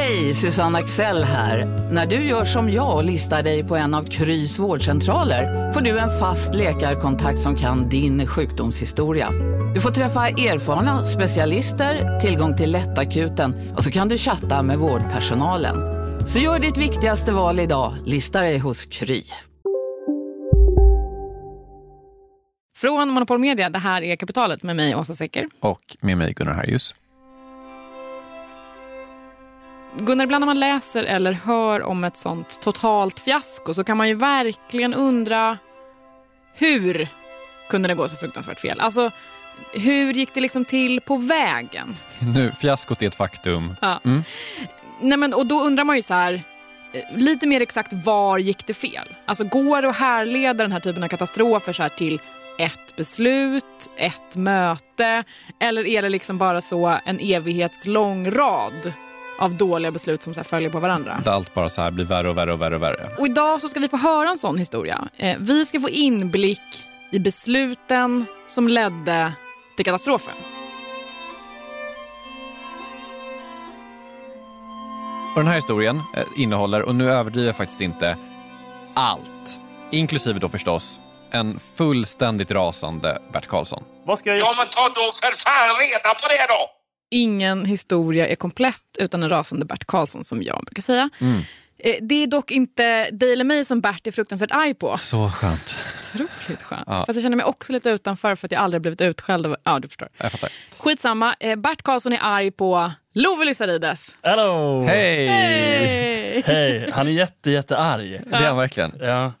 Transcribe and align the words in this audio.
Hej, 0.00 0.34
Susanne 0.34 0.78
Axel 0.78 1.24
här. 1.24 1.66
När 1.92 2.06
du 2.06 2.16
gör 2.16 2.44
som 2.44 2.70
jag 2.70 2.96
och 2.96 3.04
listar 3.04 3.42
dig 3.42 3.64
på 3.64 3.76
en 3.76 3.94
av 3.94 4.04
Krys 4.04 4.58
vårdcentraler 4.58 5.72
får 5.72 5.80
du 5.80 5.98
en 5.98 6.18
fast 6.18 6.54
läkarkontakt 6.54 7.38
som 7.38 7.56
kan 7.56 7.88
din 7.88 8.26
sjukdomshistoria. 8.26 9.30
Du 9.74 9.80
får 9.80 9.90
träffa 9.90 10.28
erfarna 10.28 11.04
specialister, 11.06 12.20
tillgång 12.20 12.56
till 12.56 12.72
lättakuten 12.72 13.74
och 13.76 13.84
så 13.84 13.90
kan 13.90 14.08
du 14.08 14.18
chatta 14.18 14.62
med 14.62 14.78
vårdpersonalen. 14.78 15.76
Så 16.28 16.38
gör 16.38 16.58
ditt 16.58 16.76
viktigaste 16.76 17.32
val 17.32 17.60
idag, 17.60 17.94
lista 18.06 18.40
dig 18.40 18.58
hos 18.58 18.84
Kry. 18.84 19.22
Från 22.76 23.08
Monopol 23.10 23.38
Media, 23.38 23.70
det 23.70 23.78
här 23.78 24.02
är 24.02 24.16
Kapitalet 24.16 24.62
med 24.62 24.76
mig, 24.76 24.94
Åsa 24.96 25.14
Secker. 25.14 25.46
Och 25.60 25.96
med 26.00 26.18
mig 26.18 26.32
Gunnar 26.32 26.54
Harjus. 26.54 26.94
Gunnar, 29.96 30.24
ibland 30.24 30.42
när 30.42 30.46
man 30.46 30.60
läser 30.60 31.04
eller 31.04 31.32
hör 31.32 31.82
om 31.82 32.04
ett 32.04 32.16
sånt 32.16 32.60
totalt 32.60 33.20
fiasko 33.20 33.74
så 33.74 33.84
kan 33.84 33.96
man 33.96 34.08
ju 34.08 34.14
verkligen 34.14 34.94
undra 34.94 35.58
hur 36.54 37.08
kunde 37.68 37.88
det 37.88 37.94
gå 37.94 38.08
så 38.08 38.16
fruktansvärt 38.16 38.60
fel? 38.60 38.80
Alltså, 38.80 39.10
hur 39.72 40.12
gick 40.12 40.34
det 40.34 40.40
liksom 40.40 40.64
till 40.64 41.00
på 41.00 41.16
vägen? 41.16 41.96
Nu, 42.34 42.52
fiaskot 42.60 43.02
är 43.02 43.06
ett 43.06 43.14
faktum. 43.14 43.76
Ja. 43.80 44.00
Mm. 44.04 44.24
Nej, 45.00 45.18
men, 45.18 45.34
och 45.34 45.46
då 45.46 45.62
undrar 45.62 45.84
man 45.84 45.96
ju 45.96 46.02
så 46.02 46.14
här, 46.14 46.42
eh, 46.92 47.16
lite 47.16 47.46
mer 47.46 47.60
exakt 47.60 47.92
var 47.92 48.38
gick 48.38 48.66
det 48.66 48.74
fel? 48.74 49.08
Alltså 49.24 49.44
går 49.44 49.82
det 49.82 49.88
att 49.88 49.96
härleda 49.96 50.64
den 50.64 50.72
här 50.72 50.80
typen 50.80 51.02
av 51.04 51.08
katastrofer 51.08 51.72
så 51.72 51.82
här 51.82 51.88
till 51.88 52.20
ett 52.58 52.96
beslut, 52.96 53.90
ett 53.96 54.36
möte 54.36 55.24
eller 55.60 55.86
är 55.86 56.02
det 56.02 56.08
liksom 56.08 56.38
bara 56.38 56.60
så 56.60 56.98
en 57.04 57.18
evighetslång 57.20 58.30
rad 58.30 58.92
av 59.38 59.54
dåliga 59.54 59.90
beslut 59.90 60.22
som 60.22 60.34
så 60.34 60.44
följer 60.44 60.70
på 60.70 60.80
varandra. 60.80 61.20
Där 61.24 61.30
allt 61.30 61.54
bara 61.54 61.70
så 61.70 61.82
här 61.82 61.90
blir 61.90 62.04
värre 62.04 62.30
och 62.30 62.36
värre 62.36 62.52
och 62.52 62.60
värre 62.62 62.74
och 62.74 62.82
värre. 62.82 63.08
Och 63.18 63.26
idag 63.26 63.60
så 63.60 63.68
ska 63.68 63.80
vi 63.80 63.88
få 63.88 63.96
höra 63.96 64.28
en 64.28 64.38
sån 64.38 64.58
historia. 64.58 65.08
Eh, 65.16 65.36
vi 65.38 65.66
ska 65.66 65.80
få 65.80 65.88
inblick 65.88 66.86
i 67.10 67.18
besluten 67.18 68.26
som 68.48 68.68
ledde 68.68 69.32
till 69.76 69.84
katastrofen. 69.84 70.34
Och 75.34 75.40
den 75.40 75.46
här 75.46 75.54
historien 75.54 75.96
eh, 76.16 76.24
innehåller, 76.36 76.82
och 76.82 76.94
nu 76.94 77.10
överdriver 77.10 77.48
jag 77.48 77.56
faktiskt 77.56 77.80
inte, 77.80 78.16
allt. 78.94 79.60
Inklusive 79.90 80.38
då 80.38 80.48
förstås 80.48 80.98
en 81.30 81.60
fullständigt 81.60 82.50
rasande 82.50 83.18
Bert 83.32 83.46
Karlsson. 83.46 83.84
Vad 84.04 84.18
ska 84.18 84.30
jag 84.30 84.38
göra? 84.38 84.48
Ja 84.48 84.54
men 84.58 84.66
ta 84.66 84.88
då 84.88 85.12
för 85.12 85.36
fan 85.36 85.76
reda 85.80 86.14
på 86.14 86.28
det 86.28 86.46
då! 86.48 86.77
Ingen 87.10 87.64
historia 87.64 88.28
är 88.28 88.34
komplett 88.34 88.82
utan 88.98 89.22
en 89.22 89.28
rasande 89.28 89.64
Bert 89.64 89.84
Karlsson 89.84 90.24
som 90.24 90.42
jag 90.42 90.64
brukar 90.64 90.82
säga. 90.82 91.10
Mm. 91.18 91.40
Eh, 91.78 91.96
det 92.00 92.22
är 92.22 92.26
dock 92.26 92.50
inte 92.50 93.10
dig 93.10 93.32
eller 93.32 93.44
mig 93.44 93.64
som 93.64 93.80
Bert 93.80 94.06
är 94.06 94.10
fruktansvärt 94.10 94.50
arg 94.50 94.74
på. 94.74 94.98
Så 94.98 95.30
skönt. 95.30 95.76
Otroligt 96.14 96.62
skönt. 96.62 96.84
Ja. 96.86 96.96
Fast 97.06 97.14
jag 97.14 97.22
känner 97.22 97.36
mig 97.36 97.46
också 97.46 97.72
lite 97.72 97.90
utanför 97.90 98.34
för 98.34 98.46
att 98.46 98.52
jag 98.52 98.60
aldrig 98.60 98.82
blivit 98.82 99.00
utskälld. 99.00 99.46
Av... 99.46 99.56
Ja, 99.64 99.78
du 99.78 99.88
förstår. 99.88 100.08
Jag 100.16 100.32
fattar. 100.32 100.50
Skitsamma. 100.78 101.34
Eh, 101.40 101.56
Bert 101.56 101.82
Karlsson 101.82 102.12
är 102.12 102.18
arg 102.22 102.50
på 102.50 102.92
Love 103.14 103.44
Lissarides. 103.44 104.14
Hello! 104.22 104.84
Hej! 104.84 105.26
Hej! 105.28 106.42
Hej! 106.46 106.90
Han 106.92 107.08
är 107.08 107.12
jätte, 107.12 107.50
jättearg. 107.50 108.20
Det 108.26 108.36
är 108.36 108.46
han 108.46 108.56
verkligen. 108.56 108.92
Ja. 109.00 109.32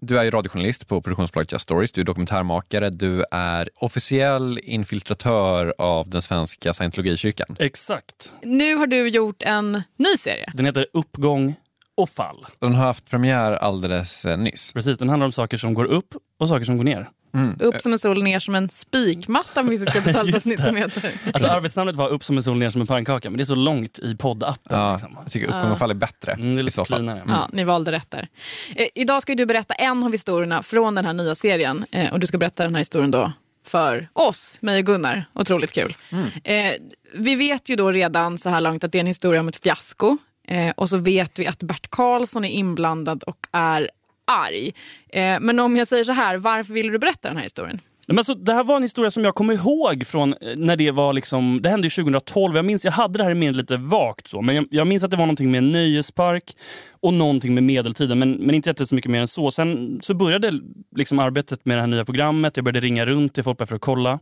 Du 0.00 0.18
är 0.18 0.30
radiojournalist 0.30 0.88
på 0.88 1.02
produktionsbolaget 1.02 1.52
Just 1.52 1.62
Stories, 1.62 1.92
du 1.92 2.00
är 2.00 2.04
dokumentärmakare, 2.04 2.90
du 2.90 3.24
är 3.30 3.70
officiell 3.74 4.60
infiltratör 4.62 5.74
av 5.78 6.08
den 6.08 6.22
svenska 6.22 6.72
scientologikyrkan. 6.72 7.56
Exakt. 7.58 8.34
Nu 8.42 8.74
har 8.74 8.86
du 8.86 9.08
gjort 9.08 9.42
en 9.42 9.82
ny 9.96 10.16
serie. 10.18 10.50
Den 10.54 10.66
heter 10.66 10.86
Uppgång 10.92 11.54
och 11.98 12.10
fall. 12.10 12.46
Den 12.58 12.74
har 12.74 12.86
haft 12.86 13.10
premiär 13.10 13.52
alldeles 13.52 14.24
eh, 14.24 14.38
nyss. 14.38 14.72
Precis, 14.72 14.98
den 14.98 15.08
handlar 15.08 15.26
om 15.26 15.32
saker 15.32 15.56
som 15.56 15.74
går 15.74 15.84
upp 15.84 16.14
och 16.40 16.48
saker 16.48 16.64
som 16.64 16.76
går 16.76 16.84
ner. 16.84 17.08
Mm. 17.34 17.56
Upp 17.60 17.82
som 17.82 17.92
en 17.92 17.98
sol, 17.98 18.22
ner 18.22 18.38
som 18.38 18.54
en 18.54 18.68
spikmatta 18.68 19.64
finns 19.64 19.82
ett 19.86 19.92
kapitalavsnitt 19.92 20.62
som 20.62 20.76
heter. 20.76 21.12
Alltså, 21.34 21.48
arbetsnamnet 21.48 21.96
var 21.96 22.08
Upp 22.08 22.24
som 22.24 22.36
en 22.36 22.42
sol, 22.42 22.58
ner 22.58 22.70
som 22.70 22.80
en 22.80 22.86
pannkaka 22.86 23.30
men 23.30 23.36
det 23.36 23.42
är 23.42 23.46
så 23.46 23.54
långt 23.54 23.98
i 23.98 24.16
poddappen. 24.16 24.78
Ja, 24.78 24.92
liksom. 24.92 25.18
Jag 25.22 25.32
tycker 25.32 25.46
Uppgång 25.46 25.70
och 25.70 25.78
fall 25.78 25.90
är 25.90 25.94
bättre. 25.94 26.32
Mm, 26.32 26.54
det 26.54 26.60
är 26.60 26.62
lite 26.62 26.84
cleanare. 26.84 27.20
Mm. 27.20 27.30
Ja, 27.30 27.48
ni 27.52 27.64
valde 27.64 27.92
rätt 27.92 28.10
där. 28.10 28.28
Eh, 28.76 28.86
idag 28.94 29.22
ska 29.22 29.34
du 29.34 29.46
berätta 29.46 29.74
en 29.74 30.02
av 30.02 30.12
historierna 30.12 30.62
från 30.62 30.94
den 30.94 31.04
här 31.04 31.12
nya 31.12 31.34
serien 31.34 31.84
eh, 31.90 32.12
och 32.12 32.20
du 32.20 32.26
ska 32.26 32.38
berätta 32.38 32.64
den 32.64 32.74
här 32.74 32.80
historien 32.80 33.10
då 33.10 33.32
för 33.66 34.08
oss, 34.12 34.58
mig 34.60 34.78
och 34.78 34.86
Gunnar. 34.86 35.24
Otroligt 35.34 35.72
kul. 35.72 35.96
Mm. 36.12 36.26
Eh, 36.44 36.72
vi 37.14 37.34
vet 37.34 37.68
ju 37.68 37.76
då 37.76 37.90
redan 37.90 38.38
så 38.38 38.48
här 38.48 38.60
långt 38.60 38.84
att 38.84 38.92
det 38.92 38.98
är 38.98 39.00
en 39.00 39.06
historia 39.06 39.40
om 39.40 39.48
ett 39.48 39.62
fiasko. 39.62 40.18
Eh, 40.48 40.72
och 40.76 40.88
så 40.88 40.96
vet 40.96 41.38
vi 41.38 41.46
att 41.46 41.62
Bert 41.62 41.90
Karlsson 41.90 42.44
är 42.44 42.48
inblandad 42.48 43.22
och 43.22 43.46
är 43.52 43.90
arg. 44.26 44.74
Eh, 45.08 45.40
men 45.40 45.60
om 45.60 45.76
jag 45.76 45.88
säger 45.88 46.04
så 46.04 46.12
här, 46.12 46.36
varför 46.36 46.72
vill 46.74 46.92
du 46.92 46.98
berätta 46.98 47.28
den 47.28 47.36
här 47.36 47.44
historien? 47.44 47.80
Men 48.06 48.18
alltså, 48.18 48.34
det 48.34 48.52
här 48.52 48.64
var 48.64 48.76
en 48.76 48.82
historia 48.82 49.10
som 49.10 49.24
jag 49.24 49.34
kommer 49.34 49.54
ihåg 49.54 50.06
från 50.06 50.32
eh, 50.32 50.56
när 50.56 50.76
det 50.76 50.90
var 50.90 51.12
liksom, 51.12 51.62
det 51.62 51.68
hände 51.68 51.90
2012. 51.90 52.56
Jag 52.56 52.64
minns, 52.64 52.84
jag 52.84 52.92
hade 52.92 53.18
det 53.18 53.24
här 53.24 53.30
i 53.30 53.34
minnet 53.34 53.56
lite 53.56 53.76
vagt 53.76 54.28
så, 54.28 54.42
men 54.42 54.54
jag, 54.54 54.66
jag, 54.70 54.86
minns 54.86 55.04
att 55.04 55.10
det 55.10 55.16
var 55.16 55.26
någonting 55.26 55.50
med 55.50 55.58
en 55.58 55.72
nöjespark 55.72 56.56
och 57.00 57.14
någonting 57.14 57.54
med 57.54 57.62
medeltiden, 57.62 58.18
men, 58.18 58.32
men 58.32 58.54
inte 58.54 58.86
så 58.86 58.94
mycket 58.94 59.10
mer 59.10 59.20
än 59.20 59.28
så. 59.28 59.50
Sen 59.50 59.98
så 60.02 60.14
började 60.14 60.52
liksom 60.96 61.18
arbetet 61.18 61.66
med 61.66 61.76
det 61.76 61.80
här 61.80 61.88
nya 61.88 62.04
programmet. 62.04 62.56
Jag 62.56 62.64
började 62.64 62.80
ringa 62.80 63.06
runt 63.06 63.34
till 63.34 63.44
folk 63.44 63.68
för 63.68 63.74
att 63.74 63.80
kolla 63.80 64.18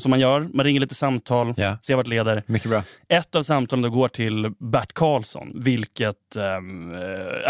som 0.00 0.10
man 0.10 0.20
gör. 0.20 0.46
Man 0.54 0.64
ringer 0.64 0.80
lite 0.80 0.94
samtal, 0.94 1.54
yeah. 1.56 1.76
ser 1.80 1.94
vart 1.94 2.06
det 2.06 2.10
leder. 2.10 2.42
Mycket 2.46 2.70
bra. 2.70 2.82
Ett 3.08 3.34
av 3.34 3.42
samtalen 3.42 3.90
går 3.90 4.08
till 4.08 4.52
Bert 4.58 4.92
Karlsson, 4.92 5.52
vilket 5.54 6.36
um, 6.36 6.92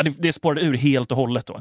det, 0.05 0.15
det 0.19 0.33
spårade 0.33 0.61
ur 0.61 0.77
helt 0.77 1.11
och 1.11 1.17
hållet. 1.17 1.47
Då. 1.47 1.61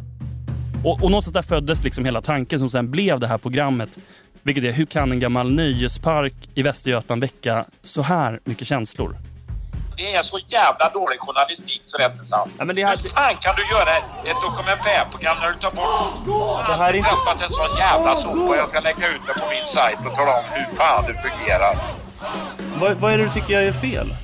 Och, 0.84 1.04
och 1.04 1.12
någonstans 1.12 1.34
där 1.34 1.42
föddes 1.42 1.84
liksom 1.84 2.06
hela 2.06 2.22
tanken 2.22 2.60
som 2.60 2.70
sen 2.70 2.92
blev 2.92 3.20
det 3.20 3.28
här 3.28 3.38
programmet. 3.38 4.00
Vilket 4.44 4.64
är, 4.64 4.72
hur 4.72 4.86
kan 4.86 5.12
en 5.12 5.20
gammal 5.20 5.54
nöjespark 5.54 6.34
i 6.56 6.62
Västergötland 6.62 7.22
väcka 7.22 7.66
så 7.82 8.02
här 8.02 8.40
mycket 8.44 8.68
känslor? 8.68 9.16
Det 9.98 10.16
är 10.16 10.24
så 10.24 10.40
jävla 10.48 10.90
dålig 10.90 11.20
journalistik 11.20 11.82
så 11.84 11.98
det 11.98 12.04
är 12.04 12.12
inte 12.12 12.26
sant. 12.26 12.52
Ja, 12.58 12.66
men 12.66 12.76
det 12.76 12.86
här... 12.86 12.98
Hur 13.04 13.10
fan 13.10 13.36
kan 13.46 13.56
du 13.56 13.64
göra 13.76 13.92
ett 14.30 14.42
dokumentärprogram 14.48 15.38
när 15.42 15.52
du 15.54 15.60
tar 15.60 15.72
bort... 15.72 16.68
Det 16.68 16.74
här 16.74 16.90
är 16.90 16.98
inte... 16.98 17.10
träffat 17.10 17.42
en 17.42 17.50
sån 17.50 17.78
jävla 17.78 18.16
sopa. 18.16 18.56
Jag 18.56 18.70
ska 18.70 18.80
lägga 18.80 19.08
ut 19.14 19.22
det 19.28 19.34
på 19.34 19.48
min 19.50 19.66
sajt 19.66 19.98
och 20.06 20.16
tala 20.16 20.32
om 20.40 20.46
hur 20.52 20.76
fan 20.76 21.04
det 21.08 21.14
fungerar. 21.14 21.76
Vad, 22.80 22.98
vad 22.98 23.14
är 23.14 23.18
det 23.18 23.24
du 23.24 23.32
tycker 23.32 23.54
jag 23.54 23.64
är 23.64 23.74
fel? 23.74 24.16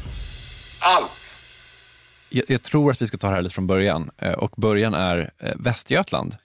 Allt. 0.80 1.42
Jag, 2.30 2.46
jag, 2.48 2.64
tror 2.64 2.92
att 2.92 3.02
vi 3.02 3.08
ska 3.08 3.18
ta 3.18 3.28
det 3.28 3.34
här 3.34 3.42
lite 3.42 3.56
från 3.56 3.68
början. 3.68 4.12
Eh, 4.18 4.34
och 4.34 4.52
början 4.58 4.94
är 4.94 5.32
eh, 5.40 5.52
Västergötland. 5.56 6.36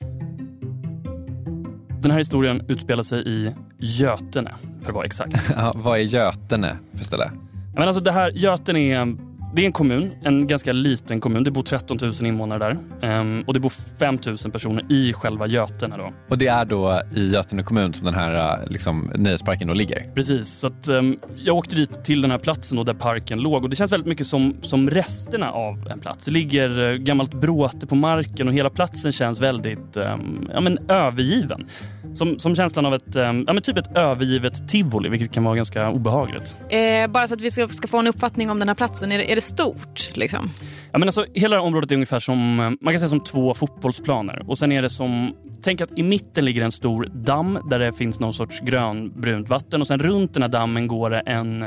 Den 2.03 2.11
här 2.11 2.19
historien 2.19 2.65
utspelar 2.69 3.03
sig 3.03 3.29
i 3.29 3.55
Götene, 3.79 4.55
för 4.83 4.89
att 4.89 4.95
vara 4.95 5.07
exakt. 5.07 5.51
ja, 5.57 5.73
vad 5.77 5.99
är 5.99 6.03
Götene 6.03 6.79
för 6.99 7.05
ställe? 7.05 7.31
Men 7.75 7.89
alltså 7.89 8.03
det 8.03 8.13
här, 8.13 8.31
Göten 8.31 8.77
är, 8.77 9.17
det 9.55 9.63
är 9.63 9.67
en 9.67 9.73
kommun, 9.73 10.11
en 10.23 10.47
ganska 10.47 10.73
liten 10.73 11.21
kommun. 11.21 11.45
Det 11.45 11.51
bor 11.51 11.63
13 11.63 11.97
000 12.03 12.13
invånare 12.27 12.59
där. 12.59 13.21
Um, 13.21 13.43
och 13.47 13.55
det 13.55 13.61
bor 13.61 13.73
5 13.99 14.19
000 14.27 14.37
personer 14.53 14.93
i 14.93 15.13
själva 15.13 15.47
Götene. 15.47 15.97
Då. 15.97 16.13
Och 16.29 16.39
det 16.39 16.47
är 16.47 16.65
då 16.65 17.03
i 17.17 17.29
Götene 17.29 17.63
kommun 17.63 17.93
som 17.93 18.05
den 18.05 18.15
här 18.15 18.63
äh, 18.63 18.71
liksom, 18.71 19.13
nöjesparken 19.15 19.69
då 19.69 19.75
ligger? 19.75 20.15
Precis. 20.15 20.49
Så 20.49 20.67
att, 20.67 20.89
um, 20.89 21.19
jag 21.37 21.57
åkte 21.57 21.77
dit 21.77 22.05
till 22.05 22.23
den 22.23 22.31
här 22.31 22.39
platsen 22.39 22.77
då, 22.77 22.85
där 22.85 22.95
parken 22.95 23.39
låg 23.39 23.65
och 23.65 23.71
det 23.71 23.77
känns 23.77 23.93
väldigt 23.93 24.09
mycket 24.09 24.27
som, 24.27 24.57
som 24.61 24.91
resterna 24.91 25.53
av 25.53 25.89
en 25.91 25.99
plats. 25.99 26.25
Det 26.25 26.31
ligger 26.31 26.81
uh, 26.81 26.97
gammalt 26.97 27.35
bråte 27.35 27.87
på 27.87 27.95
marken 27.95 28.49
och 28.49 28.55
hela 28.55 28.71
platsen 28.71 29.13
känns 29.13 29.41
väldigt 29.41 29.97
um, 29.97 30.51
ja, 30.55 30.61
men, 30.61 30.79
övergiven. 30.89 31.67
Som, 32.15 32.39
som 32.39 32.57
känslan 32.57 32.87
av 32.87 32.95
ett, 32.95 33.15
ja, 33.15 33.33
men 33.33 33.63
typ 33.63 33.79
ett 33.79 33.97
övergivet 33.97 34.69
tivoli, 34.69 35.09
vilket 35.09 35.33
kan 35.33 35.45
vara 35.45 35.57
ganska 35.57 35.91
obehagligt. 35.91 36.57
Eh, 36.71 37.07
bara 37.07 37.29
så 37.29 37.35
att 37.35 37.41
vi 37.41 37.51
ska, 37.51 37.69
ska, 37.69 37.89
få 37.89 37.99
en 37.99 38.07
uppfattning 38.07 38.51
om 38.51 38.59
den 38.59 38.69
här 38.69 38.75
platsen. 38.75 39.13
Är 39.13 39.19
det, 39.19 39.33
är 39.33 39.37
det 39.37 39.44
stort? 39.45 40.11
Liksom? 40.15 40.51
Ja, 40.93 40.99
men 40.99 41.09
alltså, 41.09 41.25
hela 41.35 41.57
det 41.57 41.63
här 41.63 41.67
området 41.67 41.91
är 41.91 41.95
ungefär 41.95 42.21
som, 42.21 42.61
eh, 42.61 42.71
man 42.81 42.95
kan 42.95 42.99
säga 42.99 43.09
som 43.09 43.21
två 43.21 43.55
fotbollsplaner. 43.55 44.45
Och 44.47 44.59
sen 44.59 44.73
är 44.73 44.83
det 44.83 44.91
som, 44.91 45.35
tänk 45.63 45.81
att 45.81 45.99
i 45.99 46.03
mitten 46.03 46.45
ligger 46.45 46.63
en 46.63 46.73
stor 46.73 47.09
damm 47.15 47.59
där 47.71 47.79
det 47.79 47.93
finns 47.93 48.21
någon 48.21 48.35
sorts 48.35 48.61
grönbrunt 48.61 49.49
vatten 49.49 49.81
och 49.81 49.87
sen 49.87 49.99
runt 49.99 50.35
den 50.35 50.43
här 50.43 50.51
dammen 50.51 50.87
går 50.87 51.11
det 51.11 51.21
en, 51.21 51.63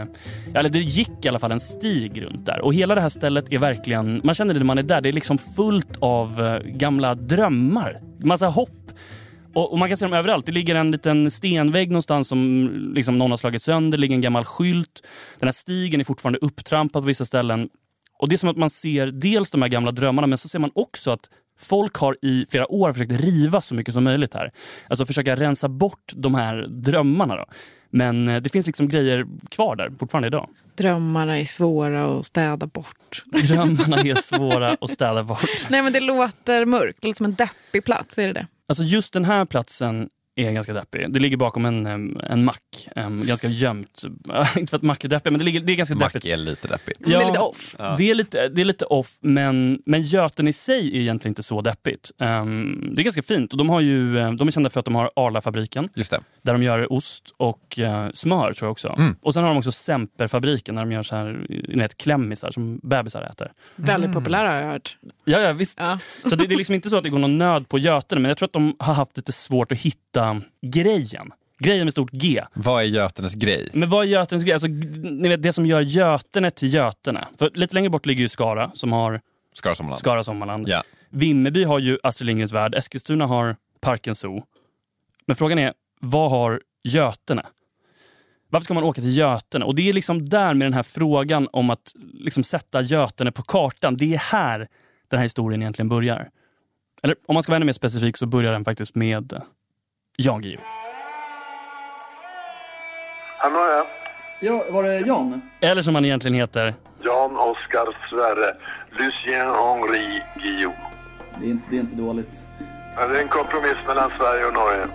eller 0.56 0.70
det 0.70 0.80
gick 0.80 1.26
i 1.26 1.28
alla 1.28 1.40
fall 1.40 1.52
en 1.52 1.60
stig 1.60 2.22
runt 2.22 2.46
där. 2.46 2.62
Och 2.62 2.74
hela 2.74 2.96
det 2.96 3.02
här 3.02 3.10
stället 3.10 3.52
är 3.52 3.58
verkligen, 3.58 4.22
man 4.24 4.36
känner 4.36 4.54
det 4.54 4.60
när 4.60 4.66
man 4.66 4.78
är 4.78 4.84
där, 4.84 5.02
det 5.02 5.10
är 5.10 5.14
liksom 5.14 5.38
fullt 5.38 5.98
av 6.00 6.46
eh, 6.46 6.60
gamla 6.72 7.16
drömmar. 7.16 8.02
Massa 8.20 8.48
hopp 8.48 8.92
och, 9.58 9.72
och 9.72 9.80
man 9.80 9.88
kan 9.88 9.98
se 9.98 10.06
dem 10.06 10.14
överallt. 10.14 10.46
Det 10.46 10.52
ligger 10.52 10.76
en 10.76 10.92
liten 10.92 11.32
stenvägg 11.32 11.90
någonstans 11.90 12.28
som 12.28 12.70
liksom 12.96 13.18
någon 13.18 13.32
har 13.32 13.38
slagit 13.38 13.62
sönder. 13.62 13.98
Det 13.98 14.02
ligger 14.02 14.16
en 14.16 14.22
gammal 14.22 14.46
skylt. 14.46 15.08
Den 15.40 15.48
här 15.48 15.52
stigen 15.52 16.00
är 16.00 16.04
fortfarande 16.04 16.40
upptrampad 16.40 17.04
på 17.04 17.08
vissa 17.08 17.26
ställen. 17.26 17.70
Och 18.20 18.30
Det 18.30 18.36
är 18.36 18.38
som 18.38 18.50
att 18.50 18.58
man 18.58 18.70
ser 18.70 19.08
dels 19.08 19.52
de 19.52 19.62
här 19.62 19.70
gamla 19.70 19.92
drömmarna 19.92 20.28
men 20.28 20.38
så 20.38 20.50
ser 20.50 20.60
man 20.60 20.72
också 20.76 21.12
att 21.12 21.30
folk 21.60 21.96
har 21.96 22.18
i 22.22 22.46
flera 22.50 22.72
år 22.72 22.94
försökt 22.94 23.12
riva 23.12 23.62
så 23.62 23.76
mycket 23.76 23.94
som 23.94 24.04
möjligt 24.04 24.34
här. 24.34 24.52
Alltså 24.90 25.06
försöka 25.06 25.36
rensa 25.36 25.70
bort 25.70 26.14
de 26.16 26.36
här 26.36 26.68
drömmarna. 26.68 27.36
Då. 27.36 27.46
Men 27.90 28.28
eh, 28.28 28.42
det 28.42 28.50
finns 28.50 28.68
liksom 28.68 28.88
grejer 28.88 29.26
kvar 29.50 29.76
där 29.76 29.90
fortfarande 30.00 30.28
idag. 30.28 30.50
Drömmarna 30.76 31.40
är 31.40 31.46
svåra 31.46 32.20
att 32.20 32.26
städa 32.26 32.68
bort. 32.68 33.24
Drömmarna 33.26 33.98
är 33.98 34.16
svåra 34.16 34.72
att 34.82 34.90
städa 34.90 35.24
bort. 35.24 35.68
Nej 35.70 35.82
men 35.82 35.94
det 35.94 36.00
låter 36.00 36.66
mörkt, 36.66 37.02
det 37.02 37.08
låter 37.08 37.18
som 37.18 37.26
en 37.26 37.36
deppig 37.36 37.86
plats. 37.86 38.18
Är 38.18 38.28
det 38.28 38.34
det? 38.34 38.48
Alltså 38.70 38.84
just 38.84 39.14
den 39.14 39.26
här 39.26 39.46
platsen 39.46 40.10
är 40.38 40.52
ganska 40.52 40.74
deppig. 40.74 41.14
Det 41.14 41.20
ligger 41.20 41.38
bakom 41.38 41.66
en, 41.66 41.86
en 42.24 42.46
mack. 42.46 42.88
em, 42.96 43.24
ganska 43.26 43.48
gömt. 43.48 44.04
Inte 44.58 44.70
för 44.70 44.78
att 44.78 44.84
mack 44.84 45.04
är 45.04 45.08
deppig, 45.08 45.32
men 45.32 45.40
det, 45.40 45.46
ligger, 45.46 45.60
det 45.60 45.74
är 45.74 45.76
ganska 45.76 45.96
Mack 45.96 46.14
deppigt. 46.14 46.26
är 46.26 46.38
lite 46.38 46.68
deppigt. 46.68 47.06
Så 47.08 47.12
det 47.12 47.16
är 47.16 47.26
lite 47.26 47.40
off. 47.40 47.76
Det, 47.98 48.12
är 48.12 48.16
lite, 48.16 48.48
det 48.50 48.62
är 48.62 48.66
lite 48.66 48.86
off, 48.86 49.18
men, 49.22 49.82
men 49.86 50.02
Göten 50.02 50.48
i 50.48 50.54
sig 50.54 50.98
är 50.98 51.02
egentligen 51.02 51.32
inte 51.32 51.44
så 51.44 51.62
deppigt. 51.62 52.12
Em, 52.20 52.90
det 52.96 53.02
är 53.02 53.04
ganska 53.04 53.24
fint. 53.24 53.52
Och 53.52 53.58
de, 53.58 53.70
har 53.70 53.82
ju, 53.82 54.14
de 54.14 54.48
är 54.48 54.52
kända 54.52 54.70
för 54.70 54.80
att 54.80 54.86
de 54.86 54.96
har 54.96 55.12
Arla-fabriken 55.16 55.90
Just 55.96 56.12
det. 56.12 56.20
där 56.42 56.54
de 56.54 56.64
gör 56.64 56.94
ost 56.94 57.34
och 57.38 57.80
eh, 57.80 58.10
smör 58.14 58.54
tror 58.54 58.68
jag 58.68 58.72
också. 58.72 58.96
Mm. 58.98 59.16
Och 59.22 59.34
sen 59.34 59.44
har 59.44 59.50
de 59.50 59.58
också 59.58 59.72
Semperfabriken 59.72 60.76
där 60.76 60.82
de 60.82 60.92
gör 60.92 61.04
så 61.04 61.16
här, 61.16 61.46
ni 61.50 61.82
vet, 61.82 61.98
klämmisar 61.98 62.52
som 62.52 62.80
bebisar 62.84 63.22
äter. 63.22 63.52
Väldigt 63.76 64.14
populära 64.14 64.50
har 64.50 64.56
jag 64.58 64.72
hört. 64.72 64.98
Ja, 65.26 65.40
ja 65.40 65.54
visst. 65.54 65.80
Ja. 65.82 66.00
Så 66.24 66.30
det, 66.30 66.48
det 66.48 66.56
är 66.56 66.58
liksom 66.58 66.76
inte 66.76 66.90
så 66.90 66.98
att 66.98 67.04
det 67.04 67.10
går 67.10 67.20
någon 67.20 67.38
nöd 67.38 67.70
på 67.70 67.80
Götene, 67.80 68.22
men 68.22 68.30
jag 68.30 68.38
tror 68.38 68.48
att 68.48 68.54
de 68.54 68.76
har 68.80 68.94
haft 68.94 69.18
lite 69.18 69.32
svårt 69.32 69.72
att 69.72 69.78
hitta 69.78 70.27
grejen. 70.62 71.32
Grejen 71.60 71.86
med 71.86 71.92
stort 71.92 72.12
G. 72.12 72.44
Vad 72.54 72.84
är 72.84 72.88
Götenes 72.88 73.34
grej? 73.34 73.70
Men 73.74 73.90
vad 73.90 74.06
är 74.06 74.10
Götenes 74.10 74.44
grej? 74.44 74.54
Alltså, 74.54 74.68
ni 74.68 75.30
vet, 75.30 75.44
det 75.44 75.54
som 75.54 75.66
gör 75.66 75.82
Götene 75.82 76.52
till 76.52 76.74
Götene. 76.74 77.28
För 77.38 77.52
lite 77.54 77.76
längre 77.76 77.90
bort 77.90 78.06
ligger 78.06 78.22
ju 78.22 78.30
Skara 78.30 78.72
som 78.74 78.92
har 78.92 79.22
Skara 79.54 79.76
Sommarland. 79.76 80.00
Skara 80.00 80.24
Sommarland. 80.24 80.68
Ja. 80.68 80.84
Vimmerby 81.10 81.64
har 81.64 81.80
ju 81.80 81.98
Astrid 82.04 82.26
Lindgrens 82.26 82.54
Värld. 82.54 82.76
Eskilstuna 82.76 83.26
har 83.26 83.56
Parken 83.82 84.16
Zoo. 84.16 84.44
Men 85.26 85.36
frågan 85.36 85.60
är, 85.60 85.74
vad 86.02 86.32
har 86.32 86.62
Götene? 86.84 87.46
Varför 88.50 88.64
ska 88.64 88.74
man 88.74 88.84
åka 88.84 89.02
till 89.02 89.18
Götene? 89.18 89.66
Och 89.66 89.76
det 89.76 89.90
är 89.90 89.94
liksom 89.94 90.30
där 90.30 90.54
med 90.54 90.66
den 90.66 90.74
här 90.74 90.84
frågan 90.84 91.48
om 91.52 91.70
att 91.70 91.92
liksom 92.14 92.44
sätta 92.44 92.82
Götene 92.82 93.32
på 93.32 93.42
kartan. 93.42 93.98
Det 93.98 94.14
är 94.14 94.18
här 94.18 94.68
den 95.08 95.18
här 95.18 95.26
historien 95.26 95.62
egentligen 95.62 95.90
börjar. 95.90 96.30
Eller 97.04 97.16
om 97.28 97.34
man 97.34 97.44
ska 97.44 97.52
vara 97.52 97.56
ännu 97.56 97.66
mer 97.66 97.74
specifik 97.74 98.18
så 98.18 98.26
börjar 98.26 98.52
den 98.52 98.64
faktiskt 98.64 98.96
med 98.96 99.42
Jan 100.24 100.42
Guillou. 100.42 100.62
Hallå 103.40 103.56
ja. 103.60 103.86
Ja, 104.40 104.66
var 104.72 104.84
det 104.84 105.00
Jan? 105.00 105.42
Eller 105.62 105.82
som 105.82 105.96
han 105.96 106.06
egentligen 106.06 106.36
heter. 106.38 106.74
Jan 107.04 107.38
Oskar 107.38 108.10
Sverre. 108.10 108.56
Lucien 108.92 109.48
Henri 109.48 110.22
Guillou. 110.44 110.72
Det 111.40 111.46
är 111.46 111.50
inte, 111.50 111.66
det 111.70 111.76
är 111.76 111.80
inte 111.80 111.96
dåligt. 111.96 112.40
Ja, 112.96 113.08
Det 113.08 113.18
är 113.18 113.22
en 113.22 113.28
kompromiss 113.28 113.78
mellan 113.88 114.12
Sverige 114.18 114.46
och 114.46 114.54
Norge. 114.54 114.88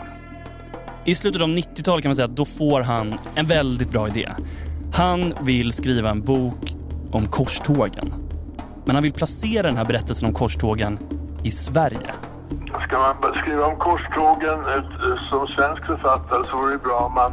I 1.04 1.14
slutet 1.14 1.42
av 1.42 1.48
90-talet 1.48 2.02
kan 2.02 2.08
man 2.10 2.16
säga 2.16 2.26
att 2.26 2.36
då 2.36 2.44
får 2.44 2.80
han 2.80 3.14
en 3.34 3.46
väldigt 3.46 3.90
bra 3.90 4.08
idé. 4.08 4.28
Han 4.94 5.34
vill 5.42 5.72
skriva 5.72 6.10
en 6.10 6.20
bok 6.22 6.72
om 7.12 7.26
korstågen. 7.26 8.14
Men 8.84 8.94
han 8.96 9.02
vill 9.02 9.12
placera 9.12 9.62
den 9.62 9.76
här 9.76 9.84
berättelsen 9.84 10.28
om 10.28 10.34
korstågen 10.34 10.98
i 11.44 11.50
Sverige. 11.50 12.12
Ska 12.84 12.98
man 12.98 13.34
skriva 13.34 13.66
om 13.66 13.76
korstågen 13.76 14.58
eh, 14.58 15.30
som 15.30 15.46
svensk 15.46 15.86
författare 15.86 16.42
så 16.50 16.56
vore 16.56 16.72
det 16.72 16.78
bra 16.78 16.98
om 16.98 17.14
man, 17.14 17.32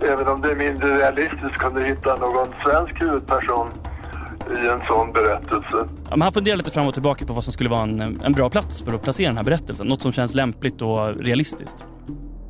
även 0.12 0.28
om 0.28 0.40
det 0.42 0.50
är 0.50 0.56
mindre 0.56 0.96
realistiskt, 0.96 1.58
kunde 1.58 1.84
hitta 1.84 2.16
någon 2.16 2.48
svensk 2.64 3.02
huvudperson 3.02 3.68
i 4.50 4.68
en 4.68 4.80
sån 4.86 5.12
berättelse. 5.12 5.88
Ja, 6.04 6.10
men 6.10 6.22
han 6.22 6.32
funderar 6.32 6.56
lite 6.56 6.70
fram 6.70 6.86
och 6.86 6.94
tillbaka 6.94 7.26
på 7.26 7.32
vad 7.32 7.44
som 7.44 7.52
skulle 7.52 7.70
vara 7.70 7.82
en, 7.82 8.20
en 8.24 8.32
bra 8.32 8.50
plats 8.50 8.82
för 8.82 8.94
att 8.94 9.02
placera 9.02 9.28
den 9.28 9.36
här 9.36 9.44
berättelsen. 9.44 9.86
Något 9.86 10.02
som 10.02 10.12
känns 10.12 10.34
lämpligt 10.34 10.82
och 10.82 11.16
realistiskt. 11.16 11.84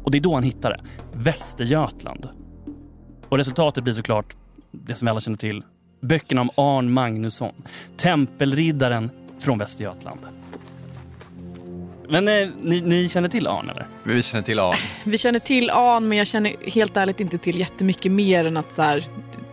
Och 0.04 0.10
det 0.10 0.18
är 0.18 0.22
då 0.22 0.34
han 0.34 0.42
hittar 0.42 0.70
det. 0.70 0.80
Västergötland. 1.12 2.28
Och 3.28 3.38
resultatet 3.38 3.84
blir 3.84 3.94
såklart 3.94 4.26
det 4.72 4.94
som 4.94 5.06
vi 5.06 5.10
alla 5.10 5.20
känner 5.20 5.38
till. 5.38 5.62
Böckerna 6.02 6.40
om 6.40 6.50
Arn 6.56 6.92
Magnusson. 6.92 7.52
Tempelriddaren 7.96 9.10
från 9.38 9.58
Västergötland. 9.58 10.20
Men 12.08 12.28
eh, 12.28 12.48
ni, 12.60 12.80
ni 12.80 13.08
känner 13.08 13.28
till 13.28 13.46
Arn 13.46 13.70
eller? 13.70 13.86
Vi 14.02 14.22
känner 14.22 14.42
till 14.42 14.58
Arn. 14.58 14.76
Vi 15.04 15.18
känner 15.18 15.38
till 15.38 15.70
An, 15.70 16.08
men 16.08 16.18
jag 16.18 16.26
känner 16.26 16.70
helt 16.70 16.96
ärligt 16.96 17.20
inte 17.20 17.38
till 17.38 17.58
jättemycket 17.58 18.12
mer 18.12 18.44
än 18.44 18.56
att 18.56 18.74
så 18.74 18.82
här, 18.82 19.04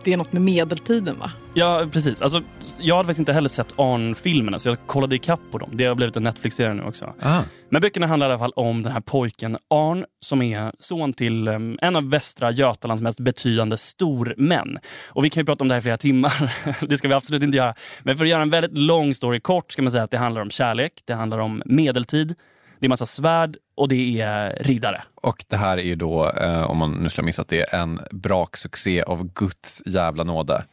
det 0.04 0.12
är 0.12 0.16
något 0.16 0.32
med 0.32 0.42
medeltiden 0.42 1.18
va? 1.18 1.30
Ja, 1.54 1.86
precis. 1.92 2.20
Alltså, 2.20 2.42
jag 2.78 2.96
hade 2.96 3.06
faktiskt 3.06 3.18
inte 3.18 3.32
heller 3.32 3.48
sett 3.48 3.78
Arn-filmerna 3.78 4.58
så 4.58 4.68
jag 4.68 4.78
kollade 4.86 5.16
ikapp 5.16 5.40
på 5.50 5.58
dem. 5.58 5.70
Det 5.72 5.84
har 5.84 5.94
blivit 5.94 6.16
en 6.16 6.22
Netflix-serie 6.22 6.74
nu 6.74 6.82
också. 6.82 7.14
Ah. 7.20 7.40
Men 7.68 7.80
böckerna 7.80 8.06
handlar 8.06 8.26
i 8.26 8.30
alla 8.30 8.38
fall 8.38 8.52
om 8.56 8.82
den 8.82 8.92
här 8.92 9.00
pojken 9.00 9.58
Arn 9.70 10.04
som 10.20 10.42
är 10.42 10.72
son 10.78 11.12
till 11.12 11.48
em, 11.48 11.78
en 11.82 11.96
av 11.96 12.10
Västra 12.10 12.50
Götalands 12.50 13.02
mest 13.02 13.20
betydande 13.20 13.76
stormän. 13.76 14.78
Och 15.08 15.24
vi 15.24 15.30
kan 15.30 15.40
ju 15.40 15.44
prata 15.44 15.64
om 15.64 15.68
det 15.68 15.74
här 15.74 15.78
i 15.78 15.82
flera 15.82 15.96
timmar. 15.96 16.52
det 16.88 16.96
ska 16.96 17.08
vi 17.08 17.14
absolut 17.14 17.42
inte 17.42 17.56
göra. 17.56 17.74
Men 18.02 18.16
för 18.16 18.24
att 18.24 18.30
göra 18.30 18.42
en 18.42 18.50
väldigt 18.50 18.78
lång 18.78 19.14
story 19.14 19.40
kort 19.40 19.72
ska 19.72 19.82
man 19.82 19.92
säga 19.92 20.04
att 20.04 20.10
det 20.10 20.18
handlar 20.18 20.42
om 20.42 20.50
kärlek, 20.50 20.92
det 21.04 21.14
handlar 21.14 21.38
om 21.38 21.62
medeltid, 21.66 22.34
det 22.80 22.86
är 22.86 22.88
massa 22.88 23.06
svärd 23.06 23.56
och 23.74 23.88
det 23.88 24.20
är 24.20 24.56
riddare. 24.60 25.02
Och 25.14 25.44
det 25.48 25.56
här 25.56 25.78
är 25.78 25.82
ju 25.82 25.94
då, 25.94 26.30
eh, 26.30 26.70
om 26.70 26.78
man 26.78 26.92
nu 26.92 27.10
skulle 27.10 27.22
ha 27.22 27.26
missat 27.26 27.48
det, 27.48 27.72
en 27.72 28.00
braksuccé 28.10 29.02
av 29.02 29.32
Guds 29.32 29.82
jävla 29.86 30.24
nåde. 30.24 30.64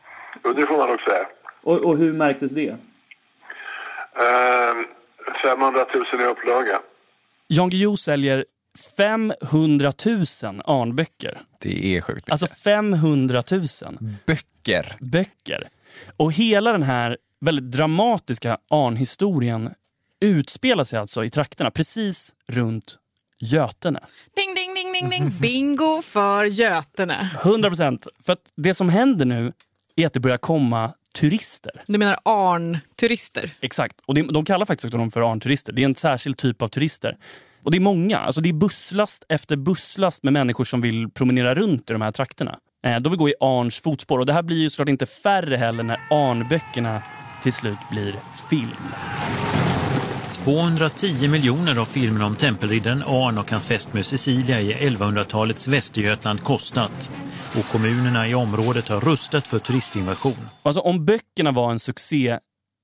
Och 0.44 0.56
det 0.56 0.68
får 0.68 0.77
man 0.77 0.89
nog 0.89 1.00
säga. 1.01 1.25
Och, 1.63 1.77
och 1.77 1.98
hur 1.98 2.13
märktes 2.13 2.51
det? 2.51 2.69
Ehm, 2.69 2.77
500 5.44 5.86
000 6.13 6.21
i 6.21 6.25
upplaga. 6.25 6.80
Jan 7.48 7.69
Guillou 7.69 7.98
säljer 7.98 8.45
500 8.98 9.92
000 10.06 10.62
Arnböcker. 10.65 11.38
Det 11.59 11.98
är 11.98 12.01
sjukt 12.01 12.15
mycket. 12.18 12.31
Alltså 12.31 12.48
500 12.48 13.44
000 13.51 13.62
Böcker. 14.25 14.95
böcker. 15.00 15.63
Och 16.18 16.33
hela 16.33 16.71
den 16.71 16.83
här 16.83 17.18
väldigt 17.42 17.71
dramatiska 17.71 18.57
Arn-historien 18.69 19.69
utspelar 20.21 20.83
sig 20.83 21.00
alltså 21.00 21.25
i 21.25 21.29
trakterna 21.29 21.71
precis 21.71 22.35
runt 22.47 22.97
Götene. 23.39 24.00
Ding, 24.35 24.56
ding, 24.56 24.73
ding, 24.73 24.94
ding, 24.94 25.09
ding. 25.09 25.39
Bingo 25.41 26.01
för 26.01 26.45
Götene. 26.45 27.29
100 27.44 27.69
procent. 27.69 28.07
För 28.19 28.33
att 28.33 28.39
det 28.56 28.73
som 28.73 28.89
händer 28.89 29.25
nu 29.25 29.53
är 29.95 30.05
att 30.05 30.13
det 30.13 30.19
börjar 30.19 30.38
komma 30.38 30.93
turister. 31.13 31.84
Du 31.88 31.98
menar 31.98 32.19
Arn-turister? 32.25 33.51
Exakt. 33.62 33.95
Och 34.05 34.15
det, 34.15 34.22
de 34.22 34.45
kallar 34.45 34.65
faktiskt 34.65 34.86
också 34.86 34.98
dem 34.98 35.12
för 35.12 35.31
Arn-turister. 35.31 35.74
Det 35.74 35.81
är 35.81 35.86
en 35.86 35.95
särskild 35.95 36.38
typ 36.38 36.62
av 36.62 36.67
turister. 36.67 37.17
Och 37.63 37.72
det 37.72 37.77
är 37.77 37.81
många. 37.81 38.17
Alltså 38.17 38.41
det 38.41 38.50
är 38.50 38.53
busslast 38.53 39.25
efter 39.29 39.55
busslast 39.55 40.24
med 40.24 40.34
människor 40.34 40.63
som 40.63 40.81
vill 40.81 41.10
promenera 41.10 41.55
runt 41.55 41.89
i 41.89 41.93
de 41.93 42.01
här 42.01 42.12
trakterna. 42.12 42.60
Eh, 42.86 42.98
de 42.98 43.10
vill 43.10 43.19
gå 43.19 43.29
i 43.29 43.34
Arns 43.39 43.79
fotspår. 43.79 44.19
Och 44.19 44.25
det 44.25 44.34
här 44.34 44.43
blir 44.43 44.57
ju 44.57 44.69
såklart 44.69 44.89
inte 44.89 45.05
färre 45.05 45.55
heller 45.55 45.84
när 45.84 46.00
Arn-böckerna 46.10 47.01
till 47.43 47.53
slut 47.53 47.79
blir 47.91 48.19
film. 48.50 48.91
210 50.43 51.27
miljoner 51.27 51.75
har 51.75 51.86
filmen 51.86 52.21
om 52.21 52.36
tempelriddaren 52.36 53.03
Arn 53.03 53.38
och 53.38 53.51
hans 53.51 53.67
fästmö 53.67 54.03
Cecilia 54.03 54.62
i 54.62 54.74
1100-talets 54.74 55.67
Västergötland 55.67 56.43
kostat. 56.43 57.12
Och 57.60 57.65
kommunerna 57.71 58.27
i 58.27 58.36
området 58.36 58.88
har 58.88 59.01
rustat 59.01 59.48
för 59.48 59.60
turistinvasion. 59.60 60.48
Alltså 60.63 60.81
om 60.81 61.05
böckerna 61.05 61.51
var 61.51 61.71
en 61.71 61.79
succé 61.79 62.39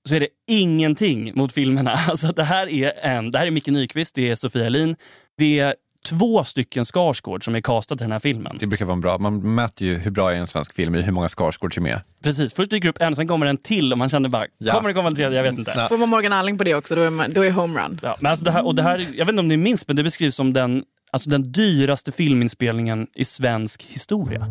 så 0.09 0.15
är 0.15 0.19
det 0.19 0.27
ingenting 0.47 1.31
mot 1.35 1.53
filmerna. 1.53 1.91
Alltså 2.07 2.27
det 2.27 2.43
här 2.43 2.69
är 2.69 2.93
en, 3.01 3.31
det 3.31 3.39
här 3.39 3.47
är 3.47 3.51
Micke 3.51 3.67
Nyqvist, 3.67 4.15
det 4.15 4.29
är 4.29 4.35
Sofia 4.35 4.69
Lin. 4.69 4.95
Det 5.37 5.59
är 5.59 5.75
två 6.09 6.43
stycken 6.43 6.85
Skarsgård 6.85 7.45
som 7.45 7.55
är 7.55 7.61
castade 7.61 7.97
till 7.99 8.03
den 8.05 8.11
här 8.11 8.19
filmen. 8.19 8.57
Det 8.59 8.67
brukar 8.67 8.85
vara 8.85 8.97
bra. 8.97 9.17
Man 9.17 9.55
mäter 9.55 9.87
ju 9.87 9.95
hur 9.95 10.11
bra 10.11 10.31
är 10.33 10.35
en 10.35 10.47
svensk 10.47 10.73
film 10.73 10.95
i 10.95 11.01
hur 11.01 11.11
många 11.11 11.27
Skarsgård 11.29 11.73
som 11.73 11.85
är 11.85 11.89
med. 11.89 12.01
Precis, 12.23 12.53
först 12.53 12.71
dyker 12.71 12.89
upp 12.89 13.01
en, 13.01 13.15
sen 13.15 13.27
kommer 13.27 13.45
en 13.45 13.57
till 13.57 13.91
och 13.91 13.97
man 13.97 14.09
känner 14.09 14.29
bara, 14.29 14.45
Ja. 14.57 14.73
kommer 14.73 14.89
det 14.89 14.93
komma 14.93 15.07
en 15.07 15.15
tredje? 15.15 15.37
Jag 15.37 15.43
vet 15.43 15.57
inte. 15.59 15.73
Nej. 15.75 15.87
Får 15.89 15.97
man 15.97 16.09
Morgan 16.09 16.33
Alling 16.33 16.57
på 16.57 16.63
det 16.63 16.75
också, 16.75 16.95
då 16.95 17.01
är, 17.01 17.09
man, 17.09 17.33
då 17.33 17.45
är 17.45 17.51
homerun. 17.51 17.99
Ja, 18.03 18.17
men 18.19 18.29
alltså 18.29 18.45
det 18.45 18.51
här, 18.51 18.65
och 18.65 18.75
det 18.75 18.83
här, 18.83 18.99
jag 19.13 19.25
vet 19.25 19.29
inte 19.29 19.39
om 19.39 19.47
ni 19.47 19.57
minns, 19.57 19.87
men 19.87 19.95
det 19.95 20.03
beskrivs 20.03 20.35
som 20.35 20.53
den, 20.53 20.83
alltså 21.11 21.29
den 21.29 21.51
dyraste 21.51 22.11
filminspelningen 22.11 23.07
i 23.15 23.25
svensk 23.25 23.83
historia. 23.89 24.47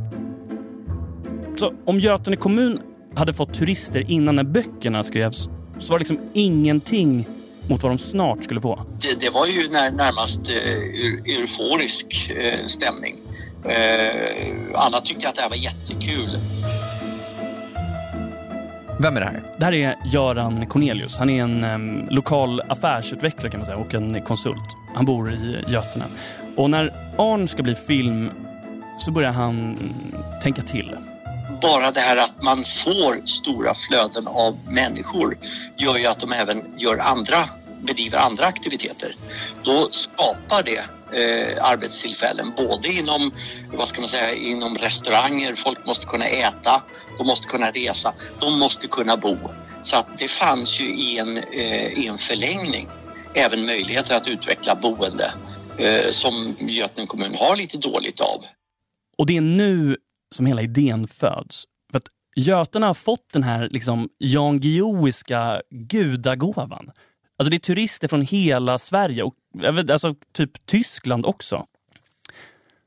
Så 1.59 1.73
om 1.85 2.01
Götene 2.01 2.37
kommun 2.37 2.79
hade 3.15 3.35
fått 3.35 3.55
turister 3.55 4.11
innan 4.11 4.37
när 4.37 4.45
böckerna 4.45 5.03
skrevs 5.03 5.49
så 5.79 5.93
var 5.93 5.99
det 5.99 6.03
liksom 6.09 6.31
ingenting 6.35 7.29
mot 7.69 7.83
vad 7.83 7.93
de 7.93 7.99
snart 7.99 8.45
skulle 8.45 8.61
få. 8.61 8.81
det, 9.01 9.21
det 9.21 9.31
var 9.31 9.47
ju 9.47 9.69
när, 9.69 9.91
närmast 9.91 10.49
eh, 10.49 10.55
eu- 10.55 11.23
euforisk 11.39 12.31
eh, 12.31 12.67
stämning. 12.67 13.17
Eh, 13.65 14.57
alla 14.75 15.01
tyckte 15.01 15.29
att 15.29 15.35
det 15.35 15.41
här 15.43 15.49
var 15.49 15.57
jättekul. 15.57 16.39
Vem 19.01 19.17
är 19.17 19.21
det 19.21 19.27
här? 19.27 19.43
Det 19.59 19.65
här 19.65 19.73
är 19.75 19.95
Göran 20.13 20.67
Cornelius. 20.67 21.19
Han 21.19 21.31
är 21.31 21.43
en 21.43 21.65
em, 21.65 22.07
lokal 22.11 22.61
affärsutvecklare 22.69 23.51
kan 23.51 23.61
man 23.61 23.67
säga 23.67 23.79
och 23.79 23.95
en 23.95 24.23
konsult. 24.23 24.77
Han 24.95 25.05
bor 25.05 25.31
i 25.31 25.65
Götene. 25.69 26.05
Och 26.57 26.71
när 26.71 27.13
Arn 27.19 27.49
ska 27.49 27.63
bli 27.63 27.75
film 27.75 28.31
så 28.99 29.11
börjar 29.13 29.33
han 29.33 29.79
tänka 30.43 30.63
till. 30.63 30.97
Bara 31.63 31.91
det 31.91 32.01
här 32.01 32.17
att 32.17 32.43
man 32.43 32.65
får 32.65 33.27
stora 33.27 33.75
flöden 33.75 34.27
av 34.27 34.59
människor 34.69 35.39
gör 35.79 35.97
ju 35.97 36.07
att 36.07 36.21
de 36.21 36.33
även 36.33 36.79
gör 36.79 36.99
andra, 36.99 37.49
bedriver 37.83 38.19
andra 38.19 38.47
aktiviteter. 38.47 39.17
Då 39.65 39.89
skapar 39.91 40.63
det 40.63 40.85
eh, 41.13 41.65
arbetstillfällen 41.71 42.53
både 42.57 42.89
inom, 42.89 43.33
vad 43.73 43.89
ska 43.89 44.01
man 44.01 44.09
säga, 44.09 44.35
inom 44.35 44.75
restauranger, 44.75 45.55
folk 45.55 45.87
måste 45.87 46.07
kunna 46.07 46.27
äta, 46.27 46.83
de 47.19 47.27
måste 47.27 47.49
kunna 47.49 47.71
resa, 47.71 48.15
de 48.41 48.59
måste 48.59 48.89
kunna 48.89 49.17
bo. 49.17 49.37
Så 49.83 49.97
att 49.97 50.19
det 50.19 50.29
fanns 50.29 50.81
ju 50.81 50.97
i 50.97 51.19
en, 51.19 51.37
eh, 51.39 51.99
i 51.99 52.07
en 52.07 52.19
förlängning 52.19 52.89
även 53.35 53.67
möjligheter 53.67 54.17
att 54.17 54.29
utveckla 54.29 54.75
boende 54.75 55.33
eh, 55.79 56.11
som 56.11 56.57
Götene 56.59 57.07
kommun 57.07 57.35
har 57.35 57.57
lite 57.57 57.79
dåligt 57.79 58.21
av. 58.21 58.45
Och 59.19 59.27
det 59.27 59.37
är 59.37 59.41
nu 59.41 59.97
som 60.37 60.47
hela 60.47 60.63
idén 60.63 61.09
föds. 61.09 61.65
För 61.91 61.99
att 61.99 62.09
Götene 62.37 62.87
har 62.87 62.95
fått 62.95 63.33
den 63.33 63.43
här 63.43 63.69
liksom, 63.71 64.09
Jan 64.19 64.61
Guillouiska 64.61 65.63
gudagåvan. 65.71 66.91
Alltså 67.39 67.51
det 67.51 67.57
är 67.57 67.59
turister 67.59 68.09
från 68.09 68.23
hela 68.23 68.79
Sverige 68.79 69.23
och 69.23 69.35
alltså, 69.91 70.15
typ 70.33 70.67
Tyskland 70.67 71.27
också. 71.27 71.67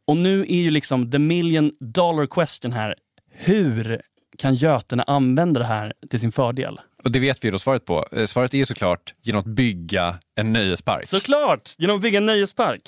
Och 0.08 0.18
nu 0.18 0.42
är 0.42 0.62
ju 0.62 0.72
liksom 0.72 1.12
the 1.12 1.20
million 1.20 1.72
dollar 1.80 2.26
question 2.26 2.72
här. 2.72 2.96
Hur 3.32 4.02
kan 4.38 4.56
Götene 4.56 5.04
använda 5.04 5.60
det 5.60 5.66
här 5.66 5.94
till 6.10 6.20
sin 6.20 6.32
fördel? 6.32 6.80
Och 7.04 7.12
det 7.12 7.20
vet 7.20 7.46
vi 7.46 7.52
då 7.52 7.60
svaret 7.60 7.86
på. 7.86 8.06
Eh, 8.12 8.26
svaret 8.26 8.54
är 8.54 8.58
ju 8.58 8.66
såklart 8.66 9.14
genom 9.22 9.40
att 9.40 9.48
bygga 9.48 10.20
en 10.36 10.54
nöjespark. 10.54 11.08
Såklart! 11.08 11.76
Genom 11.78 11.96
att 11.96 12.02
bygga 12.02 12.18
en 12.18 12.26
nöjespark. 12.26 12.82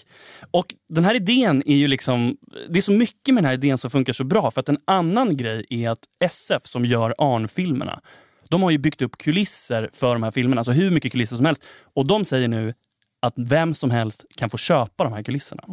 Och 0.52 0.66
den 0.90 1.04
här 1.04 1.16
idén 1.16 1.64
är 1.66 1.76
ju 1.76 1.88
liksom... 1.88 2.38
Det 2.70 2.80
är 2.80 2.82
så 2.82 2.92
mycket 2.92 3.34
med 3.34 3.44
den 3.44 3.46
här 3.46 3.54
idén 3.54 3.78
som 3.78 3.92
funkar 3.92 4.14
så 4.14 4.24
bra. 4.24 4.52
För 4.52 4.60
att 4.60 4.70
en 4.70 4.78
annan 4.88 5.38
grej 5.38 5.66
är 5.70 5.90
att 5.90 6.00
SF 6.24 6.66
som 6.66 6.86
gör 6.86 7.16
Arn-filmerna, 7.18 8.02
de 8.50 8.64
har 8.64 8.72
ju 8.72 8.78
byggt 8.78 9.02
upp 9.02 9.18
kulisser 9.18 9.90
för 9.94 10.14
de 10.14 10.24
här 10.24 10.32
filmerna. 10.32 10.60
Alltså 10.60 10.72
hur 10.72 10.92
mycket 10.92 11.12
kulisser 11.12 11.36
som 11.36 11.46
helst. 11.46 11.64
Och 11.96 12.08
de 12.08 12.26
säger 12.26 12.48
nu 12.48 12.74
att 13.24 13.34
vem 13.38 13.74
som 13.74 13.92
helst 13.92 14.26
kan 14.36 14.50
få 14.50 14.58
köpa 14.58 15.04
de 15.04 15.14
här 15.14 15.24
kulisserna. 15.24 15.64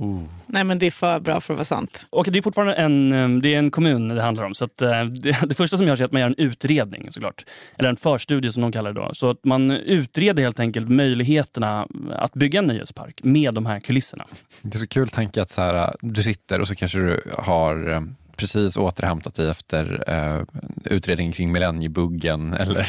Nej 0.47 0.65
men 0.65 0.79
det 0.79 0.87
är 0.87 0.91
för 0.91 1.21
bra 1.21 1.41
för 1.41 1.55
att 1.55 1.59
vara 1.59 1.65
sant. 1.65 2.07
Och 2.11 2.29
det 2.31 2.39
är 2.39 2.43
fortfarande 2.43 2.75
en, 2.75 3.13
eh, 3.13 3.41
det 3.41 3.55
är 3.55 3.59
en 3.59 3.71
kommun 3.71 4.09
det 4.09 4.23
handlar 4.23 4.45
om. 4.45 4.55
Så 4.55 4.65
att, 4.65 4.83
eh, 4.83 5.05
det, 5.05 5.49
det 5.49 5.55
första 5.55 5.77
som 5.77 5.87
görs 5.87 6.01
är 6.01 6.05
att 6.05 6.13
man 6.13 6.21
gör 6.21 6.29
en 6.29 6.35
utredning 6.39 7.13
såklart. 7.13 7.45
Eller 7.77 7.89
en 7.89 7.97
förstudie 7.97 8.53
som 8.53 8.63
de 8.63 8.73
kallar 8.73 8.93
det 8.93 9.01
då. 9.01 9.11
Så 9.13 9.31
att 9.31 9.45
man 9.45 9.71
utreder 9.71 10.43
helt 10.43 10.61
enkelt 10.61 10.89
möjligheterna 10.89 11.89
att 12.13 12.35
bygga 12.35 12.59
en 12.59 12.67
nöjespark 12.67 13.21
med 13.23 13.55
de 13.55 13.67
här 13.67 13.81
kulisserna. 13.81 14.25
Det 14.63 14.77
är 14.77 14.81
så 14.81 14.89
kul 14.89 15.09
tanke 15.09 15.43
att 15.43 15.51
så 15.51 15.61
här, 15.61 15.97
du 16.01 16.23
sitter 16.23 16.61
och 16.61 16.69
så 16.69 16.75
kanske 16.75 16.99
du 16.99 17.23
har 17.39 17.91
eh, 17.93 18.01
precis 18.39 18.77
återhämtat 18.77 19.35
dig 19.35 19.51
efter 19.51 20.05
eh, 20.07 20.43
utredningen 20.85 21.33
kring 21.33 21.53
millenniebuggen. 21.53 22.53
Eller, 22.53 22.87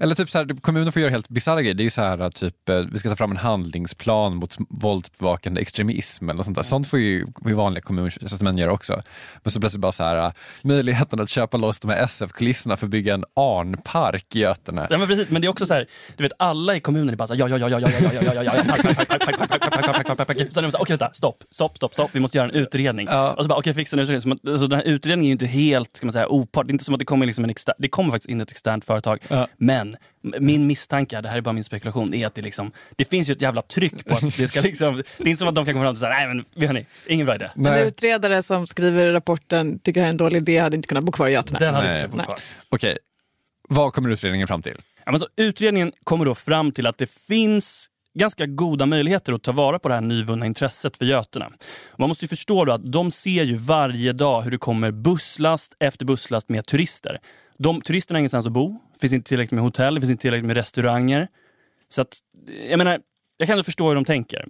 eller 0.00 0.14
typ 0.14 0.30
så 0.30 0.38
här, 0.38 0.60
kommunen 0.60 0.92
får 0.92 1.02
göra 1.02 1.10
helt 1.10 1.28
bisarra 1.28 1.62
grejer. 1.62 1.74
Det 1.74 1.82
är 1.82 1.84
ju 1.84 1.90
så 1.90 2.02
här 2.02 2.30
typ, 2.30 2.68
eh, 2.68 2.78
vi 2.92 2.98
ska 2.98 3.08
ta 3.08 3.16
fram 3.16 3.30
en 3.30 3.36
handlingsplan 3.36 4.36
mot 4.36 4.56
våldsbevakande 4.68 5.60
extremism 5.60 6.30
eller 6.30 6.42
sånt 6.42 6.56
där. 6.56 6.62
Sånt 6.62 6.88
får 6.88 6.98
ju, 6.98 7.26
vanliga 7.42 7.82
kommuntjänstemän 7.82 8.58
göra 8.58 8.72
också. 8.72 9.02
Men 9.42 9.52
så 9.52 9.60
plötsligt 9.60 9.80
bara 9.80 9.92
så 9.92 10.04
här, 10.04 10.32
möjligheten 10.62 11.20
att 11.20 11.30
köpa 11.30 11.56
loss 11.56 11.80
de 11.80 11.90
här 11.90 12.04
SF-kulisserna 12.04 12.76
för 12.76 12.86
att 12.86 12.90
bygga 12.90 13.14
en 13.14 13.24
Arnpark 13.34 14.36
i 14.36 14.38
Götene. 14.38 14.86
Ja, 14.90 14.98
men 14.98 15.08
precis, 15.08 15.28
men 15.28 15.42
det 15.42 15.46
är 15.46 15.50
också 15.50 15.66
så 15.66 15.74
här, 15.74 15.86
du 16.16 16.22
vet 16.22 16.32
alla 16.38 16.76
i 16.76 16.80
kommunen 16.80 17.10
är 17.10 17.16
bara 17.16 17.26
så 17.26 17.34
här, 17.34 17.40
ja, 17.40 17.48
ja, 17.48 17.58
ja, 17.58 17.68
ja, 17.68 17.78
ja, 17.80 17.88
ja, 18.02 18.10
ja, 18.12 18.32
ja, 18.34 18.42
ja, 18.42 18.52
ja, 18.56 18.64
park, 18.64 18.82
park, 18.82 19.08
park, 19.08 19.08
park, 19.08 19.38
park, 19.38 19.38
park, 19.38 19.60
park, 19.60 19.70
park, 19.70 19.84
park, 19.84 20.06
park, 20.06 20.16
park, 20.16 20.26
park. 20.26 20.40
Utan 20.40 20.62
de 20.62 20.66
är 20.66 20.70
så 20.70 20.76
här, 20.76 20.82
Okej, 20.82 20.96
vänta, 20.96 21.14
stopp, 21.14 21.44
stopp, 21.50 21.76
stopp, 21.76 21.92
stopp, 21.92 22.10
vi 22.12 22.20
måste 22.20 22.38
göra 22.38 22.48
en 22.48 22.54
utredning. 22.54 23.08
Och 23.08 23.42
så 23.42 23.48
bara, 23.48 23.58
okej, 23.58 23.74
fixa 23.74 23.96
en 23.96 24.00
utredning. 24.00 24.20
Så, 24.20 24.28
man, 24.28 24.58
så 24.58 24.66
den 24.76 24.86
här 24.86 24.92
utredningen 24.94 25.24
är 25.24 25.28
ju 25.28 25.32
inte 25.32 25.46
helt, 25.46 25.96
ska 25.96 26.06
man 26.06 26.12
säga, 26.12 26.28
opart. 26.28 26.66
Det 26.66 26.70
är 26.70 26.72
inte 26.72 26.84
som 26.84 26.94
att 26.94 26.98
det 26.98 27.04
kommer 27.04 27.26
liksom 27.26 27.44
en 27.44 27.50
exter- 27.50 27.74
det 27.78 27.88
kommer 27.88 28.10
faktiskt 28.10 28.30
in 28.30 28.40
ett 28.40 28.50
externt 28.50 28.84
företag. 28.84 29.18
Men 29.56 29.96
m- 30.24 30.34
min 30.40 30.66
misstanke, 30.66 31.20
det 31.20 31.28
här 31.28 31.36
är 31.36 31.40
bara 31.40 31.52
min 31.52 31.64
spekulation, 31.64 32.14
är 32.14 32.26
att 32.26 32.34
det 32.34 32.42
liksom, 32.42 32.72
det 32.96 33.04
finns 33.04 33.28
ju 33.28 33.32
ett 33.32 33.42
jävla 33.42 33.62
tryck 33.62 34.04
på 34.04 34.14
att 34.14 34.20
det 34.36 34.48
ska 34.48 34.60
liksom, 34.60 34.96
det 35.18 35.24
är 35.24 35.28
inte 35.28 35.38
som 35.38 35.48
att 35.48 35.54
de 35.54 35.64
kan 35.64 35.74
komma 35.74 35.84
fram 35.84 35.90
och 35.92 35.98
säga, 35.98 36.10
nej 36.10 36.26
men 36.28 36.44
vi 36.56 36.66
hörni, 36.66 36.86
ingen 37.06 37.26
bra 37.26 37.34
idé. 37.34 37.48
En 37.56 37.66
utredare 37.66 38.42
som 38.42 38.66
skriver 38.66 39.12
rapporten 39.12 39.78
tycker 39.78 40.00
det 40.00 40.04
här 40.04 40.08
är 40.08 40.12
en 40.12 40.16
dålig 40.16 40.36
idé 40.38 40.58
hade 40.58 40.76
inte 40.76 40.88
kunnat 40.88 41.04
bo 41.04 41.12
kvar 41.12 41.26
i 41.28 41.32
Götene. 41.32 41.58
Den 41.58 41.74
hade 41.74 41.88
Nej. 41.88 41.96
inte 42.04 42.08
fått 42.10 42.18
bo 42.18 42.24
kvar. 42.24 42.38
Okej, 42.68 42.98
vad 43.68 43.92
kommer 43.92 44.10
utredningen 44.10 44.48
fram 44.48 44.62
till? 44.62 44.76
Ja, 45.04 45.10
men 45.12 45.20
så 45.20 45.26
utredningen 45.36 45.92
kommer 46.04 46.24
då 46.24 46.34
fram 46.34 46.72
till 46.72 46.86
att 46.86 46.98
det 46.98 47.10
finns 47.10 47.86
ganska 48.18 48.46
goda 48.46 48.86
möjligheter 48.86 49.32
att 49.32 49.42
ta 49.42 49.52
vara 49.52 49.78
på 49.78 49.88
det 49.88 49.94
här 49.94 50.00
nyvunna 50.00 50.46
intresset 50.46 50.96
för 50.96 51.04
Götene. 51.04 51.50
Man 51.96 52.08
måste 52.08 52.24
ju 52.24 52.28
förstå 52.28 52.64
då 52.64 52.72
att 52.72 52.92
de 52.92 53.10
ser 53.10 53.44
ju 53.44 53.56
varje 53.56 54.12
dag 54.12 54.42
hur 54.42 54.50
det 54.50 54.58
kommer 54.58 54.90
busslast 54.90 55.72
efter 55.78 56.04
busslast 56.04 56.48
med 56.48 56.66
turister. 56.66 57.18
De, 57.58 57.80
turisterna 57.80 58.16
har 58.16 58.20
ingenstans 58.20 58.46
att 58.46 58.52
bo, 58.52 58.80
finns 59.00 59.12
inte 59.12 59.28
tillräckligt 59.28 59.52
med 59.52 59.64
hotell, 59.64 59.94
det 59.94 60.00
finns 60.00 60.10
inte 60.10 60.22
tillräckligt 60.22 60.46
med 60.46 60.56
restauranger. 60.56 61.28
Så 61.88 62.02
att, 62.02 62.18
jag 62.70 62.78
menar, 62.78 63.00
jag 63.36 63.46
kan 63.46 63.54
ändå 63.54 63.64
förstå 63.64 63.88
hur 63.88 63.94
de 63.94 64.04
tänker. 64.04 64.46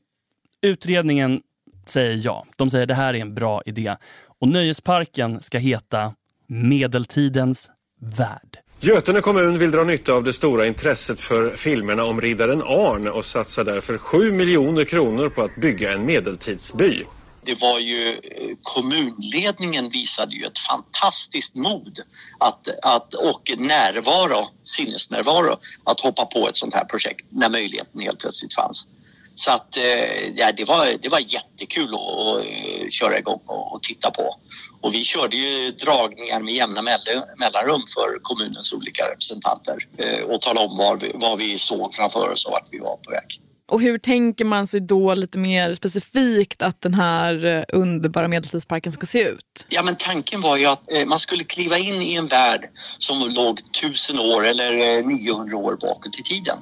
Utredningen 0.62 1.40
säger 1.86 2.20
ja. 2.24 2.46
De 2.58 2.70
säger 2.70 2.86
det 2.86 2.94
här 2.94 3.14
är 3.14 3.20
en 3.20 3.34
bra 3.34 3.62
idé. 3.66 3.96
Och 4.40 4.48
nöjesparken 4.48 5.42
ska 5.42 5.58
heta 5.58 6.14
Medeltidens 6.46 7.70
värld. 8.00 8.58
Götene 8.80 9.20
kommun 9.20 9.58
vill 9.58 9.70
dra 9.70 9.84
nytta 9.84 10.12
av 10.12 10.24
det 10.24 10.32
stora 10.32 10.66
intresset 10.66 11.20
för 11.20 11.56
filmerna 11.56 12.04
om 12.04 12.20
riddaren 12.20 12.62
Arn 12.62 13.08
och 13.08 13.24
satsar 13.24 13.64
därför 13.64 13.98
7 13.98 14.32
miljoner 14.32 14.84
kronor 14.84 15.28
på 15.28 15.42
att 15.42 15.56
bygga 15.56 15.92
en 15.92 16.06
medeltidsby. 16.06 17.04
det 17.44 17.60
var 17.60 17.78
ju 17.78 18.08
eh, 18.08 18.56
kommunledningen 18.62 19.88
visade 19.88 20.34
ju 20.34 20.44
ett 20.44 20.58
fantastiskt 20.58 21.54
mod 21.54 21.98
att, 22.38 22.68
att, 22.82 23.14
och 23.14 23.52
närvaro, 23.56 24.48
sinnesnärvaro 24.64 25.58
att 25.84 26.00
hoppa 26.00 26.26
på 26.26 26.48
ett 26.48 26.56
sånt 26.56 26.74
här 26.74 26.84
projekt 26.84 27.26
när 27.30 27.48
möjligheten 27.48 28.00
helt 28.00 28.18
plötsligt 28.18 28.54
fanns. 28.54 28.86
Så 29.34 29.50
att, 29.50 29.76
eh, 29.76 30.28
ja, 30.36 30.52
det, 30.56 30.64
var, 30.64 30.86
det 31.02 31.08
var 31.08 31.18
jättekul 31.18 31.94
att, 31.94 32.00
att 32.00 32.46
eh, 32.46 32.88
köra 32.88 33.18
igång 33.18 33.40
och, 33.46 33.74
och 33.74 33.82
titta 33.82 34.10
på. 34.10 34.36
Och 34.86 34.94
vi 34.94 35.04
körde 35.04 35.36
ju 35.36 35.70
dragningar 35.70 36.40
med 36.40 36.54
jämna 36.54 36.82
mell- 36.82 37.22
mellanrum 37.38 37.82
för 37.94 38.18
kommunens 38.22 38.72
olika 38.72 39.02
representanter 39.10 39.78
eh, 39.98 40.24
och 40.24 40.40
talade 40.40 40.66
om 40.66 40.76
vad 40.76 41.02
vi, 41.02 41.12
vad 41.14 41.38
vi 41.38 41.58
såg 41.58 41.94
framför 41.94 42.32
oss 42.32 42.46
och 42.46 42.52
vart 42.52 42.68
vi 42.70 42.78
var 42.78 42.96
på 42.96 43.10
väg. 43.10 43.40
Och 43.70 43.80
hur 43.80 43.98
tänker 43.98 44.44
man 44.44 44.66
sig 44.66 44.80
då 44.80 45.14
lite 45.14 45.38
mer 45.38 45.74
specifikt 45.74 46.62
att 46.62 46.80
den 46.80 46.94
här 46.94 47.44
eh, 47.44 47.62
underbara 47.72 48.28
medeltidsparken 48.28 48.92
ska 48.92 49.06
se 49.06 49.22
ut? 49.22 49.66
Ja, 49.68 49.82
men 49.82 49.96
tanken 49.96 50.40
var 50.40 50.56
ju 50.56 50.66
att 50.66 50.92
eh, 50.92 51.06
man 51.06 51.18
skulle 51.18 51.44
kliva 51.44 51.78
in 51.78 52.02
i 52.02 52.14
en 52.14 52.26
värld 52.26 52.68
som 52.98 53.28
låg 53.30 53.60
tusen 53.80 54.18
år 54.18 54.46
eller 54.46 54.98
eh, 54.98 55.04
900 55.06 55.56
år 55.56 55.78
bakåt 55.80 56.18
i 56.18 56.22
tiden. 56.22 56.58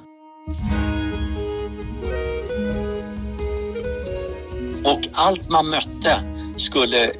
Och 4.83 5.07
allt 5.13 5.49
man 5.49 5.69
mötte 5.69 6.19
skulle 6.57 7.11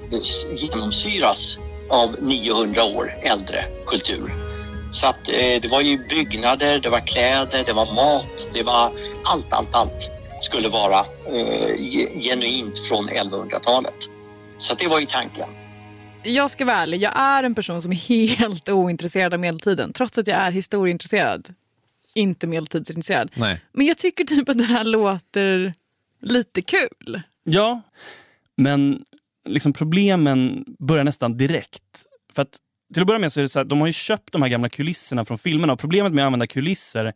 genomsyras 0.56 1.58
av 1.90 2.16
900 2.22 2.84
år 2.84 3.14
äldre 3.24 3.64
kultur. 3.88 4.32
Så 4.92 5.08
att 5.08 5.28
eh, 5.30 5.62
det 5.62 5.68
var 5.72 5.82
ju 5.82 5.98
byggnader, 6.10 6.80
det 6.80 6.90
var 6.90 7.08
kläder, 7.08 7.64
det 7.66 7.74
var 7.74 7.86
mat, 7.86 8.50
det 8.54 8.64
var 8.64 8.92
allt, 9.26 9.46
allt, 9.54 9.70
allt 9.76 10.10
skulle 10.42 10.70
vara 10.70 11.00
eh, 11.32 11.76
ge- 11.78 12.20
genuint 12.20 12.80
från 12.88 13.10
1100-talet. 13.10 13.96
Så 14.58 14.74
att 14.74 14.80
det 14.80 14.88
var 14.88 15.00
ju 15.00 15.06
tanken. 15.06 15.50
Jag 16.24 16.52
ska 16.52 16.66
vara 16.66 16.76
ärlig, 16.78 17.02
jag 17.02 17.12
är 17.16 17.44
en 17.44 17.56
person 17.56 17.82
som 17.82 17.92
är 17.92 17.96
helt 18.36 18.70
ointresserad 18.70 19.34
av 19.34 19.40
medeltiden. 19.40 19.94
Trots 19.94 20.18
att 20.18 20.28
jag 20.28 20.38
är 20.38 20.52
historieintresserad. 20.52 21.54
Inte 22.14 22.48
medeltidsintresserad. 22.48 23.32
Nej. 23.36 23.62
Men 23.72 23.86
jag 23.86 23.98
tycker 23.98 24.24
typ 24.24 24.50
att 24.50 24.58
det 24.58 24.64
här 24.64 24.84
låter 24.84 25.74
lite 26.22 26.62
kul. 26.62 27.22
Ja, 27.44 27.82
men 28.58 29.06
liksom 29.46 29.74
problemen 29.74 30.66
börjar 30.80 31.04
nästan 31.04 31.38
direkt. 31.38 32.06
För 32.34 32.42
att 32.42 32.58
till 32.94 33.02
att 33.02 33.08
börja 33.08 33.20
med 33.20 33.34
så 33.34 33.40
är 33.40 33.42
det 33.42 33.50
så 33.50 33.60
här, 33.60 33.66
de 33.66 33.80
har 33.80 33.88
ju 33.88 33.94
köpt 33.94 34.32
de 34.32 34.42
här 34.42 34.50
gamla 34.50 34.70
kulisserna 34.70 35.26
från 35.26 35.38
filmerna 35.38 35.74
och 35.74 35.80
problemet 35.80 36.14
med 36.14 36.24
att 36.24 36.26
använda 36.26 36.48
kulisser 36.48 37.14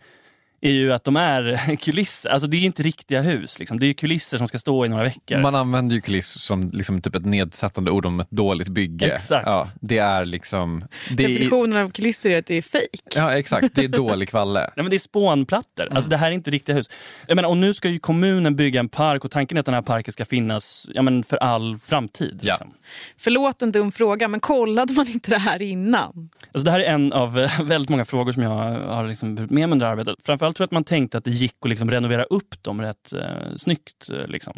är 0.61 0.71
ju 0.71 0.93
att 0.93 1.03
de 1.03 1.15
är 1.15 1.75
kulisser. 1.81 2.29
Alltså 2.29 2.47
det 2.47 2.57
är 2.57 2.59
ju 2.59 2.65
inte 2.65 2.83
riktiga 2.83 3.21
hus. 3.21 3.59
Liksom. 3.59 3.79
Det 3.79 3.85
är 3.85 3.87
ju 3.87 3.93
kulisser 3.93 4.37
som 4.37 4.47
ska 4.47 4.59
stå 4.59 4.85
i 4.85 4.89
några 4.89 5.03
veckor. 5.03 5.37
Man 5.39 5.55
använder 5.55 5.95
ju 5.95 6.01
kuliss 6.01 6.39
som 6.41 6.69
liksom 6.73 7.01
typ 7.01 7.15
ett 7.15 7.25
nedsättande 7.25 7.91
ord 7.91 8.05
om 8.05 8.19
ett 8.19 8.31
dåligt 8.31 8.67
bygge. 8.67 9.11
Exakt. 9.11 9.47
Ja, 9.47 9.67
det 9.81 9.97
är 9.97 10.25
liksom... 10.25 10.83
Det 11.09 11.23
är, 11.23 11.27
Definitionen 11.27 11.85
av 11.85 11.89
kulisser 11.89 12.29
är 12.29 12.39
att 12.39 12.45
det 12.45 12.55
är 12.55 12.61
fejk. 12.61 13.01
ja, 13.15 13.37
exakt. 13.37 13.75
Det 13.75 13.83
är 13.83 13.87
dålig 13.87 14.29
kvalle. 14.29 14.59
Nej, 14.75 14.83
men 14.83 14.89
det 14.89 14.95
är 14.95 14.99
spånplattor. 14.99 15.87
Alltså, 15.91 16.09
det 16.09 16.17
här 16.17 16.27
är 16.27 16.31
inte 16.31 16.51
riktiga 16.51 16.75
hus. 16.75 16.89
Jag 17.27 17.35
menar, 17.35 17.49
och 17.49 17.57
nu 17.57 17.73
ska 17.73 17.89
ju 17.89 17.99
kommunen 17.99 18.55
bygga 18.55 18.79
en 18.79 18.89
park 18.89 19.25
och 19.25 19.31
tanken 19.31 19.57
är 19.57 19.59
att 19.59 19.65
den 19.65 19.75
här 19.75 19.81
parken 19.81 20.11
ska 20.13 20.25
finnas 20.25 20.89
ja, 20.93 21.01
men 21.01 21.23
för 21.23 21.37
all 21.37 21.77
framtid. 21.77 22.39
Ja. 22.41 22.53
Liksom. 22.53 22.73
Förlåt 23.17 23.61
en 23.61 23.71
dum 23.71 23.91
fråga, 23.91 24.27
men 24.27 24.39
kollade 24.39 24.93
man 24.93 25.07
inte 25.07 25.29
det 25.29 25.37
här 25.37 25.61
innan? 25.61 26.29
Alltså, 26.53 26.65
det 26.65 26.71
här 26.71 26.79
är 26.79 26.93
en 26.93 27.13
av 27.13 27.33
väldigt 27.63 27.89
många 27.89 28.05
frågor 28.05 28.31
som 28.31 28.43
jag 28.43 28.49
har 28.79 29.07
liksom 29.07 29.33
med 29.33 29.49
mig 29.49 29.71
under 29.71 29.85
arbetet. 29.85 30.15
Framförallt 30.23 30.48
framförallt 30.49 30.57
tror 30.57 30.63
jag 30.63 30.67
att 30.67 30.71
man 30.71 30.83
tänkte 30.83 31.17
att 31.17 31.23
det 31.23 31.31
gick 31.31 31.55
att 31.63 31.69
liksom 31.69 31.91
renovera 31.91 32.23
upp 32.23 32.63
dem 32.63 32.81
rätt 32.81 33.13
eh, 33.13 33.55
snyggt. 33.57 34.09
Eh, 34.09 34.27
liksom. 34.27 34.53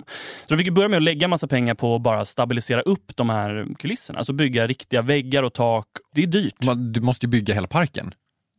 Så 0.48 0.55
de 0.55 0.57
fick 0.57 0.74
börja 0.74 0.89
med 0.89 0.98
att 0.98 1.03
lägga 1.03 1.27
massa 1.27 1.48
pengar 1.48 1.75
på 1.75 1.95
att 1.95 2.01
bara 2.01 2.25
stabilisera 2.25 2.81
upp 2.81 3.15
de 3.15 3.29
här 3.29 3.67
kulisserna. 3.79 4.19
Alltså 4.19 4.33
bygga 4.33 4.67
riktiga 4.67 5.01
väggar 5.01 5.43
och 5.43 5.53
tak. 5.53 5.88
Det 6.15 6.24
är 6.24 6.27
dyrt. 6.27 6.63
Man, 6.65 6.91
du 6.91 7.01
måste 7.01 7.25
ju 7.25 7.29
bygga 7.29 7.53
hela 7.53 7.67
parken. 7.67 8.13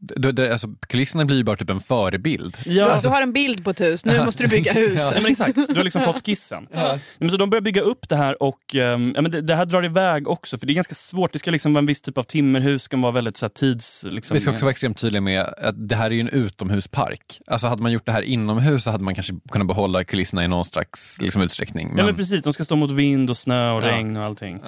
Det, 0.04 0.52
alltså, 0.52 0.68
kulisserna 0.88 1.24
blir 1.24 1.36
ju 1.36 1.44
bara 1.44 1.56
typ 1.56 1.70
en 1.70 1.80
förebild. 1.80 2.58
Ja, 2.64 2.84
Du, 2.84 2.90
alltså, 2.90 3.08
du 3.08 3.14
har 3.14 3.22
en 3.22 3.32
bild 3.32 3.64
på 3.64 3.70
ett 3.70 3.80
hus, 3.80 4.04
nu 4.04 4.24
måste 4.24 4.42
du 4.42 4.48
bygga 4.48 4.72
hus. 4.82 5.10
Ja, 5.14 5.20
men 5.20 5.32
exakt, 5.32 5.54
du 5.68 5.74
har 5.76 5.84
liksom 5.84 6.02
fått 6.02 6.26
skissen. 6.26 6.66
Ja. 6.72 6.98
Men 7.18 7.30
så 7.30 7.36
de 7.36 7.50
börjar 7.50 7.62
bygga 7.62 7.80
upp 7.82 8.08
det 8.08 8.16
här 8.16 8.42
och 8.42 8.74
ehm, 8.74 9.12
ja, 9.16 9.22
men 9.22 9.30
det, 9.30 9.40
det 9.40 9.54
här 9.54 9.64
drar 9.66 9.84
iväg 9.84 10.28
också 10.28 10.58
för 10.58 10.66
det 10.66 10.72
är 10.72 10.74
ganska 10.74 10.94
svårt. 10.94 11.32
Det 11.32 11.38
ska 11.38 11.50
liksom 11.50 11.72
vara 11.72 11.78
en 11.80 11.86
viss 11.86 12.00
typ 12.02 12.18
av 12.18 12.22
timmerhus, 12.22 12.82
ska 12.82 12.96
vara 12.96 13.12
väldigt 13.12 13.36
så 13.36 13.44
här, 13.46 13.50
tids... 13.50 14.04
Liksom, 14.10 14.34
Vi 14.34 14.40
ska 14.40 14.50
också 14.50 14.64
vara 14.64 14.70
extremt 14.70 14.98
tydliga 14.98 15.20
med 15.20 15.40
att 15.42 15.88
det 15.88 15.96
här 15.96 16.06
är 16.06 16.14
ju 16.14 16.20
en 16.20 16.28
utomhuspark. 16.28 17.40
Alltså 17.46 17.66
hade 17.66 17.82
man 17.82 17.92
gjort 17.92 18.06
det 18.06 18.12
här 18.12 18.22
inomhus 18.22 18.84
så 18.84 18.90
hade 18.90 19.04
man 19.04 19.14
kanske 19.14 19.32
kunnat 19.50 19.68
behålla 19.68 20.04
kulisserna 20.04 20.44
i 20.44 20.48
någon 20.48 20.64
slags 20.64 21.18
liksom, 21.20 21.42
utsträckning. 21.42 21.88
Ja 21.96 22.04
men 22.04 22.16
precis, 22.16 22.42
de 22.42 22.52
ska 22.52 22.64
stå 22.64 22.76
mot 22.76 22.90
vind 22.90 23.30
och 23.30 23.36
snö 23.36 23.70
och 23.70 23.82
Ja. 23.82 23.86
regn 23.86 24.16
och 24.16 24.24
allting. 24.24 24.60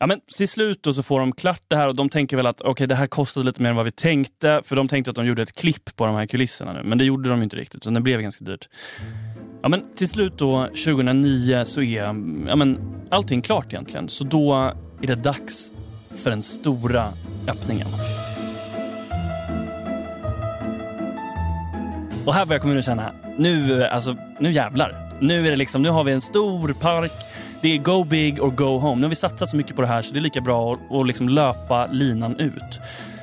Ja. 0.00 0.06
Men 0.06 0.20
till 0.36 0.48
slut 0.48 0.82
då 0.82 0.92
så 0.92 1.02
får 1.02 1.20
de 1.20 1.32
klart 1.32 1.62
det 1.68 1.76
här 1.76 1.88
och 1.88 1.96
de 1.96 2.08
tänker 2.08 2.36
väl 2.36 2.46
att 2.46 2.62
okay, 2.62 2.86
det 2.86 2.94
här 2.94 3.06
kostade 3.06 3.46
lite 3.46 3.62
mer 3.62 3.70
än 3.70 3.76
vad 3.76 3.84
vi 3.84 3.90
tänkte. 3.90 4.62
För 4.64 4.76
de 4.76 4.88
tänkte 4.88 5.10
att 5.10 5.16
de 5.16 5.26
gjorde 5.26 5.42
ett 5.42 5.52
klipp 5.52 5.96
på 5.96 6.06
de 6.06 6.14
här 6.14 6.26
kulisserna 6.26 6.72
nu. 6.72 6.82
Men 6.82 6.98
det 6.98 7.04
gjorde 7.04 7.28
de 7.28 7.42
inte 7.42 7.56
riktigt, 7.56 7.76
utan 7.76 7.94
det 7.94 8.00
blev 8.00 8.20
ganska 8.20 8.44
dyrt. 8.44 8.68
Ja, 9.62 9.68
men 9.68 9.94
till 9.94 10.08
slut 10.08 10.38
då 10.38 10.66
2009 10.66 11.64
så 11.64 11.82
är 11.82 12.02
ja, 12.48 12.56
men, 12.56 12.78
allting 13.10 13.42
klart 13.42 13.72
egentligen. 13.72 14.08
Så 14.08 14.24
då 14.24 14.54
är 15.02 15.06
det 15.06 15.14
dags 15.14 15.70
för 16.14 16.30
den 16.30 16.42
stora 16.42 17.12
öppningen. 17.48 17.88
Och 22.26 22.34
här 22.34 22.46
börjar 22.46 22.60
kommunen 22.60 22.82
känna, 22.82 23.12
nu, 23.38 23.84
alltså, 23.84 24.16
nu 24.40 24.52
jävlar. 24.52 25.12
Nu 25.20 25.46
är 25.46 25.50
det 25.50 25.56
liksom, 25.56 25.82
nu 25.82 25.90
har 25.90 26.04
vi 26.04 26.12
en 26.12 26.20
stor 26.20 26.72
park. 26.72 27.12
Det 27.62 27.68
är 27.74 27.78
go 27.78 28.04
big 28.04 28.42
or 28.42 28.50
go 28.50 28.78
home. 28.78 29.00
Nu 29.00 29.02
har 29.02 29.10
vi 29.10 29.16
satsat 29.16 29.48
så 29.48 29.56
mycket 29.56 29.76
på 29.76 29.82
det 29.82 29.88
här 29.88 30.02
så 30.02 30.14
det 30.14 30.20
är 30.20 30.22
lika 30.22 30.40
bra 30.40 30.74
att, 30.90 31.06
liksom 31.06 31.28
löpa 31.28 31.86
linan 31.86 32.36
ut. 32.36 32.80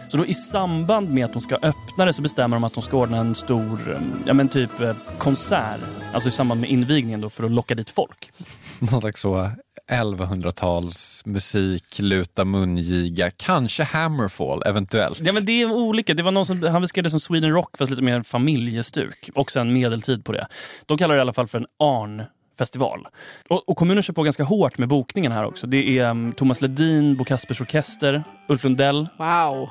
Så 0.10 0.18
då 0.18 0.26
i 0.26 0.34
samband 0.34 1.10
med 1.10 1.26
att 1.26 1.34
de 1.34 1.42
ska 1.42 1.56
öppna 1.56 2.06
det 2.06 2.14
så 2.14 2.22
bestämmer 2.22 2.56
de 2.56 2.64
att 2.64 2.74
de 2.74 2.84
ska 2.84 2.98
ordna 2.98 3.18
en 3.18 3.36
stor 3.36 3.94
eh, 3.94 4.02
ja, 4.26 4.34
men 4.34 4.50
typ 4.50 4.80
eh, 4.80 4.96
konsert. 5.18 5.80
Alltså 6.14 6.30
i 6.30 6.32
samband 6.32 6.62
med 6.62 6.70
invigningen 6.70 7.22
då 7.22 7.30
för 7.30 7.44
att 7.44 7.52
locka 7.52 7.76
dit 7.76 7.90
folk. 7.90 8.32
Någon 8.92 9.02
slags 9.02 9.22
så 9.22 9.52
1100-tals 9.92 11.22
musik, 11.26 12.00
luta 12.00 12.46
mungiga, 12.46 13.32
kanske 13.38 13.84
Hammerfall 13.84 14.64
eventuellt. 14.66 15.20
Ja 15.20 15.34
men 15.34 15.46
det 15.46 15.62
är 15.62 15.72
olika. 15.72 16.14
Det 16.14 16.24
var 16.24 16.32
någon 16.32 16.46
som, 16.46 16.64
han 16.64 16.82
beskrev 16.82 17.04
det 17.04 17.10
som 17.10 17.20
Sweden 17.20 17.52
Rock 17.52 17.78
fast 17.78 17.90
lite 17.90 18.04
mer 18.04 18.24
familjestuk. 18.24 19.30
Och 19.36 19.52
sen 19.52 19.74
medeltid 19.74 20.26
på 20.26 20.32
det. 20.32 20.48
De 20.86 20.98
kallar 20.98 21.16
det 21.16 21.20
i 21.20 21.22
alla 21.22 21.34
fall 21.34 21.48
för 21.48 21.58
en 21.58 21.66
ARN 21.80 22.24
festival. 22.58 23.08
Och, 23.50 23.70
och 23.70 23.78
kommunen 23.78 24.04
kör 24.04 24.14
på 24.14 24.24
ganska 24.24 24.44
hårt 24.44 24.78
med 24.78 24.88
bokningen 24.88 25.32
här 25.32 25.46
också. 25.46 25.68
Det 25.68 26.00
är 26.00 26.10
um, 26.10 26.32
Thomas 26.32 26.62
Ledin, 26.62 27.16
Bo 27.18 27.24
Kaspers 27.24 27.62
Orkester, 27.62 28.24
Ulf 28.50 28.64
Lundell 28.64 29.08
Wow. 29.18 29.70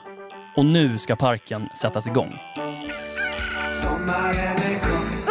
och 0.57 0.65
nu 0.65 0.99
ska 0.99 1.17
parken 1.17 1.69
sättas 1.83 2.07
igång. 2.07 2.33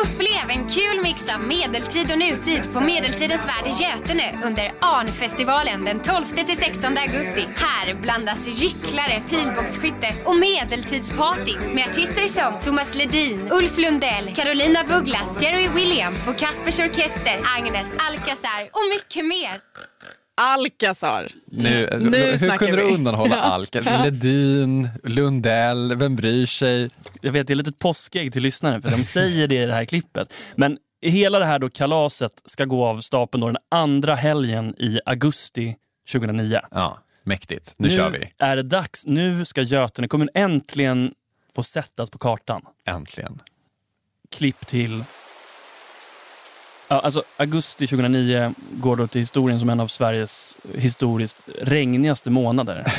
Upplev 0.06 0.50
en 0.50 0.70
kul 0.70 0.98
mix 1.04 1.30
av 1.36 1.42
medeltid 1.48 2.12
och 2.12 2.20
nutid 2.20 2.74
på 2.74 2.80
Medeltidens 2.80 3.48
värld 3.48 3.66
i 3.72 3.84
Götene 3.84 4.28
under 4.46 4.72
ARN-festivalen 4.80 5.86
den 5.86 6.02
12-16 6.02 7.00
augusti. 7.00 7.46
Här 7.56 7.94
blandas 8.02 8.48
gycklare, 8.62 9.20
pilbågsskytte 9.30 10.10
och 10.26 10.36
medeltidsparty 10.36 11.56
med 11.74 11.84
artister 11.90 12.28
som 12.28 12.62
Thomas 12.64 12.96
Ledin, 12.96 13.50
Ulf 13.52 13.78
Lundell, 13.78 14.26
Carolina 14.36 14.84
Douglas, 14.84 15.42
Jerry 15.42 15.68
Williams 15.76 16.28
och 16.28 16.38
Kaspers 16.38 16.80
Orkester, 16.80 17.38
Agnes 17.58 17.90
Alcazar 18.08 18.62
och 18.78 18.86
mycket 18.96 19.26
mer. 19.26 19.62
Alcazar. 20.38 21.32
Nu, 21.46 21.89
Nu 22.01 22.18
hur 22.18 22.38
snackar 22.38 22.58
kunde 22.58 22.75
du 22.82 22.88
vi. 22.88 22.94
undanhålla 22.94 23.36
Ja. 23.36 23.42
allt? 23.42 23.75
Ledin, 23.75 24.89
Lundell, 25.04 25.96
vem 25.96 26.15
bryr 26.15 26.46
sig? 26.46 26.90
Jag 27.22 27.31
vet, 27.31 27.48
det 27.48 27.53
är 27.53 27.55
lite 27.55 27.70
ett 27.70 27.79
påskägg 27.79 28.33
till 28.33 28.44
lyssnaren 28.44 28.81
för 28.81 28.90
de 28.92 29.03
säger 29.05 29.48
det 29.48 29.64
i 29.64 29.66
det 29.66 29.74
här 29.74 29.86
klippet. 29.86 30.33
Men 30.55 30.77
hela 31.01 31.40
det 31.40 31.46
här 31.46 31.60
då 31.60 31.70
kalaset 31.70 32.31
ska 32.46 32.66
gå 32.66 32.86
av 32.86 33.01
stapeln 33.01 33.42
då 33.42 33.48
den 33.48 33.57
andra 33.72 34.16
helgen 34.16 34.75
i 34.77 35.00
augusti 35.05 35.75
2009. 36.12 36.60
Ja, 36.72 36.98
mäktigt. 37.24 37.74
Nu, 37.77 37.90
kör 37.90 38.10
vi. 38.10 38.29
är 38.38 38.55
det 38.55 38.64
dags. 38.64 39.05
Nu 39.05 39.46
ska 39.46 39.62
Götene 39.62 40.07
kommun 40.07 40.29
äntligen 40.33 41.14
få 41.55 41.64
sättas 41.64 42.10
på 42.10 42.18
kartan. 42.18 42.62
Äntligen. 42.88 43.42
Klipp 44.36 44.68
till... 44.68 45.03
Ja, 46.96 47.00
alltså, 47.00 47.24
augusti 47.38 47.88
2009 47.88 48.53
går 48.72 48.96
då 48.96 49.08
till 49.08 49.22
historien 49.22 49.60
som 49.60 49.70
en 49.70 49.79
av 49.79 49.88
Sveriges 49.88 50.58
historiskt 50.77 51.38
regnigaste 51.62 52.29
månader. 52.29 52.86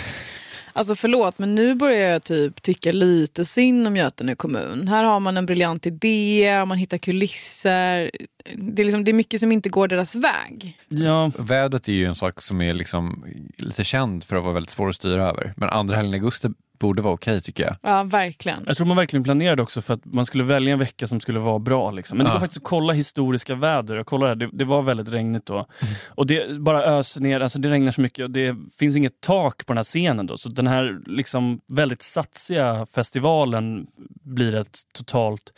Alltså 0.72 0.94
förlåt, 0.94 1.38
men 1.38 1.54
nu 1.54 1.74
börjar 1.74 2.10
jag 2.10 2.22
typ 2.22 2.62
tycka 2.62 2.92
lite 2.92 3.44
synd 3.44 3.86
om 3.86 3.96
Götene 3.96 4.34
kommun. 4.34 4.88
Här 4.88 5.04
har 5.04 5.20
man 5.20 5.36
en 5.36 5.46
briljant 5.46 5.86
idé, 5.86 6.64
man 6.64 6.78
hittar 6.78 6.98
kulisser. 6.98 8.10
Det 8.54 8.82
är, 8.82 8.84
liksom, 8.84 9.04
det 9.04 9.10
är 9.10 9.12
mycket 9.12 9.40
som 9.40 9.52
inte 9.52 9.68
går 9.68 9.88
deras 9.88 10.14
väg. 10.16 10.78
Ja, 10.88 11.30
Vädret 11.38 11.88
är 11.88 11.92
ju 11.92 12.06
en 12.06 12.14
sak 12.14 12.42
som 12.42 12.60
är 12.60 12.74
liksom 12.74 13.24
lite 13.56 13.84
känd 13.84 14.24
för 14.24 14.36
att 14.36 14.42
vara 14.42 14.54
väldigt 14.54 14.70
svår 14.70 14.88
att 14.88 14.96
styra 14.96 15.28
över. 15.28 15.52
Men 15.56 15.68
andra 15.68 15.96
helgen 15.96 16.14
i 16.14 16.16
augusti 16.16 16.48
borde 16.78 17.02
vara 17.02 17.14
okej 17.14 17.40
tycker 17.40 17.64
jag. 17.64 17.76
Ja, 17.82 18.02
verkligen. 18.02 18.62
jag 18.66 18.76
tror 18.76 18.86
man 18.86 18.96
verkligen 18.96 19.24
planerade 19.24 19.62
också 19.62 19.82
för 19.82 19.94
att 19.94 20.04
man 20.04 20.26
skulle 20.26 20.44
välja 20.44 20.72
en 20.72 20.78
vecka 20.78 21.06
som 21.06 21.20
skulle 21.20 21.38
vara 21.38 21.58
bra. 21.58 21.90
Liksom. 21.90 22.18
Men 22.18 22.24
det 22.24 22.30
Ja. 22.30 22.34
går 22.34 22.40
faktiskt 22.40 22.56
att 22.58 22.64
kolla 22.64 22.92
historiska 22.92 23.54
väder. 23.54 23.96
Jag 23.96 24.06
kollade 24.06 24.28
här, 24.30 24.34
det, 24.36 24.48
det 24.52 24.64
var 24.64 24.82
väldigt 24.82 25.08
regnigt 25.08 25.46
då. 25.46 25.66
Och 26.08 26.26
det 26.26 26.58
bara 26.60 26.84
öser 26.84 27.20
ner, 27.20 27.40
alltså 27.40 27.58
det 27.58 27.70
regnar 27.70 27.92
så 27.92 28.00
mycket 28.00 28.24
och 28.24 28.30
det 28.30 28.56
finns 28.78 28.96
inget 28.96 29.20
tak 29.20 29.66
på 29.66 29.72
den 29.72 29.78
här 29.78 29.84
scenen. 29.84 30.26
Då. 30.26 30.38
Så 30.38 30.48
den 30.48 30.66
här 30.66 30.98
liksom 31.06 31.60
väldigt 31.68 32.02
satsiga 32.02 32.86
festivalen 32.86 33.86
blir 34.24 34.54
ett 34.54 34.78
totalt, 34.94 35.52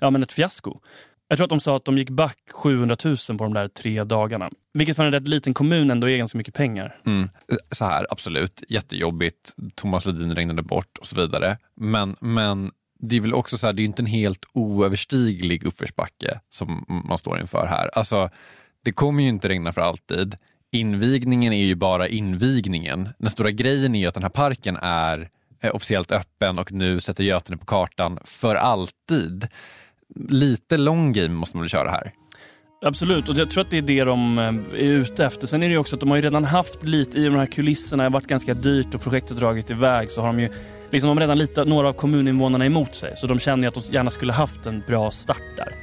ja 0.00 0.10
men 0.10 0.22
ett 0.22 0.32
fiasko. 0.32 0.80
Jag 1.28 1.38
tror 1.38 1.44
att 1.44 1.50
de 1.50 1.60
sa 1.60 1.76
att 1.76 1.84
de 1.84 1.98
gick 1.98 2.10
back 2.10 2.38
700 2.52 2.96
000 3.04 3.16
på 3.16 3.44
de 3.44 3.54
där 3.54 3.68
tre 3.68 4.04
dagarna. 4.04 4.50
Vilket 4.74 4.96
för 4.96 5.04
en 5.04 5.12
rätt 5.12 5.28
liten 5.28 5.54
kommun 5.54 5.90
ändå 5.90 6.10
är 6.10 6.16
ganska 6.16 6.38
mycket 6.38 6.54
pengar. 6.54 7.00
Mm. 7.06 7.22
Eh, 7.22 7.56
så 7.70 7.84
här, 7.84 8.06
absolut, 8.10 8.62
jättejobbigt. 8.68 9.54
Thomas 9.74 10.06
Ledin 10.06 10.34
regnade 10.34 10.62
bort 10.62 10.98
och 11.00 11.06
så 11.06 11.16
vidare. 11.16 11.58
Men, 11.76 12.16
men 12.20 12.70
det 12.98 13.16
är 13.16 13.20
väl 13.20 13.34
också 13.34 13.58
så 13.58 13.66
här, 13.66 13.72
det 13.74 13.82
är 13.82 13.84
inte 13.84 14.02
en 14.02 14.06
helt 14.06 14.44
oöverstiglig 14.52 15.64
uppförsbacke 15.64 16.40
som 16.48 16.84
man 17.08 17.18
står 17.18 17.40
inför 17.40 17.66
här. 17.66 17.90
Alltså, 17.94 18.30
det 18.84 18.92
kommer 18.92 19.22
ju 19.22 19.28
inte 19.28 19.48
regna 19.48 19.72
för 19.72 19.80
alltid. 19.80 20.34
Invigningen 20.72 21.52
är 21.52 21.64
ju 21.64 21.74
bara 21.74 22.08
invigningen. 22.08 23.08
Den 23.18 23.30
stora 23.30 23.50
grejen 23.50 23.94
är 23.94 24.00
ju 24.00 24.06
att 24.06 24.14
den 24.14 24.22
här 24.22 24.30
parken 24.30 24.76
är 24.82 25.28
eh, 25.60 25.74
officiellt 25.74 26.12
öppen 26.12 26.58
och 26.58 26.72
nu 26.72 27.00
sätter 27.00 27.24
Götene 27.24 27.56
på 27.56 27.66
kartan 27.66 28.18
för 28.24 28.54
alltid. 28.54 29.48
Lite 30.28 30.76
long 30.76 31.12
game 31.12 31.34
måste 31.34 31.56
man 31.56 31.62
väl 31.62 31.70
köra 31.70 31.90
här. 31.90 32.12
Absolut, 32.84 33.28
och 33.28 33.38
jag 33.38 33.50
tror 33.50 33.64
att 33.64 33.70
det 33.70 33.78
är 33.78 33.82
det 33.82 34.04
de 34.04 34.38
eh, 34.38 34.44
är 34.80 34.92
ute 34.92 35.24
efter. 35.24 35.46
Sen 35.46 35.62
är 35.62 35.66
det 35.66 35.72
ju 35.72 35.78
också 35.78 35.96
att 35.96 36.00
de 36.00 36.08
har 36.08 36.16
ju 36.16 36.22
redan 36.22 36.44
haft 36.44 36.84
lite 36.84 37.18
i 37.18 37.24
de 37.24 37.34
här 37.34 37.46
kulisserna, 37.46 38.02
det 38.02 38.06
har 38.06 38.12
varit 38.12 38.26
ganska 38.26 38.54
dyrt 38.54 38.94
och 38.94 39.00
projektet 39.00 39.36
dragit 39.36 39.70
iväg 39.70 40.10
så 40.10 40.20
har 40.20 40.26
de 40.26 40.40
ju 40.40 40.48
liksom 40.90 41.08
de 41.08 41.16
har 41.16 41.20
redan 41.20 41.38
lite 41.38 41.64
några 41.64 41.88
av 41.88 41.92
kommuninvånarna 41.92 42.66
emot 42.66 42.94
sig. 42.94 43.12
Så 43.16 43.26
de 43.26 43.38
känner 43.38 43.62
ju 43.62 43.68
att 43.68 43.74
de 43.74 43.92
gärna 43.92 44.10
skulle 44.10 44.32
haft 44.32 44.66
en 44.66 44.82
bra 44.86 45.10
start 45.10 45.42
där. 45.56 45.74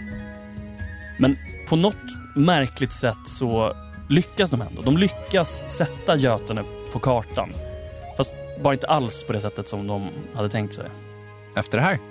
Men 1.20 1.38
på 1.70 1.76
något 1.76 1.98
märkligt 2.36 2.94
sätt 2.94 3.17
så 3.26 3.76
lyckas 4.10 4.50
de 4.50 4.62
ändå. 4.62 4.82
De 4.82 4.98
lyckas 4.98 5.63
sätta 5.67 6.15
Götene 6.15 6.63
på 6.94 7.00
kartan. 7.00 7.50
Fast 8.17 8.34
bara 8.63 8.74
inte 8.74 8.88
alls 8.88 9.24
på 9.24 9.34
det 9.34 9.39
sättet 9.39 9.70
som 9.70 9.88
de 9.88 10.10
hade 10.34 10.50
tänkt 10.50 10.74
sig. 10.74 10.86
Efter 11.56 11.78
det 11.78 11.84
här. 11.84 12.11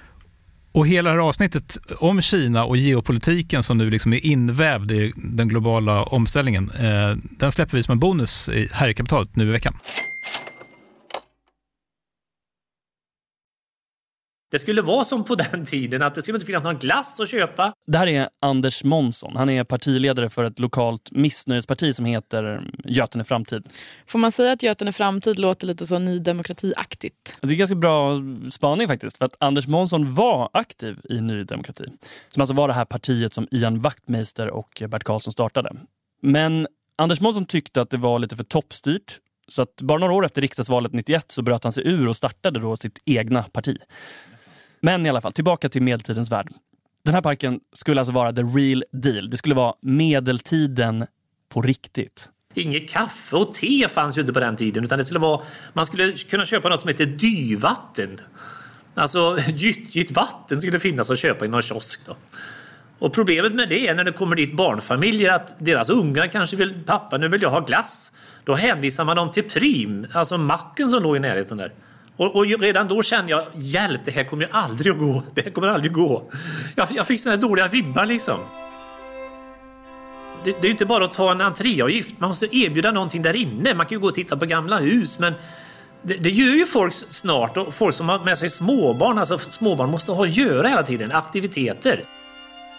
Och 0.73 0.87
hela 0.87 1.09
det 1.09 1.15
här 1.15 1.27
avsnittet 1.27 1.77
om 1.97 2.21
Kina 2.21 2.65
och 2.65 2.77
geopolitiken 2.77 3.63
som 3.63 3.77
nu 3.77 3.89
liksom 3.89 4.13
är 4.13 4.25
invävd 4.25 4.91
i 4.91 5.13
den 5.15 5.47
globala 5.47 6.03
omställningen, 6.03 6.71
eh, 6.79 7.17
den 7.39 7.51
släpper 7.51 7.77
vi 7.77 7.83
som 7.83 7.91
en 7.91 7.99
bonus 7.99 8.49
här 8.71 8.87
i 8.87 8.93
kapitalet 8.93 9.35
nu 9.35 9.43
i 9.43 9.51
veckan. 9.51 9.73
Det 14.51 14.59
skulle 14.59 14.81
vara 14.81 15.05
som 15.05 15.23
på 15.23 15.35
den 15.51 15.65
tiden 15.65 16.01
att 16.01 16.15
det 16.15 16.21
skulle 16.21 16.35
inte 16.35 16.45
finnas 16.45 16.63
någon 16.63 16.77
glass 16.77 17.19
att 17.19 17.29
köpa. 17.29 17.73
Det 17.87 17.97
här 17.97 18.07
är 18.07 18.29
Anders 18.41 18.83
Månsson. 18.83 19.35
Han 19.35 19.49
är 19.49 19.63
partiledare 19.63 20.29
för 20.29 20.43
ett 20.43 20.59
lokalt 20.59 21.11
missnöjesparti 21.11 21.95
som 21.95 22.05
heter 22.05 22.71
Götene 22.85 23.23
Framtid. 23.23 23.63
Får 24.07 24.19
man 24.19 24.31
säga 24.31 24.51
att 24.51 24.63
Götene 24.63 24.93
Framtid 24.93 25.39
låter 25.39 25.67
lite 25.67 25.87
så 25.87 25.99
Ny 25.99 26.19
Demokrati-aktigt? 26.19 27.37
Det 27.41 27.53
är 27.53 27.57
ganska 27.57 27.75
bra 27.75 28.17
spaning 28.51 28.87
faktiskt. 28.87 29.17
För 29.17 29.25
att 29.25 29.35
Anders 29.39 29.67
Månsson 29.67 30.13
var 30.13 30.49
aktiv 30.53 30.99
i 31.09 31.21
Ny 31.21 31.43
Demokrati. 31.43 31.85
Som 32.29 32.41
alltså 32.41 32.53
var 32.53 32.67
det 32.67 32.73
här 32.73 32.85
partiet 32.85 33.33
som 33.33 33.47
Ian 33.51 33.81
Wachtmeister 33.81 34.49
och 34.49 34.83
Bert 34.87 35.03
Karlsson 35.03 35.33
startade. 35.33 35.75
Men 36.21 36.67
Anders 36.95 37.21
Månsson 37.21 37.45
tyckte 37.45 37.81
att 37.81 37.89
det 37.89 37.97
var 37.97 38.19
lite 38.19 38.35
för 38.35 38.43
toppstyrt. 38.43 39.19
Så 39.47 39.61
att 39.61 39.81
bara 39.81 39.99
några 39.99 40.13
år 40.13 40.25
efter 40.25 40.41
riksdagsvalet 40.41 40.93
91 40.93 41.31
så 41.31 41.41
bröt 41.41 41.63
han 41.63 41.73
sig 41.73 41.87
ur 41.87 42.07
och 42.07 42.17
startade 42.17 42.59
då 42.59 42.77
sitt 42.77 42.99
egna 43.05 43.43
parti. 43.43 43.77
Men 44.81 45.05
i 45.05 45.09
alla 45.09 45.21
fall, 45.21 45.33
tillbaka 45.33 45.69
till 45.69 45.81
medeltidens 45.81 46.31
värld. 46.31 46.47
Den 47.03 47.13
här 47.13 47.21
parken 47.21 47.59
skulle 47.73 48.01
alltså 48.01 48.13
vara 48.13 48.33
the 48.33 48.41
real 48.41 48.83
deal. 48.91 49.29
Det 49.29 49.37
skulle 49.37 49.55
vara 49.55 49.73
medeltiden 49.81 51.05
på 51.53 51.61
riktigt. 51.61 52.29
Inget 52.53 52.89
kaffe 52.89 53.35
och 53.35 53.53
te 53.53 53.87
fanns 53.89 54.17
ju 54.17 54.21
inte 54.21 54.33
på 54.33 54.39
den 54.39 54.55
tiden 54.55 54.83
utan 54.83 54.97
det 54.97 55.05
skulle 55.05 55.19
vara, 55.19 55.41
man 55.73 55.85
skulle 55.85 56.11
kunna 56.11 56.45
köpa 56.45 56.69
något 56.69 56.79
som 56.79 56.87
heter 56.87 57.05
dyvatten. 57.05 58.17
Alltså 58.95 59.37
gyttjigt 59.55 60.11
vatten 60.11 60.61
skulle 60.61 60.79
finnas 60.79 61.09
att 61.09 61.19
köpa 61.19 61.45
i 61.45 61.47
någon 61.47 61.61
kiosk. 61.61 61.99
Då. 62.05 62.15
Och 62.99 63.13
problemet 63.13 63.53
med 63.53 63.69
det 63.69 63.87
är 63.87 63.95
när 63.95 64.03
det 64.03 64.11
kommer 64.11 64.35
dit 64.35 64.55
barnfamiljer 64.55 65.31
att 65.31 65.65
deras 65.65 65.89
ungar 65.89 66.27
kanske 66.27 66.55
vill, 66.55 66.83
pappa 66.85 67.17
nu 67.17 67.27
vill 67.27 67.41
jag 67.41 67.49
ha 67.49 67.59
glass. 67.59 68.13
Då 68.43 68.55
hänvisar 68.55 69.05
man 69.05 69.15
dem 69.15 69.31
till 69.31 69.43
Prim, 69.43 70.07
alltså 70.13 70.37
macken 70.37 70.87
som 70.87 71.03
låg 71.03 71.15
i 71.15 71.19
närheten 71.19 71.57
där. 71.57 71.71
Och, 72.21 72.35
och 72.35 72.45
redan 72.45 72.87
då 72.87 73.03
kände 73.03 73.31
jag, 73.31 73.45
hjälp 73.53 74.01
det 74.05 74.11
här 74.11 74.23
kommer 74.23 74.43
ju 74.43 74.49
aldrig 74.51 74.93
att 74.93 74.99
gå. 74.99 75.23
Det 75.33 75.41
här 75.41 75.51
kommer 75.51 75.67
aldrig 75.67 75.91
att 75.91 75.95
gå. 75.95 76.23
Jag, 76.75 76.87
jag 76.91 77.07
fick 77.07 77.21
såna 77.21 77.35
här 77.35 77.41
dåliga 77.41 77.67
vibbar 77.67 78.05
liksom. 78.05 78.39
Det, 80.43 80.51
det 80.51 80.59
är 80.59 80.63
ju 80.63 80.71
inte 80.71 80.85
bara 80.85 81.05
att 81.05 81.13
ta 81.13 81.31
en 81.31 81.41
entréavgift, 81.41 82.19
man 82.19 82.29
måste 82.29 82.55
erbjuda 82.55 82.91
någonting 82.91 83.21
där 83.21 83.35
inne. 83.35 83.73
Man 83.73 83.85
kan 83.85 83.95
ju 83.95 83.99
gå 83.99 84.07
och 84.07 84.15
titta 84.15 84.37
på 84.37 84.45
gamla 84.45 84.77
hus 84.77 85.19
men 85.19 85.33
det, 86.01 86.13
det 86.13 86.29
gör 86.29 86.55
ju 86.55 86.65
folk 86.65 86.93
snart 86.93 87.57
och 87.57 87.73
folk 87.73 87.95
som 87.95 88.09
har 88.09 88.19
med 88.19 88.37
sig 88.37 88.49
småbarn, 88.49 89.17
alltså 89.17 89.39
småbarn 89.39 89.91
måste 89.91 90.11
ha 90.11 90.23
att 90.23 90.37
göra 90.37 90.67
hela 90.67 90.83
tiden, 90.83 91.11
aktiviteter. 91.11 92.03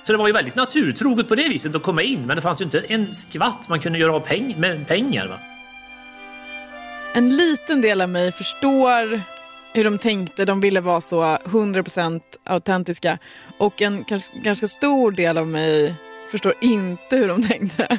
Så 0.02 0.12
det 0.12 0.18
var 0.18 0.26
ju 0.26 0.32
väldigt 0.32 0.56
naturtroget 0.56 1.28
på 1.28 1.34
det 1.34 1.48
viset 1.48 1.74
att 1.74 1.82
komma 1.82 2.02
in 2.02 2.26
men 2.26 2.36
det 2.36 2.42
fanns 2.42 2.60
ju 2.60 2.64
inte 2.64 2.80
en 2.80 3.12
skvatt 3.12 3.68
man 3.68 3.80
kunde 3.80 3.98
göra 3.98 4.12
av 4.12 4.20
peng 4.20 4.54
med 4.58 4.88
pengar. 4.88 5.26
Va? 5.28 5.38
En 7.14 7.36
liten 7.36 7.80
del 7.80 8.00
av 8.00 8.08
mig 8.08 8.32
förstår 8.32 9.22
hur 9.72 9.84
de 9.84 9.98
tänkte. 9.98 10.44
De 10.44 10.60
ville 10.60 10.80
vara 10.80 11.00
så 11.00 11.22
100% 11.22 12.20
autentiska. 12.44 13.18
Och 13.58 13.82
en 13.82 14.04
ganska, 14.08 14.38
ganska 14.38 14.66
stor 14.66 15.10
del 15.10 15.38
av 15.38 15.48
mig 15.48 15.94
förstår 16.30 16.54
inte 16.60 17.16
hur 17.16 17.28
de 17.28 17.42
tänkte. 17.42 17.98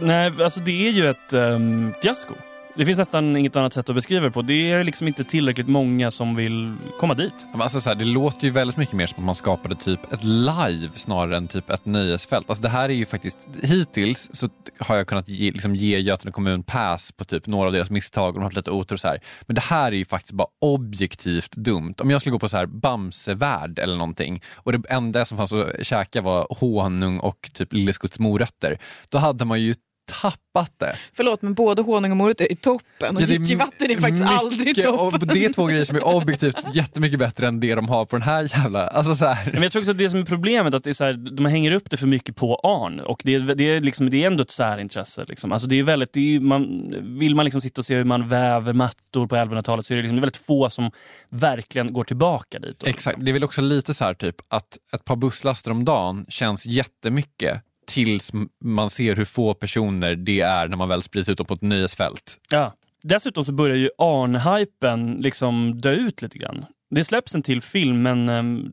Nej, 0.00 0.32
alltså 0.42 0.60
det 0.60 0.88
är 0.88 0.90
ju 0.90 1.10
ett 1.10 1.32
um, 1.32 1.92
fiasko. 2.02 2.34
Det 2.78 2.84
finns 2.84 2.98
nästan 2.98 3.36
inget 3.36 3.56
annat 3.56 3.72
sätt 3.72 3.88
att 3.88 3.94
beskriva 3.94 4.24
det 4.24 4.30
på. 4.30 4.42
Det 4.42 4.72
är 4.72 4.84
liksom 4.84 5.06
inte 5.06 5.24
tillräckligt 5.24 5.68
många 5.68 6.10
som 6.10 6.34
vill 6.34 6.76
komma 6.98 7.14
dit. 7.14 7.46
Alltså 7.54 7.80
så 7.80 7.90
här, 7.90 7.96
det 7.96 8.04
låter 8.04 8.44
ju 8.44 8.50
väldigt 8.50 8.76
mycket 8.76 8.94
mer 8.94 9.06
som 9.06 9.18
att 9.18 9.24
man 9.24 9.34
skapade 9.34 9.74
typ 9.74 10.12
ett 10.12 10.24
live 10.24 10.90
snarare 10.94 11.36
än 11.36 11.48
typ 11.48 11.70
ett 11.70 11.86
nöjesfält. 11.86 12.50
Alltså 12.50 12.62
det 12.62 12.68
här 12.68 12.88
är 12.88 12.94
ju 12.94 13.04
faktiskt, 13.04 13.48
hittills 13.62 14.30
så 14.32 14.48
har 14.78 14.96
jag 14.96 15.06
kunnat 15.06 15.28
ge, 15.28 15.50
liksom 15.50 15.76
ge 15.76 15.98
Götene 15.98 16.32
kommun 16.32 16.62
pass 16.62 17.12
på 17.12 17.24
typ 17.24 17.46
några 17.46 17.66
av 17.66 17.72
deras 17.72 17.90
misstag 17.90 18.28
och 18.28 18.34
de 18.34 18.38
har 18.38 18.44
haft 18.44 18.56
lite 18.56 18.70
otur 18.70 18.96
och 18.96 19.00
så 19.00 19.08
här. 19.08 19.20
Men 19.46 19.54
det 19.54 19.60
här 19.60 19.92
är 19.92 19.96
ju 19.96 20.04
faktiskt 20.04 20.34
bara 20.34 20.48
objektivt 20.60 21.56
dumt. 21.56 21.94
Om 21.98 22.10
jag 22.10 22.20
skulle 22.20 22.32
gå 22.32 22.38
på 22.38 22.48
så 22.48 22.56
här 22.56 22.66
Bamsevärld 22.66 23.78
eller 23.78 23.96
någonting 23.96 24.42
och 24.54 24.72
det 24.72 24.82
enda 24.90 25.24
som 25.24 25.38
fanns 25.38 25.52
att 25.52 25.86
käka 25.86 26.20
var 26.20 26.46
honung 26.60 27.18
och 27.18 27.50
typ 27.52 27.72
Lilleskutts 27.72 28.18
morötter, 28.18 28.78
då 29.08 29.18
hade 29.18 29.44
man 29.44 29.60
ju 29.60 29.74
tappat 30.20 30.72
det. 30.78 30.96
Förlåt, 31.12 31.42
men 31.42 31.54
både 31.54 31.82
honung 31.82 32.10
och 32.10 32.16
morötter 32.16 32.52
är 32.52 32.54
toppen 32.54 33.16
och 33.16 33.22
Ja, 33.22 33.26
det 33.26 33.32
är 33.34 33.38
gyttjevatten 33.38 33.90
är 33.90 33.96
faktiskt 33.96 34.22
mycket- 34.22 34.38
aldrig 34.38 34.76
toppen. 34.84 35.20
och 35.20 35.26
Det 35.34 35.44
är 35.44 35.52
två 35.52 35.66
grejer 35.66 35.84
som 35.84 35.96
är 35.96 36.06
objektivt 36.16 36.56
jättemycket 36.74 37.18
bättre 37.18 37.48
än 37.48 37.60
det 37.60 37.74
de 37.74 37.88
har 37.88 38.04
på 38.06 38.16
den 38.16 38.22
här 38.22 38.42
jävla... 38.58 38.86
Alltså 38.88 39.14
så 39.14 39.26
här. 39.26 39.52
Men 39.52 39.62
jag 39.62 39.72
tror 39.72 39.82
också 39.82 39.90
att 39.90 39.98
det 39.98 40.10
som 40.10 40.20
är 40.20 40.24
problemet 40.24 40.74
att 40.74 40.84
det 40.84 40.90
är 40.90 40.94
så 40.94 41.04
här, 41.04 41.12
de 41.12 41.46
hänger 41.46 41.72
upp 41.72 41.90
det 41.90 41.96
för 41.96 42.06
mycket 42.06 42.36
på 42.36 42.56
Arn 42.62 43.00
och 43.00 43.20
det 43.24 43.34
är, 43.34 43.40
det 43.54 43.64
är, 43.64 43.80
liksom, 43.80 44.10
det 44.10 44.22
är 44.22 44.26
ändå 44.26 44.42
ett 44.42 44.50
särintresse. 44.50 45.24
Liksom. 45.28 45.52
Alltså 45.52 45.68
det 45.68 45.78
är 45.78 45.82
väldigt, 45.82 46.12
det 46.12 46.36
är 46.36 46.40
man, 46.40 46.94
vill 47.18 47.34
man 47.34 47.44
liksom 47.44 47.60
sitta 47.60 47.80
och 47.80 47.84
se 47.86 47.94
hur 47.96 48.04
man 48.04 48.28
väver 48.28 48.72
mattor 48.72 49.26
på 49.26 49.36
1100-talet 49.36 49.86
så 49.86 49.94
är 49.94 49.96
det, 49.96 50.02
liksom, 50.02 50.16
det 50.16 50.20
är 50.20 50.22
väldigt 50.22 50.36
få 50.46 50.70
som 50.70 50.90
verkligen 51.28 51.92
går 51.92 52.04
tillbaka 52.04 52.58
dit. 52.58 52.82
Exakt, 52.86 53.18
det 53.24 53.30
är 53.30 53.32
väl 53.32 53.44
också 53.44 53.60
lite 53.60 53.94
så 53.94 54.04
här 54.04 54.14
typ 54.14 54.36
att 54.48 54.78
ett 54.94 55.04
par 55.04 55.16
busslaster 55.16 55.70
om 55.70 55.84
dagen 55.84 56.26
känns 56.28 56.66
jättemycket 56.66 57.62
tills 57.88 58.32
man 58.64 58.90
ser 58.90 59.16
hur 59.16 59.24
få 59.24 59.54
personer 59.54 60.14
det 60.14 60.40
är 60.40 60.68
när 60.68 60.76
man 60.76 60.88
väl 60.88 61.02
sprider 61.02 61.32
ut 61.32 61.38
dem 61.38 61.46
på 61.46 61.54
ett 61.54 61.62
nöjesfält. 61.62 62.36
Ja. 62.50 62.74
Dessutom 63.02 63.44
så 63.44 63.52
börjar 63.52 63.76
ju 63.76 63.90
Arn-hypen 63.98 65.16
liksom 65.20 65.80
dö 65.80 65.92
ut 65.92 66.22
lite 66.22 66.38
grann. 66.38 66.64
Det 66.90 67.04
släpps 67.04 67.34
en 67.34 67.42
till 67.42 67.62
film 67.62 68.02
men 68.02 68.28
ehm, 68.28 68.70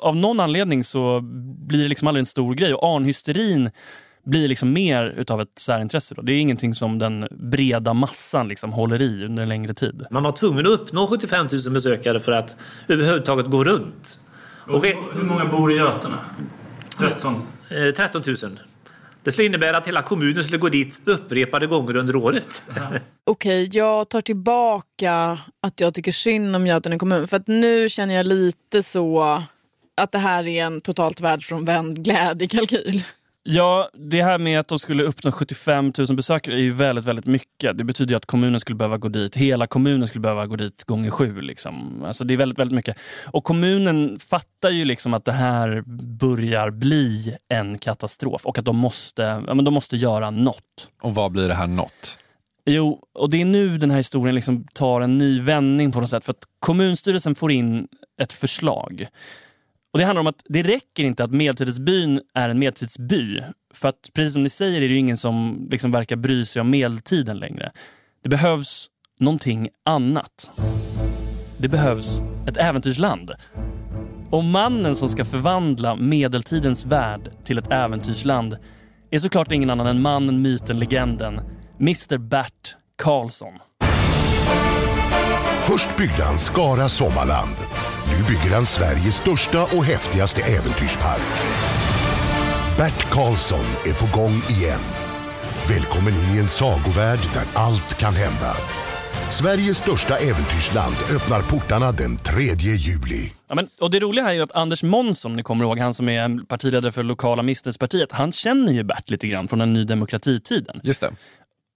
av 0.00 0.16
någon 0.16 0.40
anledning 0.40 0.84
så 0.84 1.20
blir 1.68 1.82
det 1.82 1.88
liksom 1.88 2.08
aldrig 2.08 2.20
en 2.20 2.26
stor 2.26 2.54
grej 2.54 2.74
och 2.74 2.84
Arn-hysterin 2.84 3.70
blir 4.26 4.48
liksom 4.48 4.72
mer 4.72 5.04
utav 5.04 5.40
ett 5.40 5.58
särintresse. 5.58 6.14
Då. 6.14 6.22
Det 6.22 6.32
är 6.32 6.38
ingenting 6.38 6.74
som 6.74 6.98
den 6.98 7.28
breda 7.30 7.94
massan 7.94 8.48
liksom 8.48 8.72
håller 8.72 9.02
i 9.02 9.24
under 9.24 9.42
en 9.42 9.48
längre 9.48 9.74
tid. 9.74 10.06
Man 10.10 10.22
var 10.22 10.32
tvungen 10.32 10.66
att 10.66 10.72
uppnå 10.72 11.06
75 11.06 11.48
000 11.66 11.72
besökare 11.72 12.20
för 12.20 12.32
att 12.32 12.56
överhuvudtaget 12.88 13.46
gå 13.46 13.64
runt. 13.64 14.20
Och 14.68 14.84
Hur 15.14 15.24
många 15.24 15.44
bor 15.44 15.72
i 15.72 15.76
Götene? 15.76 16.16
13? 16.98 17.42
Eh, 17.70 17.92
13 17.94 18.22
000. 18.26 18.36
Det 19.22 19.32
skulle 19.32 19.46
innebära 19.46 19.76
att 19.76 19.86
hela 19.86 20.02
kommunen 20.02 20.44
skulle 20.44 20.58
gå 20.58 20.68
dit 20.68 21.02
upprepade 21.04 21.66
gånger 21.66 21.96
under 21.96 22.16
året. 22.16 22.62
Okej, 23.24 23.68
jag 23.72 24.08
tar 24.08 24.20
tillbaka 24.20 25.38
att 25.62 25.80
jag 25.80 25.94
tycker 25.94 26.12
synd 26.12 26.56
om 26.56 26.66
Götene 26.66 26.98
kommun. 26.98 27.28
För 27.28 27.36
att 27.36 27.46
nu 27.46 27.88
känner 27.88 28.14
jag 28.14 28.26
lite 28.26 28.82
så 28.82 29.22
att 29.96 30.12
det 30.12 30.18
här 30.18 30.46
är 30.46 30.64
en 30.64 30.80
totalt 30.80 31.20
världsfrånvänd 31.20 32.04
glädjekalkyl. 32.04 33.02
Ja, 33.42 33.90
det 33.94 34.22
här 34.22 34.38
med 34.38 34.60
att 34.60 34.68
de 34.68 34.78
skulle 34.78 35.02
uppnå 35.02 35.32
75 35.32 35.92
000 35.98 36.16
besökare 36.16 36.54
är 36.54 36.58
ju 36.58 36.70
väldigt, 36.70 37.04
väldigt 37.04 37.26
mycket. 37.26 37.78
Det 37.78 37.84
betyder 37.84 38.16
att 38.16 38.26
kommunen 38.26 38.60
skulle 38.60 38.76
behöva 38.76 38.98
gå 38.98 39.08
dit, 39.08 39.36
hela 39.36 39.66
kommunen 39.66 40.08
skulle 40.08 40.22
behöva 40.22 40.46
gå 40.46 40.56
dit 40.56 40.84
gånger 40.84 41.10
sju. 41.10 41.40
Liksom. 41.40 42.04
Alltså 42.04 42.24
det 42.24 42.34
är 42.34 42.38
väldigt, 42.38 42.58
väldigt 42.58 42.74
mycket. 42.74 42.98
Och 43.26 43.44
kommunen 43.44 44.18
fattar 44.18 44.70
ju 44.70 44.84
liksom 44.84 45.14
att 45.14 45.24
det 45.24 45.32
här 45.32 45.82
börjar 46.18 46.70
bli 46.70 47.36
en 47.48 47.78
katastrof 47.78 48.46
och 48.46 48.58
att 48.58 48.64
de 48.64 48.76
måste, 48.76 49.22
ja, 49.22 49.54
men 49.54 49.64
de 49.64 49.74
måste 49.74 49.96
göra 49.96 50.30
något. 50.30 50.90
Och 51.02 51.14
vad 51.14 51.32
blir 51.32 51.48
det 51.48 51.54
här 51.54 51.66
något? 51.66 52.18
Jo, 52.66 53.02
och 53.14 53.30
det 53.30 53.40
är 53.40 53.44
nu 53.44 53.78
den 53.78 53.90
här 53.90 53.98
historien 53.98 54.34
liksom 54.34 54.64
tar 54.64 55.00
en 55.00 55.18
ny 55.18 55.40
vändning 55.40 55.92
på 55.92 56.00
något 56.00 56.10
sätt. 56.10 56.24
För 56.24 56.32
att 56.32 56.44
kommunstyrelsen 56.58 57.34
får 57.34 57.52
in 57.52 57.88
ett 58.22 58.32
förslag. 58.32 59.06
Och 59.92 59.98
Det 59.98 60.04
handlar 60.04 60.20
om 60.20 60.26
att 60.26 60.42
det 60.48 60.62
räcker 60.62 61.04
inte 61.04 61.24
att 61.24 61.30
medeltidsbyn 61.30 62.20
är 62.34 62.48
en 62.48 62.58
medeltidsby. 62.58 63.40
För 63.74 63.88
att 63.88 64.10
precis 64.14 64.32
som 64.32 64.42
ni 64.42 64.50
säger 64.50 64.76
är 64.76 64.88
det 64.88 64.94
ju 64.94 64.98
ingen 64.98 65.16
som 65.16 65.66
liksom 65.70 65.90
verkar 65.90 66.16
bry 66.16 66.44
sig 66.44 66.60
om 66.60 66.70
medeltiden 66.70 67.38
längre. 67.38 67.72
Det 68.22 68.28
behövs 68.28 68.86
någonting 69.18 69.68
annat. 69.84 70.50
Det 71.58 71.68
behövs 71.68 72.22
ett 72.48 72.56
äventyrsland. 72.56 73.30
Och 74.30 74.44
mannen 74.44 74.96
som 74.96 75.08
ska 75.08 75.24
förvandla 75.24 75.96
medeltidens 75.96 76.86
värld 76.86 77.30
till 77.44 77.58
ett 77.58 77.72
äventyrsland 77.72 78.56
är 79.10 79.18
såklart 79.18 79.52
ingen 79.52 79.70
annan 79.70 79.86
än 79.86 80.02
mannen, 80.02 80.42
myten, 80.42 80.78
legenden 80.78 81.40
Mr 81.80 82.18
Bert 82.18 82.76
Karlsson. 83.02 83.52
Först 85.62 85.96
byggde 85.96 86.24
han 86.24 86.38
Skara 86.38 86.88
Sommarland. 86.88 87.56
Nu 88.10 88.24
bygger 88.24 88.54
han 88.54 88.66
Sveriges 88.66 89.14
största 89.14 89.62
och 89.62 89.84
häftigaste 89.84 90.42
äventyrspark. 90.42 91.20
Bert 92.78 93.10
Karlsson 93.10 93.64
är 93.86 93.92
på 93.92 94.18
gång 94.18 94.32
igen. 94.32 94.80
Välkommen 95.68 96.12
in 96.12 96.36
i 96.36 96.38
en 96.38 96.48
sagovärld 96.48 97.20
där 97.34 97.44
allt 97.54 97.98
kan 97.98 98.14
hända. 98.14 98.56
Sveriges 99.30 99.78
största 99.78 100.16
äventyrsland 100.16 100.94
öppnar 101.16 101.42
portarna 101.42 101.92
den 101.92 102.16
3 102.16 102.42
juli. 102.42 103.32
Ja, 103.48 103.54
men, 103.54 103.68
och 103.80 103.90
det 103.90 104.00
roliga 104.00 104.24
här 104.24 104.30
är 104.30 104.34
ju 104.34 104.42
att 104.42 104.52
Anders 104.52 104.82
Månsson, 104.82 105.36
ni 105.36 105.42
kommer 105.42 105.64
ihåg, 105.64 105.78
han 105.78 105.94
som 105.94 106.08
är 106.08 106.44
partiledare 106.46 106.92
för 106.92 107.02
lokala 107.02 107.42
Mistenspartiet, 107.42 108.12
han 108.12 108.32
känner 108.32 108.72
ju 108.72 108.82
Bert 108.82 109.10
lite 109.10 109.26
grann 109.26 109.48
från 109.48 109.58
den 109.58 109.72
Ny 109.72 109.84
Demokrati-tiden. 109.84 110.80
Just 110.82 111.00
det. 111.00 111.10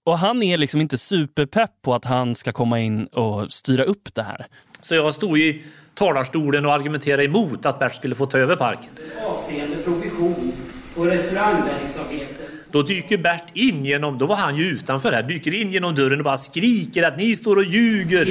Och 0.05 0.19
han 0.19 0.43
är 0.43 0.57
liksom 0.57 0.81
inte 0.81 0.97
superpepp 0.97 1.71
på 1.81 1.95
att 1.95 2.05
han 2.05 2.35
ska 2.35 2.51
komma 2.51 2.79
in 2.79 3.05
och 3.05 3.51
styra 3.51 3.83
upp 3.83 4.13
det 4.13 4.23
här. 4.23 4.45
Så 4.81 4.95
jag 4.95 5.15
stod 5.15 5.39
i 5.39 5.63
talarstolen 5.95 6.65
och 6.65 6.73
argumenterade 6.73 7.23
emot 7.23 7.65
att 7.65 7.79
Bert 7.79 7.95
skulle 7.95 8.15
få 8.15 8.25
ta 8.25 8.37
över 8.37 8.55
parken. 8.55 8.89
Avseende 9.25 9.75
provision 9.83 10.53
och 10.95 11.05
restaurangverksamheten. 11.05 12.45
Då 12.71 12.81
dyker 12.81 13.17
Bert 13.17 13.43
in 13.53 13.85
genom, 13.85 14.17
då 14.17 14.25
var 14.25 14.35
han 14.35 14.55
ju 14.55 14.63
utanför 14.63 15.11
här, 15.11 15.23
dyker 15.23 15.53
in 15.53 15.71
genom 15.71 15.95
dörren 15.95 16.19
och 16.19 16.25
bara 16.25 16.37
skriker 16.37 17.03
att 17.03 17.17
ni 17.17 17.35
står 17.35 17.55
och 17.55 17.63
ljuger. 17.63 18.25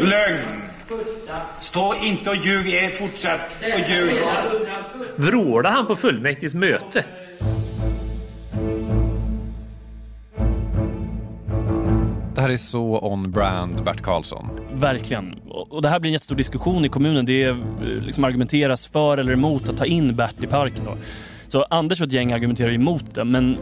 Lögn! 0.00 0.60
Stå 1.60 1.94
inte 2.02 2.30
och 2.30 2.36
ljug, 2.36 2.74
är 2.74 2.90
fortsatt 2.90 3.40
och 3.60 3.90
ljug. 3.90 4.22
Vrålar 5.16 5.70
han 5.70 5.86
på 5.86 5.96
fullmäktiges 5.96 6.54
möte. 6.54 7.04
Här 12.50 12.54
är 12.54 12.58
så 12.58 12.98
on-brand 12.98 13.84
Bert 13.84 14.00
Karlsson. 14.00 14.50
Verkligen. 14.72 15.34
Och 15.48 15.82
det 15.82 15.88
här 15.88 16.00
blir 16.00 16.08
en 16.08 16.12
jättestor 16.12 16.36
diskussion 16.36 16.84
i 16.84 16.88
kommunen. 16.88 17.26
Det 17.26 17.42
är, 17.42 17.50
eh, 17.50 17.56
liksom 18.02 18.24
argumenteras 18.24 18.86
för 18.86 19.18
eller 19.18 19.32
emot 19.32 19.68
att 19.68 19.76
ta 19.76 19.84
in 19.84 20.16
Bert 20.16 20.34
i 20.42 20.46
parken. 20.46 20.84
Då. 20.84 20.96
Så 21.48 21.62
Anders 21.70 22.00
och 22.00 22.06
ett 22.06 22.12
gäng 22.12 22.32
argumenterar 22.32 22.72
emot 22.72 23.14
det, 23.14 23.24
men 23.24 23.56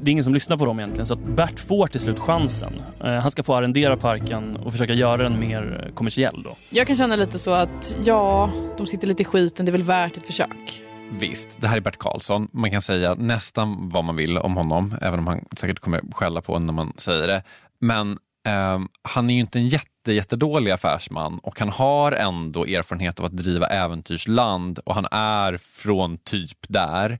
det 0.00 0.10
är 0.10 0.12
ingen 0.12 0.24
som 0.24 0.34
lyssnar 0.34 0.56
på 0.56 0.64
dem 0.64 0.78
egentligen. 0.80 1.06
Så 1.06 1.14
att 1.14 1.36
Bert 1.36 1.60
får 1.60 1.86
till 1.86 2.00
slut 2.00 2.18
chansen. 2.18 2.72
Eh, 3.04 3.12
Han 3.12 3.30
ska 3.30 3.42
få 3.42 3.54
arrendera 3.54 3.96
parken 3.96 4.56
och 4.56 4.72
försöka 4.72 4.92
göra 4.94 5.22
den 5.22 5.40
mer 5.40 5.84
eh, 5.86 5.94
kommersiell. 5.94 6.42
Då. 6.42 6.56
Jag 6.70 6.86
kan 6.86 6.96
känna 6.96 7.16
lite 7.16 7.38
så 7.38 7.50
att 7.50 7.96
ja, 8.04 8.50
de 8.78 8.86
sitter 8.86 9.06
lite 9.06 9.22
i 9.22 9.24
skiten, 9.24 9.66
det 9.66 9.70
är 9.70 9.72
väl 9.72 9.82
värt 9.82 10.16
ett 10.16 10.26
försök. 10.26 10.82
Visst, 11.10 11.56
det 11.60 11.66
här 11.68 11.76
är 11.76 11.80
Bert 11.80 11.98
Karlsson. 11.98 12.48
Man 12.52 12.70
kan 12.70 12.82
säga 12.82 13.14
nästan 13.14 13.88
vad 13.88 14.04
man 14.04 14.16
vill 14.16 14.38
om 14.38 14.56
honom, 14.56 14.94
även 15.02 15.18
om 15.18 15.26
han 15.26 15.44
säkert 15.56 15.78
kommer 15.78 16.00
skälla 16.12 16.40
på 16.40 16.56
en 16.56 16.66
när 16.66 16.72
man 16.72 16.92
säger 16.96 17.26
det. 17.26 17.42
Men 17.80 18.18
eh, 18.46 18.80
han 19.02 19.30
är 19.30 19.34
ju 19.34 19.40
inte 19.40 19.58
en 19.58 19.68
jätte, 19.68 20.12
jättedålig 20.12 20.70
affärsman 20.70 21.38
och 21.38 21.60
han 21.60 21.68
har 21.68 22.12
ändå 22.12 22.64
erfarenhet 22.64 23.20
av 23.20 23.26
att 23.26 23.36
driva 23.36 23.66
äventyrsland 23.66 24.78
och 24.78 24.94
han 24.94 25.06
är 25.10 25.56
från 25.56 26.18
typ 26.18 26.58
där. 26.68 27.18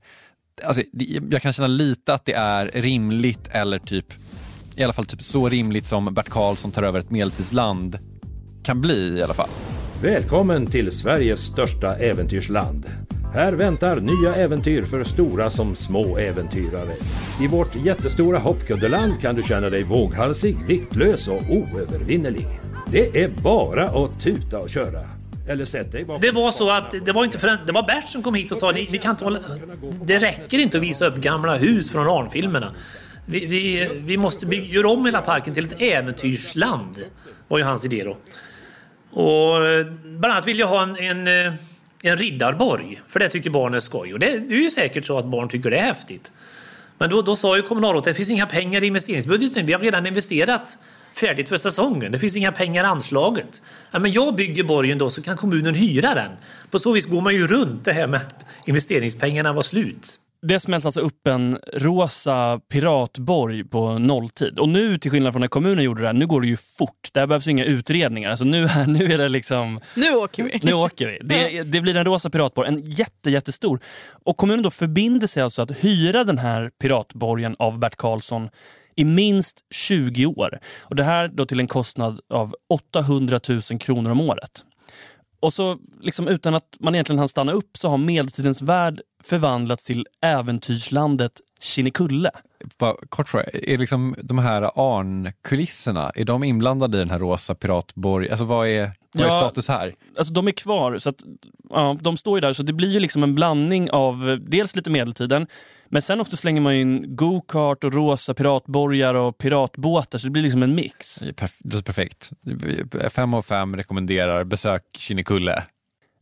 Alltså, 0.63 0.81
jag 1.31 1.41
kan 1.41 1.53
känna 1.53 1.67
lite 1.67 2.13
att 2.13 2.25
det 2.25 2.33
är 2.33 2.65
rimligt 2.73 3.47
eller 3.51 3.79
typ 3.79 4.13
i 4.75 4.83
alla 4.83 4.93
fall 4.93 5.05
typ 5.05 5.21
så 5.21 5.49
rimligt 5.49 5.85
som 5.85 6.13
Bert 6.13 6.29
Karlsson 6.29 6.71
tar 6.71 6.83
över 6.83 6.99
ett 6.99 7.11
medeltidsland 7.11 7.97
kan 8.63 8.81
bli 8.81 9.17
i 9.17 9.23
alla 9.23 9.33
fall. 9.33 9.49
Välkommen 10.01 10.65
till 10.65 10.91
Sveriges 10.91 11.39
största 11.39 11.95
äventyrsland. 11.95 12.85
Här 13.33 13.53
väntar 13.53 13.99
nya 13.99 14.35
äventyr 14.35 14.81
för 14.81 15.03
stora 15.03 15.49
som 15.49 15.75
små 15.75 16.17
äventyrare. 16.17 16.95
I 17.41 17.47
vårt 17.47 17.75
jättestora 17.75 18.39
hoppkuddeland 18.39 19.21
kan 19.21 19.35
du 19.35 19.43
känna 19.43 19.69
dig 19.69 19.83
våghalsig, 19.83 20.57
viktlös 20.67 21.27
och 21.27 21.41
oövervinnerlig. 21.49 22.47
Det 22.91 23.23
är 23.23 23.27
bara 23.27 23.85
att 23.85 24.21
tuta 24.21 24.59
och 24.59 24.69
köra. 24.69 25.01
Eller 25.47 25.65
sätt 25.65 25.91
dig 25.91 26.05
bakom 26.05 26.21
Det 26.21 26.31
var 26.31 26.51
så 26.51 26.69
att 26.69 26.95
det 27.05 27.11
var 27.11 27.25
inte 27.25 27.37
förrän, 27.37 27.57
det 27.65 27.71
var 27.71 27.83
Bert 27.83 28.09
som 28.09 28.23
kom 28.23 28.33
hit 28.33 28.51
och 28.51 28.57
sa 28.57 28.71
ni, 28.71 28.87
ni 28.91 28.97
kan 28.97 29.11
inte 29.11 29.23
hålla, 29.23 29.39
det 30.03 30.19
räcker 30.19 30.59
inte 30.59 30.77
att 30.77 30.83
visa 30.83 31.07
upp 31.07 31.15
gamla 31.15 31.55
hus 31.55 31.91
från 31.91 32.07
Arnfilmerna. 32.07 32.71
Vi, 33.25 33.45
vi, 33.45 33.89
vi 33.99 34.17
måste 34.17 34.45
bygga, 34.45 34.65
göra 34.65 34.89
om 34.89 35.05
hela 35.05 35.21
parken 35.21 35.53
till 35.53 35.65
ett 35.65 35.81
äventyrsland. 35.81 37.03
var 37.47 37.57
ju 37.57 37.63
hans 37.63 37.85
idé 37.85 38.03
då. 38.03 38.17
Och 39.21 39.67
eh, 39.67 39.85
bland 40.03 40.33
annat 40.33 40.47
vill 40.47 40.59
jag 40.59 40.67
ha 40.67 40.83
en, 40.83 40.95
en, 40.95 41.47
eh, 41.47 41.53
en 42.03 42.17
riddarborg. 42.17 43.01
För 43.07 43.19
det 43.19 43.29
tycker 43.29 43.49
barn 43.49 43.73
är 43.73 43.79
skoj. 43.79 44.13
Och 44.13 44.19
det, 44.19 44.39
det 44.49 44.55
är 44.55 44.59
ju 44.59 44.71
säkert 44.71 45.05
så 45.05 45.17
att 45.17 45.25
barn 45.25 45.49
tycker 45.49 45.69
det 45.71 45.77
är 45.77 45.83
häftigt. 45.83 46.31
Men 46.97 47.09
då, 47.09 47.21
då 47.21 47.35
sa 47.35 47.55
ju 47.55 47.61
kommunalrådet 47.61 48.01
att 48.01 48.05
det 48.05 48.13
finns 48.13 48.29
inga 48.29 48.45
pengar 48.45 48.83
i 48.83 48.87
investeringsbudgeten. 48.87 49.65
Vi 49.65 49.73
har 49.73 49.79
redan 49.79 50.05
investerat 50.05 50.77
färdigt 51.13 51.49
för 51.49 51.57
säsongen. 51.57 52.11
Det 52.11 52.19
finns 52.19 52.35
inga 52.35 52.51
pengar 52.51 52.83
anslaget. 52.83 53.61
Ja, 53.91 53.99
men 53.99 54.11
jag 54.11 54.35
bygger 54.35 54.63
borgen 54.63 54.97
då 54.97 55.09
så 55.09 55.21
kan 55.21 55.37
kommunen 55.37 55.75
hyra 55.75 56.15
den. 56.15 56.31
På 56.71 56.79
så 56.79 56.91
vis 56.91 57.05
går 57.05 57.21
man 57.21 57.33
ju 57.33 57.47
runt 57.47 57.85
det 57.85 57.91
här 57.91 58.07
med 58.07 58.21
att 58.21 58.45
investeringspengarna 58.65 59.53
var 59.53 59.63
slut. 59.63 60.19
Det 60.41 60.59
smälls 60.59 60.85
alltså 60.85 61.01
upp 61.01 61.27
en 61.27 61.59
rosa 61.73 62.59
piratborg 62.71 63.63
på 63.63 63.97
nolltid. 63.97 64.59
Och 64.59 64.69
nu, 64.69 64.97
till 64.97 65.11
skillnad 65.11 65.33
från 65.33 65.41
när 65.41 65.47
kommunen 65.47 65.83
gjorde 65.83 66.01
det 66.01 66.07
här, 66.07 66.13
nu 66.13 66.27
går 66.27 66.41
det 66.41 66.47
ju 66.47 66.57
fort. 66.57 67.09
Det 67.13 67.19
här 67.19 67.27
behövs 67.27 67.47
inga 67.47 67.65
utredningar. 67.65 68.29
Alltså 68.29 68.45
nu, 68.45 68.67
här, 68.67 68.87
nu 68.87 69.05
är 69.05 69.17
det 69.17 69.29
liksom... 69.29 69.79
Nu 69.95 70.15
åker 70.15 70.43
vi. 70.43 70.59
Nu 70.63 70.73
åker 70.73 71.07
vi. 71.07 71.19
Det, 71.23 71.63
det 71.63 71.81
blir 71.81 71.95
en 71.95 72.05
rosa 72.05 72.29
piratborg, 72.29 72.67
en 72.67 72.91
jätte, 72.91 73.29
jättestor. 73.29 73.79
Och 74.25 74.37
kommunen 74.37 74.63
då 74.63 74.71
förbinder 74.71 75.27
sig 75.27 75.43
alltså 75.43 75.61
att 75.61 75.83
hyra 75.83 76.23
den 76.23 76.37
här 76.37 76.71
piratborgen 76.81 77.55
av 77.59 77.79
Bert 77.79 77.95
Karlsson 77.95 78.49
i 78.95 79.03
minst 79.03 79.57
20 79.71 80.25
år. 80.25 80.59
Och 80.81 80.95
Det 80.95 81.03
här 81.03 81.27
då 81.27 81.45
till 81.45 81.59
en 81.59 81.67
kostnad 81.67 82.19
av 82.29 82.55
800 82.69 83.39
000 83.49 83.61
kronor 83.61 84.11
om 84.11 84.21
året. 84.21 84.63
Och 85.39 85.53
så 85.53 85.77
liksom 86.01 86.27
utan 86.27 86.55
att 86.55 86.77
man 86.79 86.95
egentligen 86.95 87.19
hann 87.19 87.29
stanna 87.29 87.51
upp 87.51 87.77
så 87.77 87.89
har 87.89 87.97
medeltidens 87.97 88.61
värld 88.61 89.01
förvandlats 89.23 89.83
till 89.83 90.05
äventyrslandet 90.21 91.31
Kinnekulle. 91.61 92.31
Bara 92.77 92.95
kort 93.09 93.29
fråga, 93.29 93.43
är 93.53 93.77
liksom 93.77 94.15
de 94.23 94.39
här 94.39 94.61
Arn-kulisserna, 94.75 96.11
är 96.15 96.25
de 96.25 96.43
inblandade 96.43 96.97
i 96.97 96.99
den 96.99 97.09
här 97.09 97.19
rosa 97.19 97.55
piratborg? 97.55 98.29
Alltså 98.29 98.45
vad 98.45 98.67
är, 98.67 98.91
vad 99.13 99.23
är 99.27 99.29
Ja. 99.31 99.31
status 99.39 99.67
här? 99.67 99.93
Alltså 100.17 100.33
de 100.33 100.47
är 100.47 100.51
kvar, 100.51 100.97
så 100.97 101.09
att, 101.09 101.23
ja, 101.69 101.97
de 102.01 102.17
står 102.17 102.37
ju 102.37 102.41
där. 102.41 102.53
Så 102.53 102.63
det 102.63 102.73
blir 102.73 102.89
ju 102.91 102.99
liksom 102.99 103.23
en 103.23 103.35
blandning 103.35 103.91
av 103.91 104.39
dels 104.47 104.75
lite 104.75 104.89
medeltiden, 104.89 105.47
men 105.89 106.01
sen 106.01 106.21
också 106.21 106.37
slänger 106.37 106.61
man 106.61 106.73
in 106.73 107.15
go-kart 107.15 107.83
och 107.83 107.93
rosa 107.93 108.33
piratborgar 108.33 109.13
och 109.15 109.37
piratbåtar, 109.37 110.19
så 110.19 110.27
det 110.27 110.31
blir 110.31 110.43
liksom 110.43 110.63
en 110.63 110.75
mix. 110.75 111.15
Det 111.15 111.51
låter 111.63 111.81
perfekt. 111.83 112.31
Fem 113.11 113.33
av 113.33 113.41
fem 113.41 113.75
rekommenderar 113.75 114.43
besök 114.43 114.83
Kinnekulle. 114.97 115.63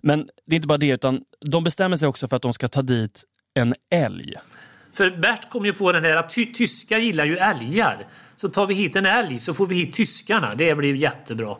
Men 0.04 0.28
det 0.46 0.54
är 0.54 0.56
inte 0.56 0.68
bara 0.68 0.78
det, 0.78 0.90
utan 0.90 1.22
de 1.46 1.64
bestämmer 1.64 1.98
sig 1.98 2.08
också 2.08 2.28
för 2.28 2.36
att 2.36 2.42
de 2.42 2.54
ska 2.54 2.68
ta 2.68 2.82
dit 2.82 3.24
en 3.60 3.74
älg. 3.92 4.34
För 4.94 5.18
Bert 5.18 5.50
kom 5.50 5.66
ju 5.66 5.74
på 5.74 5.92
den 5.92 6.04
här 6.04 6.16
att 6.16 6.30
ty 6.30 6.54
tyskar 6.54 6.98
gillar 6.98 7.26
ju 7.26 7.38
älgar. 7.38 7.98
Så 8.36 8.50
tar 8.50 8.68
vi 8.68 8.74
hit 8.74 8.96
en 8.96 9.06
älg 9.06 9.40
så 9.40 9.54
får 9.54 9.68
vi 9.68 9.76
hit 9.76 9.94
tyskarna. 9.94 10.56
Det 10.56 10.76
blir 10.76 10.96
jättebra. 10.96 11.56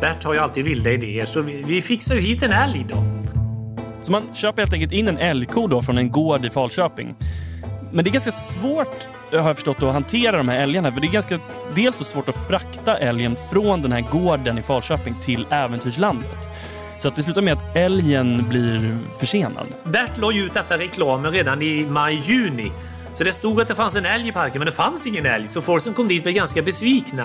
Bert 0.00 0.24
har 0.24 0.34
ju 0.34 0.40
alltid 0.40 0.64
vilda 0.64 0.90
idéer 0.90 1.26
så 1.26 1.42
vi, 1.42 1.62
vi 1.62 1.82
fixar 1.82 2.14
ju 2.14 2.20
hit 2.20 2.42
en 2.42 2.52
älg 2.52 2.86
då. 2.88 2.96
Så 4.02 4.12
man 4.12 4.34
köper 4.34 4.62
helt 4.62 4.72
enkelt 4.72 4.92
in 4.92 5.08
en 5.08 5.18
älgko 5.18 5.66
då 5.66 5.82
från 5.82 5.98
en 5.98 6.10
gård 6.10 6.46
i 6.46 6.50
Falköping. 6.50 7.14
Men 7.92 8.04
det 8.04 8.10
är 8.10 8.12
ganska 8.12 8.30
svårt, 8.30 9.08
Eh, 9.32 9.40
har 9.40 9.48
jag 9.50 9.56
förstått, 9.56 9.82
att 9.82 9.92
hantera 9.92 10.36
de 10.36 10.48
här 10.48 10.62
älgarna. 10.62 10.92
För 10.92 11.00
det 11.00 11.06
är 11.06 11.12
ganska, 11.12 11.38
dels 11.74 11.96
så 11.96 12.04
svårt 12.04 12.28
att 12.28 12.46
frakta 12.48 12.96
älgen 12.96 13.36
från 13.52 13.82
den 13.82 13.92
här 13.92 14.00
gården 14.00 14.58
i 14.58 14.62
Falköping 14.62 15.14
till 15.20 15.46
äventyrslandet. 15.50 16.48
Så 16.98 17.08
att 17.08 17.16
det 17.16 17.22
slutar 17.22 17.42
med 17.42 17.52
att 17.52 17.76
älgen 17.76 18.48
blir 18.48 18.98
försenad. 19.20 19.66
Bert 19.84 20.16
la 20.16 20.32
ju 20.32 20.44
ut 20.44 20.52
detta 20.54 20.78
reklamen 20.78 21.32
redan 21.32 21.62
i 21.62 21.86
maj-juni. 21.86 22.72
Så 23.14 23.24
det 23.24 23.32
stod 23.32 23.60
att 23.60 23.68
det 23.68 23.74
fanns 23.74 23.96
en 23.96 24.06
älg 24.06 24.28
i 24.28 24.32
parken 24.32 24.58
men 24.58 24.66
det 24.66 24.72
fanns 24.72 25.06
ingen 25.06 25.26
älg. 25.26 25.48
Så 25.48 25.62
folk 25.62 25.82
som 25.82 25.94
kom 25.94 26.08
dit 26.08 26.22
blev 26.22 26.34
ganska 26.34 26.62
besvikna. 26.62 27.24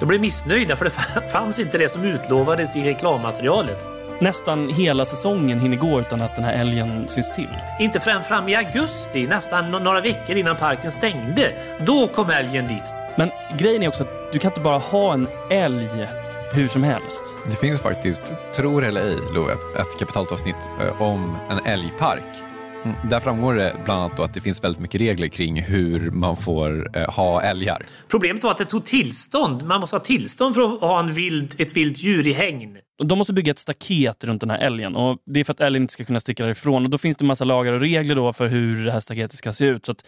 De 0.00 0.06
blev 0.06 0.20
missnöjda 0.20 0.76
för 0.76 0.84
det 0.84 1.30
fanns 1.32 1.58
inte 1.58 1.78
det 1.78 1.88
som 1.88 2.04
utlovades 2.04 2.76
i 2.76 2.82
reklammaterialet. 2.82 3.97
Nästan 4.20 4.68
hela 4.68 5.04
säsongen 5.04 5.58
hinner 5.58 5.76
gå 5.76 6.00
utan 6.00 6.22
att 6.22 6.36
den 6.36 6.44
här 6.44 6.52
älgen 6.52 7.08
syns 7.08 7.32
till. 7.32 7.48
Inte 7.80 8.00
förrän 8.00 8.22
fram 8.22 8.48
i 8.48 8.54
augusti, 8.54 9.26
nästan 9.26 9.70
några 9.70 10.00
veckor 10.00 10.36
innan 10.36 10.56
parken 10.56 10.90
stängde. 10.90 11.52
Då 11.80 12.06
kom 12.06 12.30
älgen 12.30 12.68
dit. 12.68 12.92
Men 13.16 13.30
grejen 13.58 13.82
är 13.82 13.88
också 13.88 14.02
att 14.02 14.32
du 14.32 14.38
kan 14.38 14.50
inte 14.50 14.60
bara 14.60 14.78
ha 14.78 15.14
en 15.14 15.28
älg 15.50 16.08
hur 16.52 16.68
som 16.68 16.82
helst. 16.82 17.24
Det 17.46 17.56
finns 17.56 17.80
faktiskt, 17.80 18.32
tror 18.54 18.84
eller 18.84 19.00
ej, 19.00 19.18
Love, 19.34 19.52
ett 19.52 19.98
kapitalavsnitt 19.98 20.70
eh, 20.80 21.02
om 21.02 21.36
en 21.50 21.66
älgpark. 21.66 22.47
Mm, 22.88 23.10
där 23.10 23.20
framgår 23.20 23.54
det 23.54 23.76
bland 23.84 24.00
annat 24.02 24.16
då 24.16 24.22
att 24.22 24.34
det 24.34 24.40
finns 24.40 24.64
väldigt 24.64 24.80
mycket 24.80 25.00
regler 25.00 25.28
kring 25.28 25.62
hur 25.62 26.10
man 26.10 26.36
får 26.36 26.96
eh, 26.96 27.10
ha 27.10 27.42
älgar. 27.42 27.82
Problemet 28.08 28.42
var 28.42 28.50
att 28.50 28.58
det 28.58 28.64
tog 28.64 28.84
tillstånd. 28.84 29.62
Man 29.66 29.80
måste 29.80 29.96
ha 29.96 30.00
tillstånd 30.00 30.54
för 30.54 30.62
att 30.62 30.80
ha 30.80 31.00
en 31.00 31.12
vild, 31.12 31.54
ett 31.58 31.76
vilt 31.76 31.98
djur 31.98 32.26
i 32.26 32.32
hägn. 32.32 32.78
De 33.04 33.18
måste 33.18 33.32
bygga 33.32 33.50
ett 33.50 33.58
staket 33.58 34.24
runt 34.24 34.40
den 34.40 34.50
här 34.50 34.58
älgen 34.58 34.96
och 34.96 35.18
det 35.26 35.40
är 35.40 35.44
för 35.44 35.52
att 35.52 35.60
älgen 35.60 35.82
inte 35.82 35.92
ska 35.92 36.04
kunna 36.04 36.20
sticka 36.20 36.42
därifrån. 36.44 36.84
Och 36.84 36.90
då 36.90 36.98
finns 36.98 37.16
det 37.16 37.24
massa 37.24 37.44
lagar 37.44 37.72
och 37.72 37.80
regler 37.80 38.14
då 38.14 38.32
för 38.32 38.46
hur 38.46 38.84
det 38.84 38.92
här 38.92 39.00
staketet 39.00 39.32
ska 39.38 39.52
se 39.52 39.64
ut. 39.64 39.86
Så 39.86 39.92
att, 39.92 40.04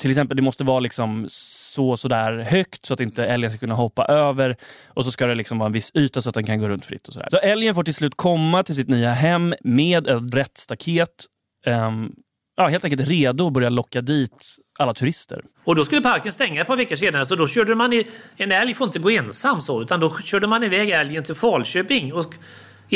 till 0.00 0.10
exempel, 0.10 0.36
det 0.36 0.42
måste 0.42 0.64
vara 0.64 0.80
liksom 0.80 1.26
så 1.28 1.96
sådär 1.96 2.38
högt 2.38 2.86
så 2.86 2.94
att 2.94 3.00
inte 3.00 3.26
älgen 3.26 3.50
ska 3.50 3.58
kunna 3.58 3.74
hoppa 3.74 4.04
över. 4.04 4.56
Och 4.86 5.04
så 5.04 5.10
ska 5.10 5.26
det 5.26 5.34
liksom 5.34 5.58
vara 5.58 5.66
en 5.66 5.72
viss 5.72 5.90
yta 5.94 6.22
så 6.22 6.28
att 6.28 6.34
den 6.34 6.46
kan 6.46 6.58
gå 6.58 6.68
runt 6.68 6.84
fritt. 6.84 7.08
och 7.08 7.14
sådär. 7.14 7.28
Så 7.30 7.36
älgen 7.36 7.74
får 7.74 7.84
till 7.84 7.94
slut 7.94 8.16
komma 8.16 8.62
till 8.62 8.74
sitt 8.74 8.88
nya 8.88 9.12
hem 9.12 9.54
med 9.64 10.06
ett 10.06 10.34
rätt 10.34 10.58
staket. 10.58 11.26
Um, 11.66 12.14
ja, 12.56 12.66
helt 12.66 12.84
enkelt 12.84 13.08
redo 13.08 13.46
att 13.46 13.52
börja 13.52 13.68
locka 13.68 14.00
dit 14.00 14.56
alla 14.78 14.94
turister. 14.94 15.44
Och 15.64 15.76
då 15.76 15.84
skulle 15.84 16.00
parken 16.00 16.32
stänga 16.32 16.60
ett 16.60 16.66
par 16.66 16.76
veckor 16.76 16.96
senare 16.96 17.26
så 17.26 17.34
då 17.34 17.46
körde 17.48 17.74
man 17.74 17.92
i, 17.92 18.06
en 18.36 18.52
älg 18.52 18.74
får 18.74 18.86
inte 18.86 18.98
gå 18.98 19.10
ensam 19.10 19.60
så 19.60 19.82
utan 19.82 20.00
då 20.00 20.18
körde 20.18 20.46
man 20.46 20.62
iväg 20.62 20.90
älgen 20.90 21.24
till 21.24 21.34
Falköping 21.34 22.12
och 22.12 22.34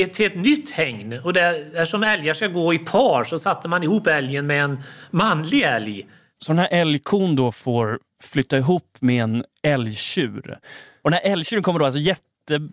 till 0.05 0.27
ett 0.27 0.37
nytt 0.37 0.71
hägn. 0.71 1.21
Och 1.25 1.33
där, 1.33 1.73
där 1.73 1.85
som 1.85 2.03
älgar 2.03 2.35
ska 2.35 2.47
gå 2.47 2.75
i 2.75 2.79
par 2.79 3.25
så 3.25 3.39
satte 3.39 3.69
man 3.69 3.83
ihop 3.83 4.07
älgen 4.07 4.47
med 4.47 4.65
en 4.65 4.83
manlig 5.11 5.63
älg. 5.63 6.07
Så 6.39 6.53
den 6.53 6.59
här 6.59 6.69
älgkon 6.71 7.37
då 7.37 7.53
får 7.53 7.99
flytta 8.23 8.59
ihop 8.59 8.97
med 9.01 9.23
en 9.23 9.45
älgtjur. 9.63 10.59
Och 11.03 11.11
den 11.11 11.21
här 11.23 11.33
älgtjuren 11.33 11.63
kommer 11.63 11.79
då 11.79 11.85
alltså 11.85 12.01
jätte, 12.01 12.23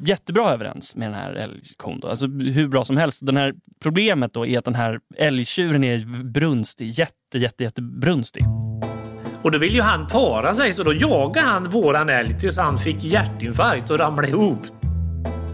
jättebra 0.06 0.52
överens 0.52 0.96
med 0.96 1.08
den 1.08 1.16
här 1.16 1.34
älgkon. 1.34 2.00
Då. 2.00 2.08
Alltså 2.08 2.28
hur 2.28 2.68
bra 2.68 2.86
som 2.86 2.98
helst. 2.98 3.20
Den 3.26 3.38
här 3.38 3.54
problemet 3.84 4.34
då 4.34 4.46
är 4.46 4.60
att 4.60 4.66
den 4.66 4.76
här 4.76 5.00
älgtjuren 5.18 5.84
är 5.84 6.24
brunstig. 6.24 6.88
Jätte, 6.88 7.38
jätte, 7.38 7.64
jätte 7.64 7.82
brunstig. 7.82 8.44
Och 9.44 9.52
då 9.52 9.58
vill 9.58 9.76
ju 9.76 9.82
han 9.82 10.08
para 10.08 10.54
sig 10.54 10.74
så 10.74 10.84
då 10.84 10.94
jagade 10.94 11.48
han 11.48 11.70
våran 11.70 12.10
älg 12.10 12.40
tills 12.40 12.58
han 12.58 12.78
fick 12.78 13.04
hjärtinfarkt 13.04 13.90
och 13.90 14.00
ramlade 14.00 14.28
ihop. 14.28 14.60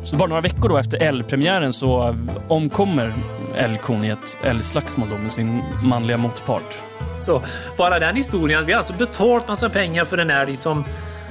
Så 0.04 0.16
bara 0.16 0.30
några 0.30 0.42
veckor 0.42 0.70
då 0.70 0.78
efter 0.78 0.98
älgpremiären 0.98 1.74
så 1.74 2.16
omkommer 2.48 3.14
älgkon 3.56 4.04
i 4.04 4.10
ett 4.10 4.38
älgslagsmål 4.44 5.08
med 5.20 5.32
sin 5.32 5.64
manliga 5.84 6.18
motpart. 6.18 6.78
Så 7.22 7.42
bara 7.78 8.00
den 8.00 8.16
historien. 8.16 8.66
Vi 8.66 8.72
har 8.72 8.78
alltså 8.78 8.94
betalt 8.94 9.48
massa 9.48 9.70
pengar 9.70 10.06
för 10.06 10.18
en 10.18 10.30
älg 10.30 10.56
som, 10.56 10.84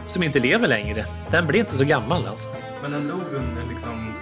som 0.07 0.22
inte 0.22 0.38
lever 0.38 0.68
längre. 0.68 1.05
Den 1.31 1.46
blev 1.46 1.61
inte 1.61 1.77
så 1.77 1.85
gammal 1.85 2.27
alltså. 2.27 2.48
Men 2.90 3.01
den 3.01 3.09
dog 3.09 3.35
under 3.35 3.68
liksom... 3.68 4.14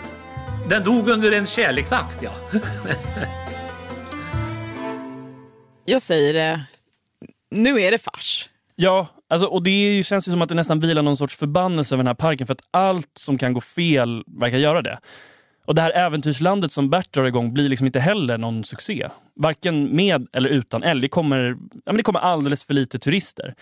Den 0.69 0.85
dog 0.85 1.09
under 1.09 1.33
en 1.33 1.47
kärleksakt, 1.47 2.23
ja. 2.23 2.33
Jag 5.85 6.03
säger 6.03 6.33
det, 6.33 6.67
nu 7.51 7.81
är 7.81 7.91
det 7.91 7.99
fars. 7.99 8.49
Ja, 8.77 9.09
alltså, 9.31 9.47
och 9.47 9.65
det 9.65 9.71
är 9.71 9.91
ju, 9.91 10.03
känns 10.03 10.29
ju 10.29 10.33
som 10.33 10.43
att 10.43 10.49
det 10.49 10.55
nästan 10.55 10.81
vilar 10.81 11.03
någon 11.03 11.17
sorts 11.17 11.37
förbannelse 11.37 11.95
över 11.95 12.05
den 12.05 12.07
här 12.07 12.15
parken 12.15 12.47
för 12.47 12.55
att 12.55 12.63
allt 12.71 13.11
som 13.19 13.39
kan 13.39 13.53
gå 13.53 13.61
fel 13.61 14.25
verkar 14.27 14.59
göra 14.59 14.83
det. 14.83 14.99
Och 15.67 15.75
det 15.75 15.83
här 15.83 15.91
äventyrslandet 15.91 16.73
som 16.73 16.91
Bert 16.91 17.13
drar 17.13 17.25
igång 17.25 17.55
blir 17.55 17.69
liksom 17.69 17.87
inte 17.87 18.01
heller 18.01 18.39
någon 18.39 18.65
succé. 18.65 19.09
Varken 19.37 19.97
med 19.97 20.27
eller 20.33 20.49
utan 20.49 20.83
älg. 20.83 21.01
Det 21.01 21.09
kommer, 21.09 21.57
ja, 21.73 21.81
men 21.87 21.97
det 21.97 22.03
kommer 22.03 22.21
alldeles 22.21 22.65
för 22.65 22.75
lite 22.75 22.99
turister. 22.99 23.55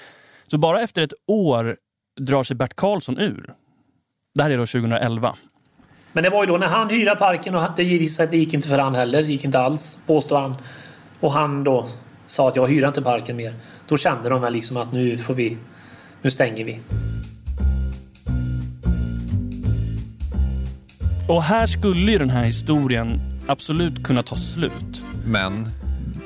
Så 0.47 0.59
bara 0.59 0.81
efter 0.81 1.03
ett 1.03 1.15
år 1.27 1.77
drar 2.21 2.45
sig 2.45 2.57
Bert 2.57 2.77
Karlsson 2.77 3.19
ur. 3.19 3.55
Det 4.35 4.43
här 4.43 4.51
är 4.51 4.57
då 4.57 4.67
2011. 4.67 5.37
Men 6.13 6.25
det 6.25 6.31
var 6.31 6.45
ju 6.45 6.47
då 6.47 6.57
när 6.57 6.67
han 6.67 6.91
hyrde 6.91 7.17
parken 7.17 7.55
och 7.55 7.63
det 7.77 7.85
visade 7.85 8.31
det 8.31 8.37
gick 8.37 8.55
inte 8.55 8.69
för 8.69 8.79
han 8.79 8.95
heller. 8.95 9.23
Det 9.23 9.29
gick 9.29 9.45
inte 9.45 9.59
alls, 9.59 9.99
påstår 10.07 10.41
han. 10.41 10.55
Och 11.21 11.33
han 11.33 11.65
då 11.65 11.89
sa 12.27 12.49
att 12.49 12.57
jag 12.57 12.69
hyr 12.69 12.87
inte 12.87 13.03
parken 13.03 13.37
mer. 13.37 13.55
Då 13.89 13.97
kände 13.97 14.29
de 14.29 14.41
väl 14.41 14.53
liksom 14.53 14.77
att 14.77 14.93
nu 14.93 15.19
får 15.19 15.35
vi, 15.35 15.57
nu 16.23 16.31
stänger 16.31 16.65
vi. 16.65 16.81
Och 21.29 21.43
här 21.43 21.67
skulle 21.67 22.13
ju 22.13 22.19
den 22.19 22.31
här 22.31 22.45
historien 22.45 23.21
absolut 23.47 24.05
kunna 24.05 24.23
ta 24.23 24.37
slut. 24.37 25.05
Men 25.27 25.69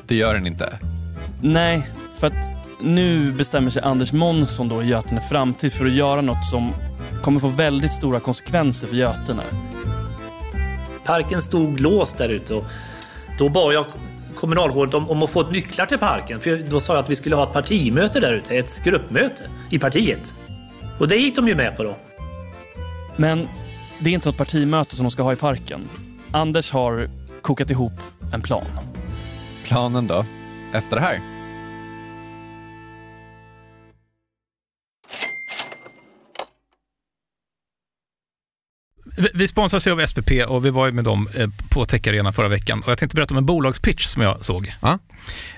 det 0.07 0.15
gör 0.15 0.35
den 0.35 0.47
inte. 0.47 0.79
Nej, 1.43 1.87
för 2.19 2.27
att 2.27 2.59
nu 2.81 3.33
bestämmer 3.33 3.71
sig 3.71 3.83
Anders 3.83 4.13
Månsson 4.13 4.69
då 4.69 4.83
i 4.83 4.87
Götene 4.87 5.21
Framtid 5.21 5.73
för 5.73 5.87
att 5.87 5.93
göra 5.93 6.21
något 6.21 6.47
som 6.51 6.73
kommer 7.23 7.41
få 7.41 7.49
väldigt 7.49 7.93
stora 7.93 8.21
konsekvenser 8.21 8.89
för 8.89 8.97
Götene. 8.97 9.43
Parken 11.05 11.43
stod 11.43 11.81
låst 11.81 12.19
där 12.19 12.29
ute 12.29 12.55
och 12.55 12.65
då 13.39 13.49
bad 13.49 13.75
jag 13.75 13.87
kommunalrådet 14.37 14.95
om, 14.95 15.11
om 15.11 15.23
att 15.23 15.31
få 15.31 15.41
ett 15.41 15.51
nycklar 15.51 15.87
till 15.87 15.99
parken. 15.99 16.41
För 16.41 16.71
då 16.71 16.81
sa 16.81 16.95
jag 16.95 17.03
att 17.03 17.11
vi 17.11 17.17
skulle 17.17 17.37
ha 17.37 17.45
ett 17.45 17.53
partimöte 17.53 18.21
där 18.21 18.33
ute, 18.33 18.55
ett 18.55 18.85
gruppmöte 18.85 19.43
i 19.71 19.79
partiet. 19.79 20.35
Och 20.99 21.09
det 21.09 21.17
gick 21.17 21.37
de 21.37 21.49
ju 21.49 21.55
med 21.55 21.77
på 21.77 21.83
då. 21.83 21.97
Men 23.17 23.49
det 23.99 24.11
är 24.11 24.15
inte 24.15 24.29
något 24.29 24.39
partimöte 24.39 24.97
som 24.97 25.05
de 25.05 25.11
ska 25.11 25.23
ha 25.23 25.33
i 25.33 25.37
parken. 25.37 25.89
Anders 26.31 26.71
har 26.71 27.11
kokat 27.43 27.71
ihop 27.71 27.93
en 28.33 28.43
plan. 28.43 28.67
Planen 29.65 30.07
då? 30.07 30.25
Efter 30.73 30.97
det 30.97 31.03
här? 31.03 31.38
Vi- 39.35 39.49
sponsras 39.49 39.87
ju 39.87 39.91
av 39.93 40.07
SPP 40.07 40.31
och 40.47 40.65
vi 40.65 40.71
var 40.71 40.87
ju 40.87 40.93
med 40.93 41.05
dem 41.05 41.29
eh, 41.35 41.49
på 41.71 41.85
Tech 41.85 42.07
Arena 42.07 42.33
förra 42.33 42.49
veckan. 42.49 42.81
Och 42.85 42.91
jag 42.91 42.99
tänkte 42.99 43.15
berätta 43.17 43.35
om 43.35 43.39
en 43.39 43.47
bolagspitch 43.47 44.07
som 44.07 44.23
jag 44.23 44.45
såg. 44.45 44.75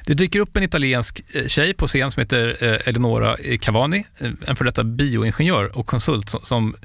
Det 0.07 0.14
dyker 0.14 0.40
upp 0.40 0.57
en 0.57 0.62
italiensk 0.62 1.20
eh, 1.35 1.46
tjej 1.46 1.75
på 1.75 1.87
scen 1.87 2.11
som 2.11 2.20
heter 2.20 2.57
eh, 2.61 2.88
Eleonora 2.88 3.37
Cavani, 3.61 4.05
en 4.46 4.57
för 4.57 4.64
detta 4.64 4.85
bioingenjör 4.85 5.79
och 5.79 5.87
konsult 5.87 6.31
som, 6.42 6.77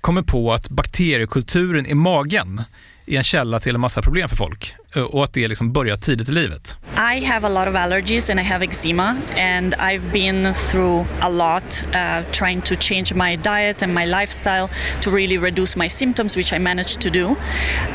kommer 0.00 0.22
på 0.22 0.52
att 0.52 0.68
bakteriekulturen 0.68 1.86
i 1.86 1.94
magen 1.94 2.62
är 3.06 3.16
en 3.18 3.24
källa 3.24 3.60
till 3.60 3.74
en 3.74 3.80
massa 3.80 4.02
problem 4.02 4.28
för 4.28 4.36
folk 4.36 4.74
Eh, 4.96 5.02
och 5.02 5.24
att 5.24 5.32
det 5.32 5.48
liksom 5.48 5.72
börjar 5.72 5.96
tidigt 5.96 6.28
i 6.28 6.32
livet. 6.32 6.76
I 6.96 7.24
have 7.24 7.46
a 7.46 7.50
lot 7.50 7.68
of 7.68 7.74
allergies 7.74 8.30
and 8.30 8.40
I 8.40 8.42
have 8.42 8.64
eczema, 8.64 9.16
and 9.36 9.74
I've 9.74 10.12
been 10.12 10.54
through 10.54 11.06
a 11.20 11.28
lot 11.28 11.86
uh, 11.88 12.22
trying 12.30 12.62
to 12.62 12.76
change 12.76 13.14
my 13.14 13.36
diet 13.36 13.82
and 13.82 13.92
my 13.92 14.06
lifestyle 14.06 14.68
to 15.00 15.10
really 15.10 15.36
reduce 15.36 15.76
my 15.76 15.88
symptoms, 15.88 16.36
which 16.36 16.52
I 16.52 16.58
managed 16.58 17.00
to 17.00 17.10
do. 17.10 17.36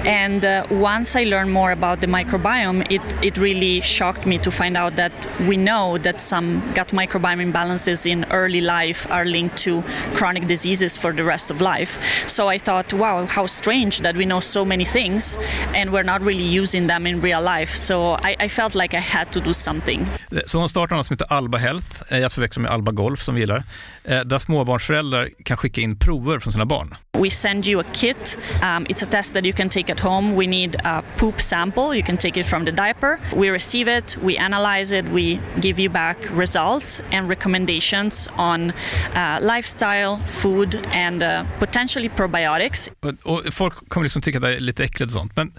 And 0.05 0.43
uh, 0.43 0.67
once 0.69 1.15
I 1.15 1.23
learned 1.23 1.51
more 1.53 1.71
about 1.71 2.01
the 2.01 2.07
microbiome, 2.07 2.91
it, 2.91 3.23
it 3.23 3.37
really 3.37 3.79
shocked 3.81 4.25
me 4.25 4.37
to 4.39 4.51
find 4.51 4.75
out 4.75 4.97
that 4.97 5.13
we 5.47 5.55
know 5.55 5.97
that 5.99 6.19
some 6.19 6.61
gut 6.73 6.89
microbiome 6.89 7.41
imbalances 7.41 8.05
in 8.05 8.25
early 8.31 8.61
life 8.61 9.09
are 9.09 9.23
linked 9.23 9.55
to 9.59 9.81
chronic 10.13 10.45
diseases 10.47 10.97
for 10.97 11.13
the 11.13 11.23
rest 11.23 11.51
of 11.51 11.61
life. 11.61 11.97
So 12.27 12.49
I 12.49 12.57
thought, 12.57 12.93
wow, 12.93 13.25
how 13.25 13.45
strange 13.45 14.01
that 14.01 14.17
we 14.17 14.25
know 14.25 14.41
so 14.41 14.65
many 14.65 14.83
things 14.83 15.37
and 15.73 15.93
we're 15.93 16.03
not 16.03 16.21
really 16.21 16.43
using 16.43 16.88
them 16.89 17.07
in 17.07 17.21
real 17.21 17.43
life. 17.43 17.73
So 17.75 18.13
I, 18.15 18.45
I 18.45 18.49
felt 18.49 18.75
like 18.75 18.97
I 18.97 19.01
had 19.01 19.31
to 19.31 19.39
do 19.39 19.53
something. 19.53 20.07
Så 20.45 20.59
hon 20.59 20.69
startar 20.69 20.95
något 20.95 21.05
som 21.05 21.13
heter 21.13 21.33
Alba 21.33 21.57
Health, 21.57 21.87
eh, 22.09 22.25
att 22.25 22.33
förväxla 22.33 22.61
med 22.61 22.71
Alba 22.71 22.91
Golf 22.91 23.23
som 23.23 23.35
vi 23.35 23.41
gillar, 23.41 23.63
eh, 24.03 24.19
där 24.19 24.39
småbarnsföräldrar 24.39 25.29
kan 25.43 25.57
skicka 25.57 25.81
in 25.81 25.99
prover 25.99 26.39
från 26.39 26.53
sina 26.53 26.65
barn. 26.65 26.95
We 27.17 27.29
send 27.29 27.67
you 27.67 27.81
a 27.81 27.85
kit. 27.93 28.37
Um, 28.63 28.85
it's 28.85 29.03
a 29.03 29.07
test 29.11 29.33
that 29.33 29.45
you 29.45 29.53
can 29.53 29.69
take 29.69 29.91
at 29.91 29.99
home. 29.99 30.35
We 30.35 30.47
need 30.47 30.75
a 30.83 31.03
poop 31.17 31.41
sample. 31.41 31.97
You 31.97 32.05
can 32.05 32.17
take 32.17 32.39
it 32.39 32.45
from 32.45 32.65
the 32.65 32.71
diaper. 32.71 33.19
We 33.35 33.51
receive 33.51 33.97
it, 33.97 34.17
we 34.23 34.37
analyze 34.37 34.99
it, 34.99 35.05
we 35.13 35.39
give 35.61 35.81
you 35.81 35.89
back 35.93 36.17
results 36.37 37.01
and 37.11 37.29
recommendations 37.29 38.29
on 38.37 38.71
uh, 39.15 39.39
lifestyle, 39.41 40.17
food, 40.27 40.75
and 40.91 41.23
uh, 41.23 41.43
potentially 41.59 42.09
probiotics. 42.09 42.89
Och, 42.99 43.13
och 43.23 43.53
folk 43.53 43.89
kommer 43.89 44.03
liksom 44.03 44.21
tycka 44.21 44.37
att 44.37 44.43
det 44.43 44.55
är 44.55 44.59
lite 44.59 44.83
äckligt 44.83 45.05
och 45.05 45.19
sånt, 45.19 45.35
men 45.35 45.51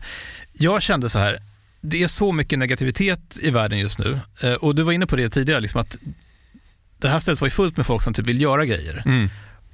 jag 0.61 0.83
kände 0.83 1.11
så 1.11 1.19
här, 1.19 1.39
det 1.81 2.03
är 2.03 2.09
så 2.09 2.33
mycket 2.33 2.59
negativitet 2.59 3.39
i 3.43 3.51
världen 3.51 3.79
just 3.79 3.99
nu. 3.99 4.21
Eh, 4.43 4.53
Och 4.55 4.75
du 4.75 4.83
var 4.83 4.93
inne 4.93 5.07
på 5.07 5.17
det 5.17 5.29
tidigare, 5.31 5.61
liksom 5.61 5.81
att 5.81 5.97
det 6.99 7.09
här 7.09 7.21
stället 7.21 7.41
var 7.41 7.47
ju 7.47 7.51
fullt 7.51 7.77
med 7.77 7.87
folk 7.87 8.03
som 8.03 8.15
typ 8.15 8.27
vill 8.27 8.41
göra 8.41 8.65
grejer. 8.67 9.03
Mm. 9.07 9.31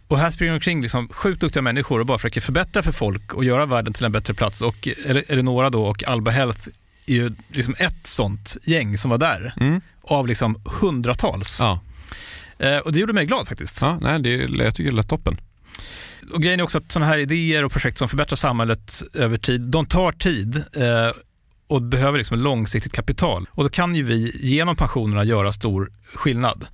Och 0.08 0.18
här 0.18 0.30
springer 0.30 0.52
omkring 0.54 0.82
liksom 0.82 1.08
sjukt 1.08 1.40
duktiga 1.40 1.62
människor 1.62 2.00
och 2.00 2.06
bara 2.06 2.18
försöker 2.18 2.40
förbättra 2.40 2.82
för 2.82 2.92
folk 2.92 3.34
och 3.34 3.44
göra 3.44 3.66
världen 3.66 3.92
till 3.92 4.04
en 4.04 4.12
bättre 4.12 4.34
plats. 4.34 4.62
Och 4.62 4.88
Eleonora 5.28 5.70
då 5.70 5.84
och 5.86 6.04
Alba 6.08 6.30
Health 6.30 6.68
är 7.06 7.14
ju 7.14 7.30
liksom 7.52 7.74
ett 7.78 8.06
sånt 8.06 8.56
gäng 8.62 8.98
som 8.98 9.10
var 9.10 9.18
där. 9.18 9.54
Av 10.02 10.26
liksom 10.26 10.62
hundratals. 10.80 11.60
Eh, 12.58 12.78
Och 12.78 12.92
det 12.92 12.98
gjorde 12.98 13.12
mig 13.12 13.26
glad 13.26 13.48
faktiskt. 13.48 13.82
Ja, 13.82 13.98
nej, 14.02 14.22
det, 14.22 14.30
jag 14.64 14.74
tycker 14.74 14.90
det 14.90 14.96
lät 14.96 15.08
toppen. 15.08 15.40
Och 16.32 16.42
grejen 16.42 16.60
är 16.60 16.64
också 16.64 16.78
att 16.78 16.92
sådana 16.92 17.10
här 17.10 17.18
idéer 17.18 17.64
och 17.64 17.72
projekt 17.72 17.98
som 17.98 18.08
förbättrar 18.08 18.36
samhället 18.36 19.02
över 19.14 19.38
tid, 19.38 19.60
de 19.60 19.86
tar 19.86 20.12
tid 20.12 20.56
eh, 20.56 21.16
och 21.68 21.82
behöver 21.82 22.18
liksom 22.18 22.38
långsiktigt 22.38 22.92
kapital. 22.92 23.46
Och 23.50 23.64
då 23.64 23.70
kan 23.70 23.94
ju 23.94 24.02
vi 24.02 24.36
genom 24.40 24.76
pensionerna 24.76 25.24
göra 25.24 25.52
stor 25.52 25.90
skillnad. 26.14 26.66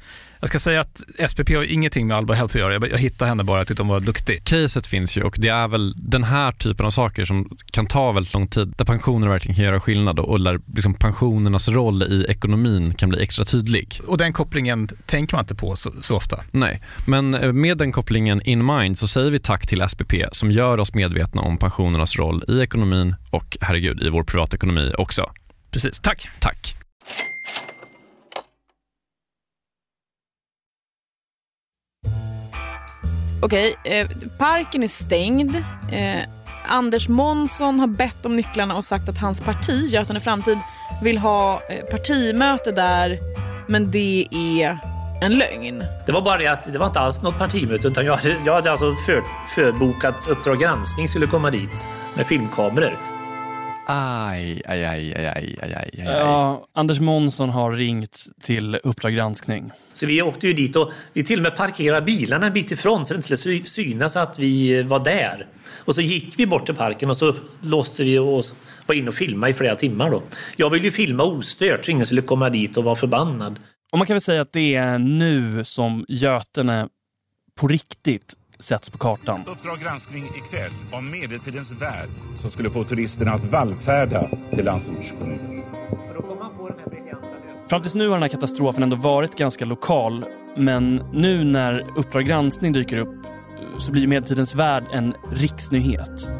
Jag 0.42 0.48
ska 0.48 0.58
säga 0.58 0.80
att 0.80 1.02
SPP 1.28 1.54
har 1.54 1.72
ingenting 1.72 2.06
med 2.06 2.16
Alba 2.16 2.34
Health 2.34 2.56
att 2.56 2.60
göra. 2.60 2.72
Jag, 2.72 2.90
jag 2.90 2.98
hittade 2.98 3.28
henne 3.28 3.44
bara, 3.44 3.58
jag 3.58 3.66
tyckte 3.66 3.82
hon 3.82 3.88
var 3.88 4.00
duktig. 4.00 4.44
Caset 4.44 4.86
finns 4.86 5.16
ju 5.16 5.22
och 5.22 5.36
det 5.38 5.48
är 5.48 5.68
väl 5.68 5.94
den 5.96 6.24
här 6.24 6.52
typen 6.52 6.86
av 6.86 6.90
saker 6.90 7.24
som 7.24 7.56
kan 7.72 7.86
ta 7.86 8.12
väldigt 8.12 8.34
lång 8.34 8.48
tid, 8.48 8.74
där 8.76 8.84
pensioner 8.84 9.28
verkligen 9.28 9.54
kan 9.54 9.64
göra 9.64 9.80
skillnad 9.80 10.18
och 10.18 10.40
där 10.40 10.60
liksom 10.74 10.94
pensionernas 10.94 11.68
roll 11.68 12.02
i 12.02 12.26
ekonomin 12.28 12.94
kan 12.94 13.08
bli 13.08 13.22
extra 13.22 13.44
tydlig. 13.44 14.00
Och 14.06 14.18
den 14.18 14.32
kopplingen 14.32 14.88
tänker 15.06 15.36
man 15.36 15.44
inte 15.44 15.54
på 15.54 15.76
så, 15.76 15.92
så 16.00 16.16
ofta. 16.16 16.42
Nej, 16.50 16.82
men 17.06 17.34
eh, 17.34 17.52
med 17.52 17.78
den 17.78 17.92
kopplingen 17.92 18.42
in 18.42 18.66
mind 18.66 18.98
så 18.98 19.08
säger 19.08 19.30
vi 19.30 19.38
tack 19.38 19.66
till 19.66 19.88
SPP 19.88 20.14
som 20.32 20.50
gör 20.50 20.78
oss 20.78 20.94
medvetna 20.94 21.42
om 21.42 21.58
pensionernas 21.58 22.16
roll 22.16 22.44
i 22.48 22.60
ekonomin 22.60 23.14
och 23.30 23.56
herregud 23.60 24.02
i 24.02 24.08
vår 24.08 24.22
privatekonomi 24.22 24.92
också. 24.98 25.30
Precis, 25.70 26.00
tack. 26.00 26.28
Tack. 26.38 26.81
Okej, 33.44 33.76
eh, 33.84 34.08
parken 34.38 34.82
är 34.82 34.88
stängd. 34.88 35.56
Eh, 35.92 36.22
Anders 36.66 37.08
Månsson 37.08 37.80
har 37.80 37.86
bett 37.86 38.26
om 38.26 38.36
nycklarna 38.36 38.76
och 38.76 38.84
sagt 38.84 39.08
att 39.08 39.18
hans 39.18 39.40
parti, 39.40 39.86
Götene 39.88 40.20
Framtid, 40.20 40.58
vill 41.02 41.18
ha 41.18 41.62
eh, 41.68 41.84
partimöte 41.90 42.72
där, 42.72 43.18
men 43.66 43.90
det 43.90 44.28
är 44.30 44.78
en 45.22 45.38
lögn. 45.38 45.84
Det 46.06 46.12
var 46.12 46.22
bara 46.22 46.38
det 46.38 46.46
att 46.46 46.72
det 46.72 46.78
var 46.78 46.86
inte 46.86 47.00
alls 47.00 47.22
något 47.22 47.38
partimöte 47.38 47.88
utan 47.88 48.06
jag 48.06 48.16
hade, 48.16 48.36
jag 48.46 48.54
hade 48.54 48.70
alltså 48.70 48.94
för, 49.06 49.22
förbokat 49.54 50.26
Uppdrag 50.28 50.60
granskning 50.60 51.08
skulle 51.08 51.26
komma 51.26 51.50
dit 51.50 51.86
med 52.14 52.26
filmkameror. 52.26 53.11
Aj, 53.84 54.62
aj, 54.68 54.84
aj, 54.84 55.12
aj, 55.14 55.26
aj, 55.36 55.56
aj, 55.62 55.74
aj. 55.74 55.90
Ja, 56.04 56.62
Anders 56.72 57.00
Månsson 57.00 57.50
har 57.50 57.72
ringt 57.72 58.26
till 58.44 58.74
Uppdrag 58.84 59.14
granskning. 59.14 59.70
Så 59.92 60.06
vi 60.06 60.22
åkte 60.22 60.46
ju 60.46 60.52
dit 60.52 60.76
och 60.76 60.92
vi 61.12 61.22
till 61.24 61.38
och 61.38 61.42
med 61.42 61.56
parkerade 61.56 62.02
bilarna 62.06 62.46
en 62.46 62.52
bit 62.52 62.70
ifrån 62.70 63.06
så 63.06 63.14
det 63.14 63.16
inte 63.18 63.22
skulle 63.22 63.36
sy- 63.36 63.64
synas 63.66 64.16
att 64.16 64.38
vi 64.38 64.82
var 64.82 64.98
där. 65.04 65.46
Och 65.84 65.94
så 65.94 66.00
gick 66.00 66.38
vi 66.38 66.46
bort 66.46 66.66
till 66.66 66.74
parken 66.74 67.10
och 67.10 67.16
så 67.16 67.34
låste 67.60 68.04
vi 68.04 68.18
och 68.18 68.44
var 68.86 68.94
inne 68.94 69.08
och 69.08 69.14
filmade 69.14 69.50
i 69.50 69.54
flera 69.54 69.74
timmar 69.74 70.10
då. 70.10 70.22
Jag 70.56 70.70
ville 70.70 70.84
ju 70.84 70.90
filma 70.90 71.22
ostört 71.24 71.84
så 71.84 71.90
ingen 71.90 72.06
skulle 72.06 72.22
komma 72.22 72.50
dit 72.50 72.76
och 72.76 72.84
vara 72.84 72.96
förbannad. 72.96 73.58
Och 73.92 73.98
man 73.98 74.06
kan 74.06 74.14
väl 74.14 74.20
säga 74.20 74.40
att 74.42 74.52
det 74.52 74.74
är 74.74 74.98
nu 74.98 75.64
som 75.64 76.04
Götene 76.08 76.88
på 77.60 77.68
riktigt 77.68 78.34
sätts 78.62 78.90
på 78.90 78.98
kartan. 78.98 79.44
Uppdrag 79.46 79.80
granskning 79.80 80.24
ikväll 80.24 80.72
om 80.90 81.10
medeltidens 81.10 81.72
värld 81.72 82.08
som 82.36 82.50
skulle 82.50 82.70
få 82.70 82.84
turisterna 82.84 83.32
att 83.32 83.44
vallfärda 83.44 84.28
till 84.50 84.64
landsortskommunen. 84.64 85.62
Fram 87.68 87.82
tills 87.82 87.94
nu 87.94 88.08
har 88.08 88.14
den 88.14 88.22
här 88.22 88.28
katastrofen 88.28 88.82
ändå 88.82 88.96
varit 88.96 89.38
ganska 89.38 89.64
lokal. 89.64 90.24
Men 90.56 90.94
nu 91.12 91.44
när 91.44 91.98
Uppdrag 91.98 92.26
granskning 92.26 92.72
dyker 92.72 92.96
upp 92.96 93.26
så 93.78 93.92
blir 93.92 94.06
Medeltidens 94.06 94.54
värld 94.54 94.84
en 94.92 95.14
riksnyhet. 95.32 96.30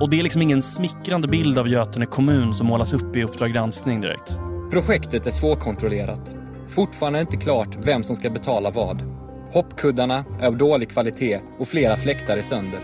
Och 0.00 0.10
det 0.10 0.18
är 0.18 0.22
liksom 0.22 0.42
ingen 0.42 0.62
smickrande 0.62 1.28
bild 1.28 1.58
av 1.58 1.68
Götene 1.68 2.06
kommun 2.06 2.54
som 2.54 2.66
målas 2.66 2.92
upp 2.92 3.16
i 3.16 3.22
Uppdrag 3.22 3.52
granskning 3.52 4.00
direkt. 4.00 4.38
Projektet 4.70 5.26
är 5.26 5.30
svårkontrollerat. 5.30 6.36
Fortfarande 6.68 7.20
inte 7.20 7.36
klart 7.36 7.68
vem 7.86 8.02
som 8.02 8.16
ska 8.16 8.30
betala 8.30 8.70
vad. 8.70 9.15
Hoppkuddarna 9.52 10.24
är 10.40 10.46
av 10.46 10.56
dålig 10.56 10.90
kvalitet 10.90 11.40
och 11.58 11.68
flera 11.68 11.96
fläktar 11.96 12.36
är 12.36 12.42
sönder. 12.42 12.80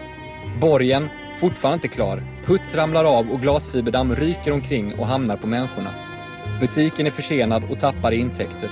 Borgen, 0.61 1.09
fortfarande 1.39 1.75
inte 1.75 1.97
klar. 1.97 2.23
Puts 2.45 2.75
ramlar 2.75 3.05
av 3.05 3.31
och 3.31 3.41
glasfiberdamm 3.41 4.15
ryker 4.17 4.53
omkring 4.53 4.95
och 4.99 5.07
hamnar 5.07 5.37
på 5.37 5.47
människorna. 5.47 5.91
Butiken 6.61 7.07
är 7.07 7.11
försenad 7.11 7.63
och 7.71 7.81
tappar 7.81 8.13
i 8.13 8.17
intäkter. 8.17 8.71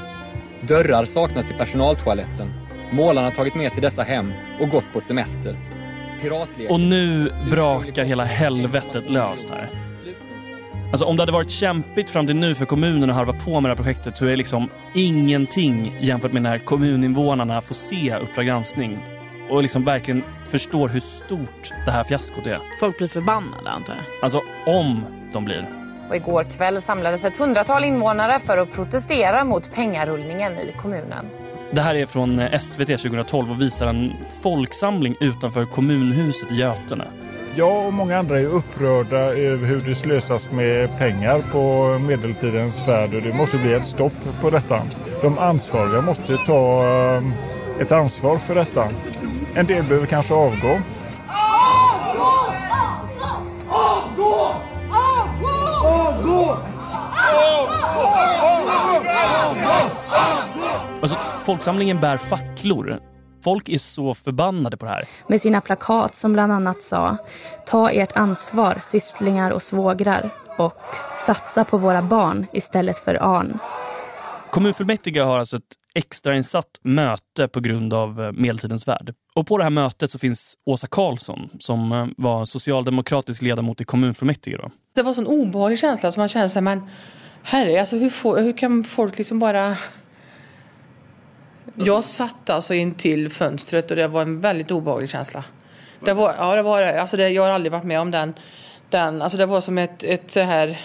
Dörrar 0.60 1.04
saknas 1.04 1.50
i 1.50 1.54
personaltoaletten. 1.54 2.52
Målarna 2.92 3.26
har 3.26 3.34
tagit 3.34 3.54
med 3.54 3.72
sig 3.72 3.82
dessa 3.82 4.02
hem 4.02 4.32
och 4.60 4.68
gått 4.68 4.92
på 4.92 5.00
semester. 5.00 5.56
Piratleken... 6.20 6.74
Och 6.74 6.80
nu 6.80 7.32
brakar 7.50 8.04
hela 8.04 8.24
helvetet 8.24 9.10
löst 9.10 9.50
här. 9.50 9.89
Alltså 10.92 11.04
om 11.04 11.16
det 11.16 11.22
hade 11.22 11.32
varit 11.32 11.50
kämpigt 11.50 12.10
fram 12.10 12.26
till 12.26 12.36
nu 12.36 12.54
för 12.54 12.66
kommunen 12.66 13.10
att 13.10 13.16
harva 13.16 13.32
på 13.32 13.60
med 13.60 13.62
det 13.62 13.68
här 13.68 13.76
projektet 13.76 14.16
så 14.16 14.24
är 14.24 14.30
det 14.30 14.36
liksom 14.36 14.70
ingenting 14.94 15.96
jämfört 16.00 16.32
med 16.32 16.42
när 16.42 16.58
kommuninvånarna 16.58 17.60
får 17.60 17.74
se 17.74 18.16
Uppdrag 18.16 18.46
granskning 18.46 18.98
och 19.50 19.62
liksom 19.62 19.84
verkligen 19.84 20.24
förstår 20.46 20.88
hur 20.88 21.00
stort 21.00 21.72
det 21.86 21.90
här 21.90 22.04
fiaskot 22.04 22.46
är. 22.46 22.58
Folk 22.80 22.98
blir 22.98 23.08
förbannade 23.08 23.70
antar 23.70 23.94
jag. 23.94 24.24
Alltså 24.24 24.42
om 24.66 25.04
de 25.32 25.44
blir. 25.44 25.68
Och 26.08 26.16
igår 26.16 26.44
kväll 26.44 26.82
samlades 26.82 27.24
ett 27.24 27.36
hundratal 27.36 27.84
invånare 27.84 28.40
för 28.40 28.58
att 28.58 28.72
protestera 28.72 29.44
mot 29.44 29.72
pengarullningen 29.74 30.52
i 30.52 30.74
kommunen. 30.82 31.26
Det 31.72 31.80
här 31.80 31.94
är 31.94 32.06
från 32.06 32.38
eh, 32.38 32.58
SVT 32.58 32.86
2012 32.86 33.50
och 33.50 33.62
visar 33.62 33.86
en 33.86 34.12
folksamling 34.42 35.16
utanför 35.20 35.66
kommunhuset 35.66 36.52
i 36.52 36.54
Götene. 36.54 37.04
Jag 37.54 37.86
och 37.86 37.92
många 37.92 38.18
andra 38.18 38.40
är 38.40 38.44
upprörda 38.44 39.18
över 39.18 39.66
hur 39.66 39.80
det 39.80 39.94
slösas 39.94 40.50
med 40.50 40.98
pengar 40.98 41.42
på 41.52 41.98
medeltidens 41.98 42.80
färd 42.80 43.14
och 43.14 43.22
det 43.22 43.34
måste 43.34 43.58
bli 43.58 43.72
ett 43.72 43.84
stopp 43.84 44.12
på 44.40 44.50
detta. 44.50 44.82
De 45.22 45.38
ansvariga 45.38 46.00
måste 46.00 46.36
ta 46.36 46.84
eh, 46.84 47.22
ett 47.80 47.92
ansvar 47.92 48.38
för 48.38 48.54
detta. 48.54 48.88
En 49.54 49.66
del 49.66 49.84
behöver 49.84 50.06
kanske 50.06 50.34
avgå. 50.34 50.78
Alltså, 61.02 61.16
folksamlingen 61.40 62.00
bär 62.00 62.16
facklor. 62.16 62.98
Folk 63.44 63.68
är 63.68 63.78
så 63.78 64.14
förbannade 64.14 64.76
på 64.76 64.86
det 64.86 64.92
här. 64.92 65.04
med 65.28 65.40
sina 65.40 65.60
plakat 65.60 66.14
som 66.14 66.32
bland 66.32 66.52
annat 66.52 66.82
sa 66.82 67.16
Ta 67.66 67.90
ert 67.90 68.16
ansvar, 68.16 68.78
sysslingar 68.82 69.50
och 69.50 69.62
svågrar 69.62 70.30
och 70.58 70.82
satsa 71.26 71.64
på 71.64 71.78
våra 71.78 72.02
barn 72.02 72.46
istället 72.52 72.98
för 72.98 73.14
Arn. 73.20 73.58
Kommunfullmäktige 74.50 75.20
har 75.20 75.38
alltså 75.38 75.56
ett 75.56 75.74
extrainsatt 75.94 76.80
möte 76.82 77.48
på 77.48 77.60
grund 77.60 77.94
av 77.94 78.22
eh, 78.22 78.32
medeltidens 78.32 78.88
värld. 78.88 79.14
Och 79.34 79.46
på 79.46 79.58
det 79.58 79.64
här 79.64 79.70
mötet 79.70 80.10
så 80.10 80.18
finns 80.18 80.56
Åsa 80.66 80.86
Karlsson 80.86 81.48
som 81.58 81.92
eh, 81.92 82.06
var 82.16 82.44
socialdemokratisk 82.44 83.42
ledamot 83.42 83.80
i 83.80 83.84
kommunfullmäktige. 83.84 84.56
Då. 84.56 84.70
Det 84.94 85.02
var 85.02 85.08
en 85.08 85.14
sån 85.14 85.26
obehaglig 85.26 85.78
känsla 85.78 86.12
som 86.12 86.20
man 86.20 86.28
kände 86.28 86.48
sig, 86.48 86.62
men 86.62 86.80
herre, 87.42 87.80
alltså 87.80 87.96
hur, 87.96 88.10
får, 88.10 88.38
hur 88.40 88.52
kan 88.52 88.84
folk 88.84 89.18
liksom 89.18 89.38
bara... 89.38 89.76
Jag 91.74 92.04
satt 92.04 92.50
alltså 92.50 92.74
in 92.74 92.94
till 92.94 93.30
fönstret 93.30 93.90
och 93.90 93.96
det 93.96 94.08
var 94.08 94.22
en 94.22 94.40
väldigt 94.40 94.70
obehaglig 94.70 95.10
känsla. 95.10 95.44
Det 96.04 96.12
var, 96.12 96.34
ja, 96.38 96.56
det 96.56 96.62
var 96.62 96.82
alltså 96.82 97.16
det. 97.16 97.28
Jag 97.28 97.42
har 97.42 97.50
aldrig 97.50 97.72
varit 97.72 97.84
med 97.84 98.00
om 98.00 98.10
den. 98.10 98.34
den 98.88 99.22
alltså 99.22 99.38
det 99.38 99.46
var 99.46 99.60
som 99.60 99.78
ett, 99.78 100.02
ett 100.02 100.30
så 100.30 100.40
här 100.40 100.78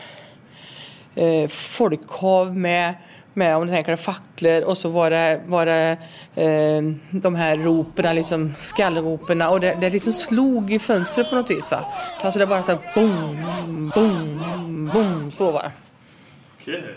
eh, 1.15 1.47
folkhav 1.47 2.57
med, 2.57 2.93
med, 3.33 3.55
om 3.57 3.67
du 3.67 3.73
tänker 3.73 3.91
det, 3.91 3.97
facklor 3.97 4.61
och 4.61 4.77
så 4.77 4.89
var 4.89 5.09
det, 5.09 5.41
var 5.45 5.65
det 5.65 5.97
eh, 6.35 6.81
de 7.11 7.35
här 7.35 7.57
ropen, 7.57 8.15
liksom 8.15 8.53
skallropen 8.57 9.41
och 9.41 9.59
det, 9.59 9.77
det 9.81 9.89
liksom 9.89 10.13
slog 10.13 10.73
i 10.73 10.79
fönstret 10.79 11.29
på 11.29 11.35
något 11.35 11.49
vis. 11.49 11.71
Va? 11.71 11.85
Alltså 12.21 12.39
det 12.39 12.47
bara 12.47 12.63
så 12.63 12.71
här 12.71 12.79
boom, 12.95 13.91
boom, 13.95 14.89
boom, 14.93 15.31
så 15.31 15.51
var 15.51 15.61
det. 15.61 15.71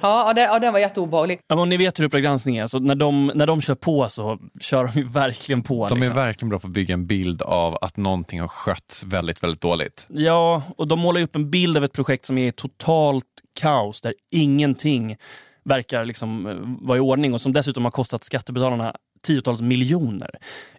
Ja, 0.01 0.29
och 0.29 0.35
det, 0.35 0.41
ja, 0.41 0.59
den 0.59 0.73
var 0.73 0.81
jätteobehaglig. 0.81 1.39
Ja, 1.49 1.55
men 1.55 1.63
om 1.63 1.69
ni 1.69 1.77
vet 1.77 1.99
hur 1.99 2.05
Uppdrag 2.05 2.23
granskning 2.23 2.57
är, 2.57 2.67
så 2.67 2.79
när 2.79 2.95
de, 2.95 3.33
när 3.35 3.47
de 3.47 3.61
kör 3.61 3.75
på 3.75 4.09
så 4.09 4.39
kör 4.61 4.85
de 4.85 5.01
ju 5.01 5.09
verkligen 5.09 5.63
på. 5.63 5.89
De 5.89 5.97
är 5.97 6.01
liksom. 6.01 6.17
verkligen 6.17 6.49
bra 6.49 6.59
på 6.59 6.67
att 6.67 6.73
bygga 6.73 6.95
en 6.95 7.07
bild 7.07 7.43
av 7.43 7.79
att 7.81 7.97
någonting 7.97 8.41
har 8.41 8.49
skötts 8.49 9.05
väldigt, 9.05 9.43
väldigt 9.43 9.61
dåligt. 9.61 10.07
Ja, 10.11 10.63
och 10.77 10.89
de 10.89 10.99
målar 10.99 11.21
upp 11.21 11.37
en 11.37 11.51
bild 11.51 11.77
av 11.77 11.85
ett 11.85 11.93
projekt 11.93 12.27
som 12.27 12.39
är 12.39 12.51
totalt 12.51 13.25
kaos 13.61 14.01
där 14.01 14.15
ingenting 14.31 15.17
verkar 15.65 16.05
liksom 16.05 16.49
vara 16.81 16.99
i 16.99 17.01
ordning 17.01 17.35
och 17.35 17.41
som 17.41 17.53
dessutom 17.53 17.85
har 17.85 17.91
kostat 17.91 18.25
skattebetalarna 18.25 18.95
tiotals 19.27 19.61
miljoner. 19.61 20.31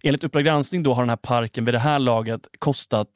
Enligt 0.03 0.23
Uppdrag 0.23 0.45
granskning 0.45 0.83
då 0.83 0.93
har 0.93 1.01
den 1.01 1.09
här 1.09 1.17
parken 1.17 1.65
vid 1.65 1.73
det 1.73 1.79
här 1.79 1.99
laget 1.99 2.41
kostat 2.59 3.07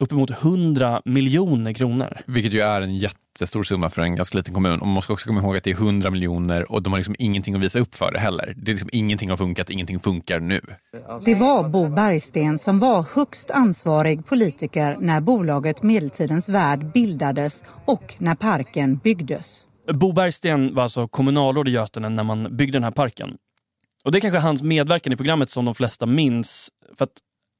uppemot 0.00 0.30
100 0.30 1.02
miljoner 1.04 1.72
kronor. 1.72 2.18
Vilket 2.26 2.52
ju 2.52 2.60
är 2.60 2.80
en 2.80 2.98
jättestor 3.40 3.62
summa 3.62 3.90
för 3.90 4.02
en 4.02 4.16
ganska 4.16 4.38
liten 4.38 4.54
kommun. 4.54 4.80
Och 4.80 4.86
man 4.86 5.02
ska 5.02 5.12
också 5.12 5.26
komma 5.26 5.40
ihåg 5.40 5.56
att 5.56 5.64
det 5.64 5.70
är 5.70 5.74
100 5.74 6.10
miljoner 6.10 6.72
och 6.72 6.82
de 6.82 6.92
har 6.92 6.98
liksom 6.98 7.16
ingenting 7.18 7.54
att 7.54 7.60
visa 7.60 7.78
upp 7.78 7.94
för 7.94 8.12
det 8.12 8.18
heller. 8.18 8.54
Det 8.56 8.70
är 8.70 8.74
liksom 8.74 8.90
ingenting 8.92 9.30
har 9.30 9.36
funkat, 9.36 9.70
ingenting 9.70 10.00
funkar 10.00 10.40
nu. 10.40 10.60
Det 11.24 11.34
var 11.34 11.68
Bo 11.68 11.88
Bergsten 11.88 12.58
som 12.58 12.78
var 12.78 13.06
högst 13.14 13.50
ansvarig 13.50 14.26
politiker 14.26 14.96
när 15.00 15.20
bolaget 15.20 15.82
Medeltidens 15.82 16.48
värld 16.48 16.92
bildades 16.92 17.64
och 17.84 18.14
när 18.18 18.34
parken 18.34 18.96
byggdes. 18.96 19.64
Bo 19.92 20.12
Bergsten 20.12 20.74
var 20.74 20.82
alltså 20.82 21.08
kommunalråd 21.08 21.68
i 21.68 21.70
Götene 21.70 22.08
när 22.08 22.24
man 22.24 22.56
byggde 22.56 22.76
den 22.76 22.84
här 22.84 22.90
parken. 22.90 23.36
Och 24.04 24.12
det 24.12 24.18
är 24.18 24.20
kanske 24.20 24.38
hans 24.38 24.62
medverkan 24.62 25.12
i 25.12 25.16
programmet 25.16 25.50
som 25.50 25.64
de 25.64 25.74
flesta 25.74 26.06
minns. 26.06 26.68
För 26.98 27.04
att 27.04 27.18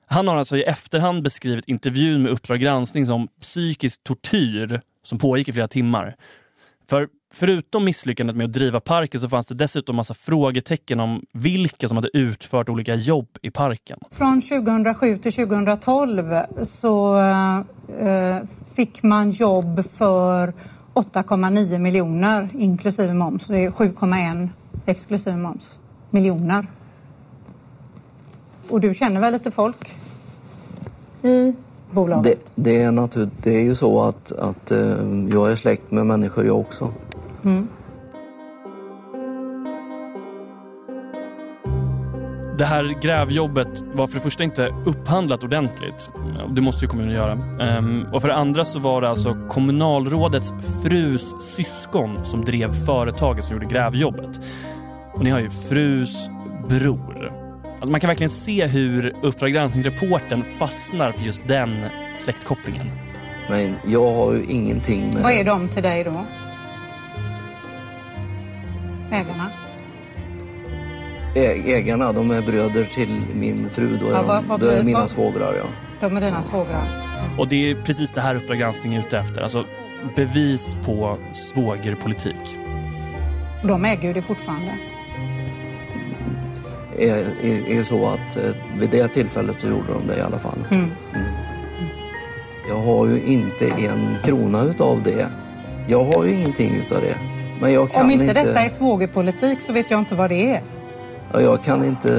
han 0.08 0.28
har 0.28 0.36
alltså 0.36 0.56
i 0.56 0.62
efterhand 0.62 1.22
beskrivit 1.22 1.64
intervjun 1.68 2.22
med 2.22 2.32
Uppdrag 2.32 2.60
granskning 2.60 3.06
som 3.06 3.28
psykisk 3.40 4.04
tortyr 4.04 4.80
som 5.02 5.18
pågick 5.18 5.48
i 5.48 5.52
flera 5.52 5.68
timmar. 5.68 6.14
För 6.90 7.08
förutom 7.34 7.84
misslyckandet 7.84 8.36
med 8.36 8.44
att 8.44 8.52
driva 8.52 8.80
parken 8.80 9.20
så 9.20 9.28
fanns 9.28 9.46
det 9.46 9.54
dessutom 9.54 9.96
massa 9.96 10.14
frågetecken 10.14 11.00
om 11.00 11.22
vilka 11.32 11.88
som 11.88 11.96
hade 11.96 12.10
utfört 12.12 12.68
olika 12.68 12.94
jobb 12.94 13.28
i 13.42 13.50
parken. 13.50 13.98
Från 14.10 14.40
2007 14.40 15.18
till 15.18 15.32
2012 15.32 16.34
så 16.62 17.20
eh, 17.98 18.42
fick 18.72 19.02
man 19.02 19.30
jobb 19.30 19.84
för 19.84 20.52
8,9 20.94 21.78
miljoner 21.78 22.48
inklusive 22.58 23.14
moms. 23.14 23.46
Det 23.46 23.64
är 23.64 23.70
7,1 23.70 24.48
exklusive 24.86 25.36
moms. 25.36 25.78
Miljoner. 26.10 26.66
Och 28.68 28.80
du 28.80 28.94
känner 28.94 29.20
väl 29.20 29.32
lite 29.32 29.50
folk 29.50 29.92
i 31.22 31.54
bolaget? 31.90 32.52
Det, 32.54 32.62
det 32.62 32.82
är, 32.82 32.92
natur, 32.92 33.30
det 33.42 33.56
är 33.56 33.60
ju 33.60 33.74
så 33.74 34.02
att, 34.02 34.32
att 34.32 34.70
eh, 34.70 34.78
jag 35.32 35.50
är 35.50 35.56
släkt 35.56 35.90
med 35.90 36.06
människor 36.06 36.46
jag 36.46 36.60
också. 36.60 36.92
Mm. 37.44 37.68
Det 42.58 42.64
här 42.64 43.00
grävjobbet 43.02 43.84
var 43.94 44.06
för 44.06 44.14
det 44.14 44.20
första 44.20 44.44
inte 44.44 44.74
upphandlat 44.86 45.44
ordentligt. 45.44 46.10
Det 46.54 46.60
måste 46.60 46.84
ju 46.84 46.88
kommunen 46.88 47.14
göra. 47.14 47.32
Ehm, 47.60 48.06
och 48.12 48.20
för 48.20 48.28
det 48.28 48.34
andra 48.34 48.64
så 48.64 48.78
var 48.78 49.00
det 49.00 49.08
alltså 49.08 49.36
kommunalrådets 49.48 50.52
frus 50.82 51.34
syskon 51.40 52.24
som 52.24 52.44
drev 52.44 52.72
företaget 52.72 53.44
som 53.44 53.56
gjorde 53.56 53.66
grävjobbet. 53.66 54.40
Och 55.14 55.24
ni 55.24 55.30
har 55.30 55.40
ju 55.40 55.50
frus 55.50 56.28
bror. 56.68 57.47
Alltså 57.80 57.90
man 57.90 58.00
kan 58.00 58.08
verkligen 58.08 58.30
se 58.30 58.66
hur 58.66 59.16
Uppdrag 59.22 59.52
granskning-reporten 59.52 60.44
fastnar 60.58 61.12
för 61.12 61.24
just 61.24 61.42
den 61.48 61.84
släktkopplingen. 62.18 62.90
Men 63.50 63.74
jag 63.86 64.12
har 64.14 64.34
ju 64.34 64.44
ingenting 64.48 65.10
med... 65.14 65.22
Vad 65.22 65.32
är 65.32 65.44
de 65.44 65.68
till 65.68 65.82
dig 65.82 66.04
då? 66.04 66.26
Ägarna? 69.12 69.50
Ägarna, 71.34 72.12
de 72.12 72.30
är 72.30 72.42
bröder 72.42 72.84
till 72.84 73.22
min 73.34 73.70
fru. 73.70 73.96
Då 73.96 74.06
är, 74.06 74.10
ja, 74.12 74.22
vad, 74.22 74.44
vad, 74.44 74.60
de, 74.60 74.66
då 74.66 74.72
är 74.72 74.82
mina 74.82 75.00
vad? 75.00 75.10
svågrar. 75.10 75.54
Ja. 75.54 75.64
De 76.00 76.16
är 76.16 76.20
dina 76.20 76.42
svågrar? 76.42 76.86
Och 77.38 77.48
det 77.48 77.70
är 77.70 77.74
precis 77.82 78.12
det 78.12 78.20
här 78.20 78.34
Uppdrag 78.34 78.58
granskning 78.58 78.94
är 78.94 78.98
ute 78.98 79.18
efter. 79.18 79.40
Alltså 79.40 79.64
bevis 80.16 80.76
på 80.84 81.18
svågerpolitik. 81.32 82.56
De 83.64 83.84
äger 83.84 84.08
ju 84.08 84.12
det 84.12 84.22
fortfarande? 84.22 84.72
Är, 86.98 87.24
är, 87.42 87.78
är 87.78 87.82
så 87.82 88.06
att 88.06 88.36
eh, 88.36 88.50
vid 88.78 88.90
det 88.90 89.08
tillfället 89.08 89.60
så 89.60 89.66
gjorde 89.66 89.92
de 89.92 90.06
det 90.06 90.16
i 90.16 90.20
alla 90.20 90.38
fall. 90.38 90.58
Mm. 90.70 90.84
Mm. 91.14 91.26
Jag 92.68 92.80
har 92.80 93.06
ju 93.06 93.22
inte 93.22 93.68
en 93.68 94.16
krona 94.24 94.64
utav 94.64 95.02
det. 95.02 95.28
Jag 95.88 96.04
har 96.04 96.24
ju 96.24 96.34
ingenting 96.34 96.74
utav 96.74 97.00
det. 97.00 97.18
Men 97.60 97.72
jag 97.72 97.92
kan 97.92 98.04
Om 98.04 98.10
inte, 98.10 98.24
inte 98.24 98.44
detta 98.44 98.60
är 98.60 98.68
svågerpolitik 98.68 99.62
så 99.62 99.72
vet 99.72 99.90
jag 99.90 99.98
inte 99.98 100.14
vad 100.14 100.30
det 100.30 100.50
är. 100.50 100.62
Jag 101.32 101.64
kan 101.64 101.84
inte, 101.84 102.10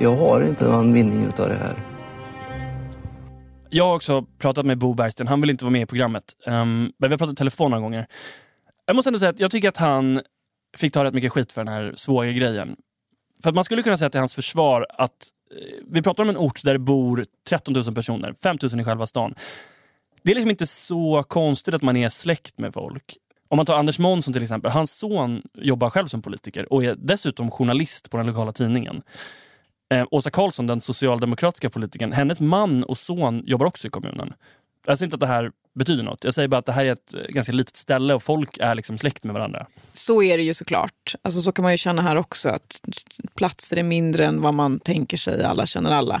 jag 0.00 0.16
har 0.16 0.42
inte 0.42 0.64
någon 0.64 0.92
vinning 0.92 1.24
utav 1.24 1.48
det 1.48 1.54
här. 1.54 1.74
Jag 3.68 3.84
har 3.84 3.94
också 3.96 4.22
pratat 4.38 4.66
med 4.66 4.78
Bo 4.78 4.94
Bergsten, 4.94 5.26
han 5.26 5.40
vill 5.40 5.50
inte 5.50 5.64
vara 5.64 5.72
med 5.72 5.82
i 5.82 5.86
programmet. 5.86 6.24
Um, 6.46 6.52
men 6.52 6.92
vi 6.98 7.08
har 7.08 7.18
pratat 7.18 7.32
i 7.32 7.36
telefon 7.36 7.70
några 7.70 7.82
gånger. 7.82 8.06
Jag 8.86 8.96
måste 8.96 9.08
ändå 9.08 9.18
säga 9.18 9.30
att 9.30 9.40
jag 9.40 9.50
tycker 9.50 9.68
att 9.68 9.76
han 9.76 10.20
fick 10.76 10.92
ta 10.92 11.04
rätt 11.04 11.14
mycket 11.14 11.32
skit 11.32 11.52
för 11.52 11.64
den 11.64 11.74
här 11.74 11.92
svågergrejen. 11.96 12.76
För 13.42 13.48
att 13.48 13.54
man 13.54 13.64
skulle 13.64 13.82
kunna 13.82 13.96
säga 13.96 14.10
till 14.10 14.20
hans 14.20 14.34
försvar 14.34 14.86
att 14.88 15.28
eh, 15.50 15.84
vi 15.90 16.02
pratar 16.02 16.22
om 16.22 16.30
en 16.30 16.36
ort 16.36 16.62
där 16.64 16.72
det 16.72 16.78
bor 16.78 17.24
13 17.48 17.74
000 17.74 17.94
personer, 17.94 18.34
5 18.42 18.58
000 18.62 18.80
i 18.80 18.84
själva 18.84 19.06
stan. 19.06 19.34
Det 20.22 20.30
är 20.30 20.34
liksom 20.34 20.50
inte 20.50 20.66
så 20.66 21.24
konstigt 21.28 21.74
att 21.74 21.82
man 21.82 21.96
är 21.96 22.08
släkt 22.08 22.58
med 22.58 22.74
folk. 22.74 23.16
Om 23.48 23.56
man 23.56 23.66
tar 23.66 23.76
Anders 23.76 23.98
Månsson 23.98 24.32
till 24.32 24.42
exempel. 24.42 24.70
Hans 24.70 24.98
son 24.98 25.42
jobbar 25.54 25.90
själv 25.90 26.06
som 26.06 26.22
politiker 26.22 26.72
och 26.72 26.84
är 26.84 26.94
dessutom 26.98 27.50
journalist 27.50 28.10
på 28.10 28.16
den 28.16 28.26
lokala 28.26 28.52
tidningen. 28.52 29.02
Eh, 29.92 30.06
Åsa 30.10 30.30
Karlsson, 30.30 30.66
den 30.66 30.80
socialdemokratiska 30.80 31.70
politikern, 31.70 32.12
hennes 32.12 32.40
man 32.40 32.84
och 32.84 32.98
son 32.98 33.42
jobbar 33.46 33.66
också 33.66 33.88
i 33.88 33.90
kommunen. 33.90 34.34
Jag 34.86 34.98
säger 34.98 35.06
inte 35.06 35.16
att 35.16 35.20
det 35.20 35.26
här 35.26 35.52
betyder 35.74 36.02
något. 36.02 36.24
Jag 36.24 36.34
säger 36.34 36.48
bara 36.48 36.58
att 36.58 36.66
det 36.66 36.72
här 36.72 36.84
är 36.84 36.92
ett 36.92 37.14
ganska 37.28 37.52
litet 37.52 37.76
ställe 37.76 38.14
och 38.14 38.22
folk 38.22 38.58
är 38.58 38.74
liksom 38.74 38.98
släkt 38.98 39.24
med 39.24 39.34
varandra. 39.34 39.66
Så 39.92 40.22
är 40.22 40.36
det 40.36 40.42
ju 40.42 40.54
såklart. 40.54 41.14
Alltså, 41.22 41.40
så 41.40 41.52
kan 41.52 41.62
man 41.62 41.72
ju 41.72 41.78
känna 41.78 42.02
här 42.02 42.16
också. 42.16 42.48
att 42.48 42.80
Platser 43.34 43.76
är 43.76 43.82
mindre 43.82 44.26
än 44.26 44.40
vad 44.42 44.54
man 44.54 44.80
tänker 44.80 45.16
sig. 45.16 45.44
Alla 45.44 45.66
känner 45.66 45.90
alla. 45.90 46.20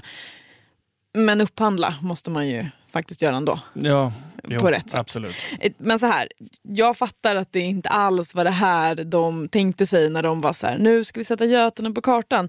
Men 1.14 1.40
upphandla 1.40 1.94
måste 2.00 2.30
man 2.30 2.48
ju 2.48 2.66
faktiskt 2.92 3.22
göra 3.22 3.36
ändå. 3.36 3.60
Ja, 3.74 4.12
jo, 4.48 4.60
på 4.60 4.70
rätt 4.70 4.90
sätt. 4.90 5.00
absolut. 5.00 5.34
Eh, 5.60 5.72
men 5.78 5.98
så 5.98 6.06
här, 6.06 6.28
jag 6.62 6.96
fattar 6.96 7.36
att 7.36 7.52
det 7.52 7.60
inte 7.60 7.88
alls 7.88 8.34
var 8.34 8.44
det 8.44 8.50
här 8.50 8.94
de 8.94 9.48
tänkte 9.48 9.86
sig 9.86 10.10
när 10.10 10.22
de 10.22 10.40
var 10.40 10.52
så 10.52 10.66
här, 10.66 10.78
nu 10.78 11.04
ska 11.04 11.20
vi 11.20 11.24
sätta 11.24 11.44
Götene 11.44 11.90
på 11.90 12.00
kartan. 12.00 12.48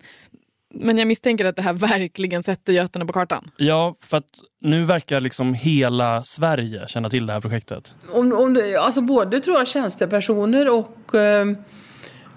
Men 0.73 0.97
jag 0.97 1.07
misstänker 1.07 1.45
att 1.45 1.55
det 1.55 1.61
här 1.61 1.73
verkligen 1.73 2.43
sätter 2.43 2.73
Götene 2.73 3.05
på 3.05 3.13
kartan. 3.13 3.51
Ja, 3.57 3.95
för 3.99 4.17
att 4.17 4.29
nu 4.61 4.85
verkar 4.85 5.21
liksom 5.21 5.53
hela 5.53 6.23
Sverige 6.23 6.87
känna 6.87 7.09
till 7.09 7.25
det 7.25 7.33
här 7.33 7.41
projektet. 7.41 7.95
Om, 8.11 8.33
om 8.33 8.53
det, 8.53 8.75
alltså 8.75 9.01
både 9.01 9.39
tror 9.39 9.57
jag 9.57 9.67
tjänstepersoner 9.67 10.69
och, 10.69 11.15
eh, 11.15 11.45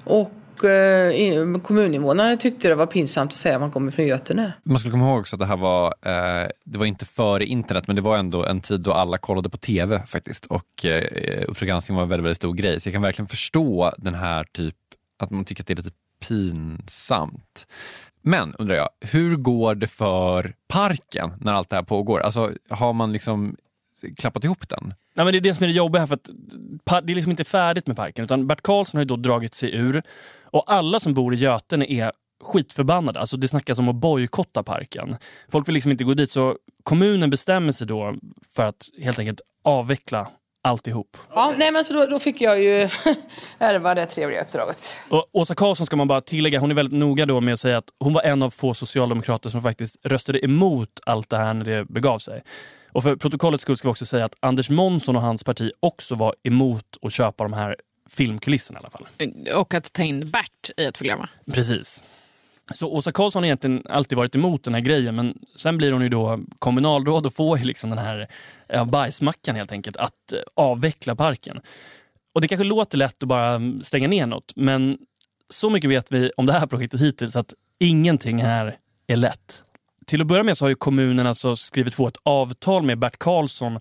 och 0.04 0.64
eh, 0.64 1.60
kommuninvånare 1.62 2.36
tyckte 2.36 2.68
det 2.68 2.74
var 2.74 2.86
pinsamt 2.86 3.28
att 3.28 3.34
säga 3.34 3.54
att 3.54 3.60
man 3.60 3.70
kommer 3.70 3.90
från 3.90 4.06
Götene. 4.06 4.52
Man 4.62 4.78
ska 4.78 4.90
komma 4.90 5.08
ihåg 5.08 5.20
också 5.20 5.36
att 5.36 5.40
det 5.40 5.46
här 5.46 5.56
var, 5.56 5.86
eh, 5.86 6.48
det 6.64 6.78
var 6.78 6.86
inte 6.86 7.04
före 7.04 7.46
internet, 7.46 7.86
men 7.86 7.96
det 7.96 8.02
var 8.02 8.18
ändå 8.18 8.44
en 8.44 8.60
tid 8.60 8.80
då 8.80 8.92
alla 8.92 9.18
kollade 9.18 9.48
på 9.50 9.56
tv 9.56 10.02
faktiskt. 10.06 10.46
Och 10.46 10.84
eh, 10.84 11.44
Uppdrag 11.48 11.68
granskning 11.68 11.96
var 11.96 12.02
en 12.02 12.08
väldigt, 12.08 12.24
väldigt 12.24 12.36
stor 12.36 12.54
grej. 12.54 12.80
Så 12.80 12.88
jag 12.88 12.92
kan 12.94 13.02
verkligen 13.02 13.26
förstå 13.26 13.92
den 13.98 14.14
här 14.14 14.44
typ, 14.52 14.74
att 15.18 15.30
man 15.30 15.44
tycker 15.44 15.62
att 15.62 15.66
det 15.66 15.72
är 15.72 15.76
lite 15.76 15.90
pinsamt. 16.28 17.66
Men 18.28 18.54
undrar 18.58 18.76
jag, 18.76 18.88
hur 19.00 19.36
går 19.36 19.74
det 19.74 19.86
för 19.86 20.54
parken 20.68 21.30
när 21.40 21.52
allt 21.52 21.70
det 21.70 21.76
här 21.76 21.82
pågår? 21.82 22.20
Alltså, 22.20 22.52
har 22.70 22.92
man 22.92 23.12
liksom 23.12 23.56
klappat 24.16 24.44
ihop 24.44 24.68
den? 24.68 24.94
Ja, 25.14 25.24
men 25.24 25.32
det 25.32 25.38
är 25.38 25.40
det 25.40 25.54
som 25.54 25.64
är 25.64 25.68
det 25.68 25.74
jobbiga 25.74 26.00
här, 26.00 26.06
för 26.06 26.14
att 26.14 26.30
det 27.06 27.12
är 27.12 27.14
liksom 27.14 27.30
inte 27.30 27.44
färdigt 27.44 27.86
med 27.86 27.96
parken. 27.96 28.24
Utan 28.24 28.46
Bert 28.46 28.62
Karlsson 28.62 28.98
har 28.98 29.02
ju 29.02 29.06
då 29.06 29.16
dragit 29.16 29.54
sig 29.54 29.76
ur 29.76 30.02
och 30.42 30.72
alla 30.72 31.00
som 31.00 31.14
bor 31.14 31.34
i 31.34 31.36
Götene 31.36 31.92
är 31.92 32.12
skitförbannade. 32.44 33.20
Alltså 33.20 33.36
det 33.36 33.48
snackas 33.48 33.78
om 33.78 33.88
att 33.88 33.96
bojkotta 33.96 34.62
parken. 34.62 35.16
Folk 35.48 35.68
vill 35.68 35.74
liksom 35.74 35.92
inte 35.92 36.04
gå 36.04 36.14
dit 36.14 36.30
så 36.30 36.56
kommunen 36.82 37.30
bestämmer 37.30 37.72
sig 37.72 37.86
då 37.86 38.14
för 38.54 38.62
att 38.62 38.88
helt 39.02 39.18
enkelt 39.18 39.40
avveckla 39.64 40.28
alltihop. 40.66 41.16
Ja, 41.34 41.54
nej 41.58 41.72
men 41.72 41.84
så 41.84 41.92
då, 41.92 42.06
då 42.06 42.18
fick 42.18 42.40
jag 42.40 42.62
ju 42.62 42.88
ärva 43.58 43.94
det 43.94 44.06
trevliga 44.06 44.42
uppdraget. 44.42 44.98
Och 45.08 45.26
Åsa 45.32 45.54
Karlsson 45.54 45.86
ska 45.86 45.96
man 45.96 46.08
bara 46.08 46.20
tillägga, 46.20 46.60
hon 46.60 46.70
är 46.70 46.74
väldigt 46.74 46.98
noga 46.98 47.26
då 47.26 47.40
med 47.40 47.54
att 47.54 47.60
säga 47.60 47.78
att 47.78 47.88
hon 47.98 48.12
var 48.12 48.22
en 48.22 48.42
av 48.42 48.50
få 48.50 48.74
socialdemokrater 48.74 49.50
som 49.50 49.62
faktiskt 49.62 49.96
röstade 50.06 50.44
emot 50.44 51.00
allt 51.06 51.30
det 51.30 51.36
här 51.36 51.54
när 51.54 51.64
det 51.64 51.84
begav 51.84 52.18
sig. 52.18 52.42
Och 52.92 53.02
för 53.02 53.16
protokollets 53.16 53.62
skull 53.62 53.76
ska 53.76 53.88
vi 53.88 53.92
också 53.92 54.06
säga 54.06 54.24
att 54.24 54.34
Anders 54.40 54.70
Månsson 54.70 55.16
och 55.16 55.22
hans 55.22 55.44
parti 55.44 55.70
också 55.80 56.14
var 56.14 56.34
emot 56.42 56.84
att 57.02 57.12
köpa 57.12 57.44
de 57.44 57.52
här 57.52 57.76
filmkulisserna 58.10 58.78
i 58.78 58.80
alla 58.80 58.90
fall. 58.90 59.06
Och 59.54 59.74
att 59.74 59.92
ta 59.92 60.02
in 60.02 60.30
Bert 60.30 60.70
i 60.76 60.84
ett 60.84 60.98
program. 60.98 61.26
Precis. 61.52 62.02
Så 62.74 62.88
Åsa 62.88 63.12
Karlsson 63.12 63.42
har 63.42 63.46
egentligen 63.46 63.82
alltid 63.88 64.18
varit 64.18 64.34
emot 64.34 64.64
den 64.64 64.74
här 64.74 64.80
grejen 64.80 65.14
men 65.14 65.38
sen 65.56 65.76
blir 65.76 65.92
hon 65.92 66.02
ju 66.02 66.08
då 66.08 66.40
kommunalråd 66.58 67.26
och 67.26 67.34
får 67.34 67.58
liksom 67.58 67.90
den 67.90 67.98
här 67.98 68.28
ja, 68.68 68.84
bajsmackan 68.84 69.56
helt 69.56 69.72
enkelt 69.72 69.96
att 69.96 70.32
eh, 70.32 70.38
avveckla 70.54 71.16
parken. 71.16 71.60
Och 72.34 72.40
det 72.40 72.48
kanske 72.48 72.64
låter 72.64 72.98
lätt 72.98 73.22
att 73.22 73.28
bara 73.28 73.50
mm, 73.50 73.78
stänga 73.78 74.08
ner 74.08 74.26
något 74.26 74.52
men 74.56 74.98
så 75.50 75.70
mycket 75.70 75.90
vet 75.90 76.12
vi 76.12 76.30
om 76.36 76.46
det 76.46 76.52
här 76.52 76.66
projektet 76.66 77.00
hittills 77.00 77.36
att 77.36 77.54
ingenting 77.78 78.42
här 78.42 78.78
är 79.06 79.16
lätt. 79.16 79.62
Till 80.06 80.20
att 80.20 80.26
börja 80.26 80.42
med 80.42 80.58
så 80.58 80.64
har 80.64 80.70
ju 80.70 80.74
kommunen 80.74 81.26
alltså 81.26 81.56
skrivit 81.56 81.96
på 81.96 82.08
ett 82.08 82.16
avtal 82.22 82.82
med 82.82 82.98
Bert 82.98 83.18
Karlsson 83.18 83.80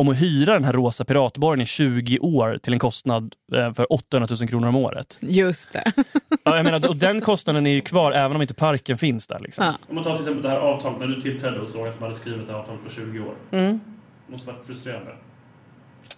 om 0.00 0.08
att 0.08 0.22
hyra 0.22 0.52
den 0.52 0.64
här 0.64 0.72
rosa 0.72 1.04
piratborgen 1.04 1.62
i 1.62 1.66
20 1.66 2.18
år 2.18 2.58
till 2.62 2.72
en 2.72 2.78
kostnad 2.78 3.34
eh, 3.54 3.72
för 3.72 3.92
800 3.92 4.36
000 4.40 4.48
kronor 4.48 4.68
om 4.68 4.76
året. 4.76 5.18
Just 5.20 5.72
det. 5.72 5.92
Ja, 6.44 6.56
jag 6.56 6.64
menar, 6.64 6.88
och 6.88 6.96
den 6.96 7.20
kostnaden 7.20 7.66
är 7.66 7.70
ju 7.70 7.80
kvar 7.80 8.12
även 8.12 8.36
om 8.36 8.42
inte 8.42 8.54
parken 8.54 8.98
finns 8.98 9.26
där. 9.26 9.38
Liksom. 9.38 9.64
Ja. 9.64 9.74
Om 9.88 9.94
man 9.94 10.04
tar 10.04 10.16
till 10.16 10.24
exempel 10.24 10.42
det 10.42 10.48
här 10.48 10.56
avtalet, 10.56 11.00
när 11.00 11.06
du 11.06 11.20
tillträdde 11.20 11.60
och 11.60 11.68
såg 11.68 11.88
att 11.88 11.98
de 11.98 12.02
hade 12.02 12.14
skrivit 12.14 12.46
det 12.46 12.52
här 12.52 12.60
avtalet 12.60 12.84
på 12.84 12.90
20 12.90 13.20
år. 13.20 13.34
Mm. 13.50 13.80
Det 14.26 14.32
måste 14.32 14.52
varit 14.52 14.66
frustrerande. 14.66 15.10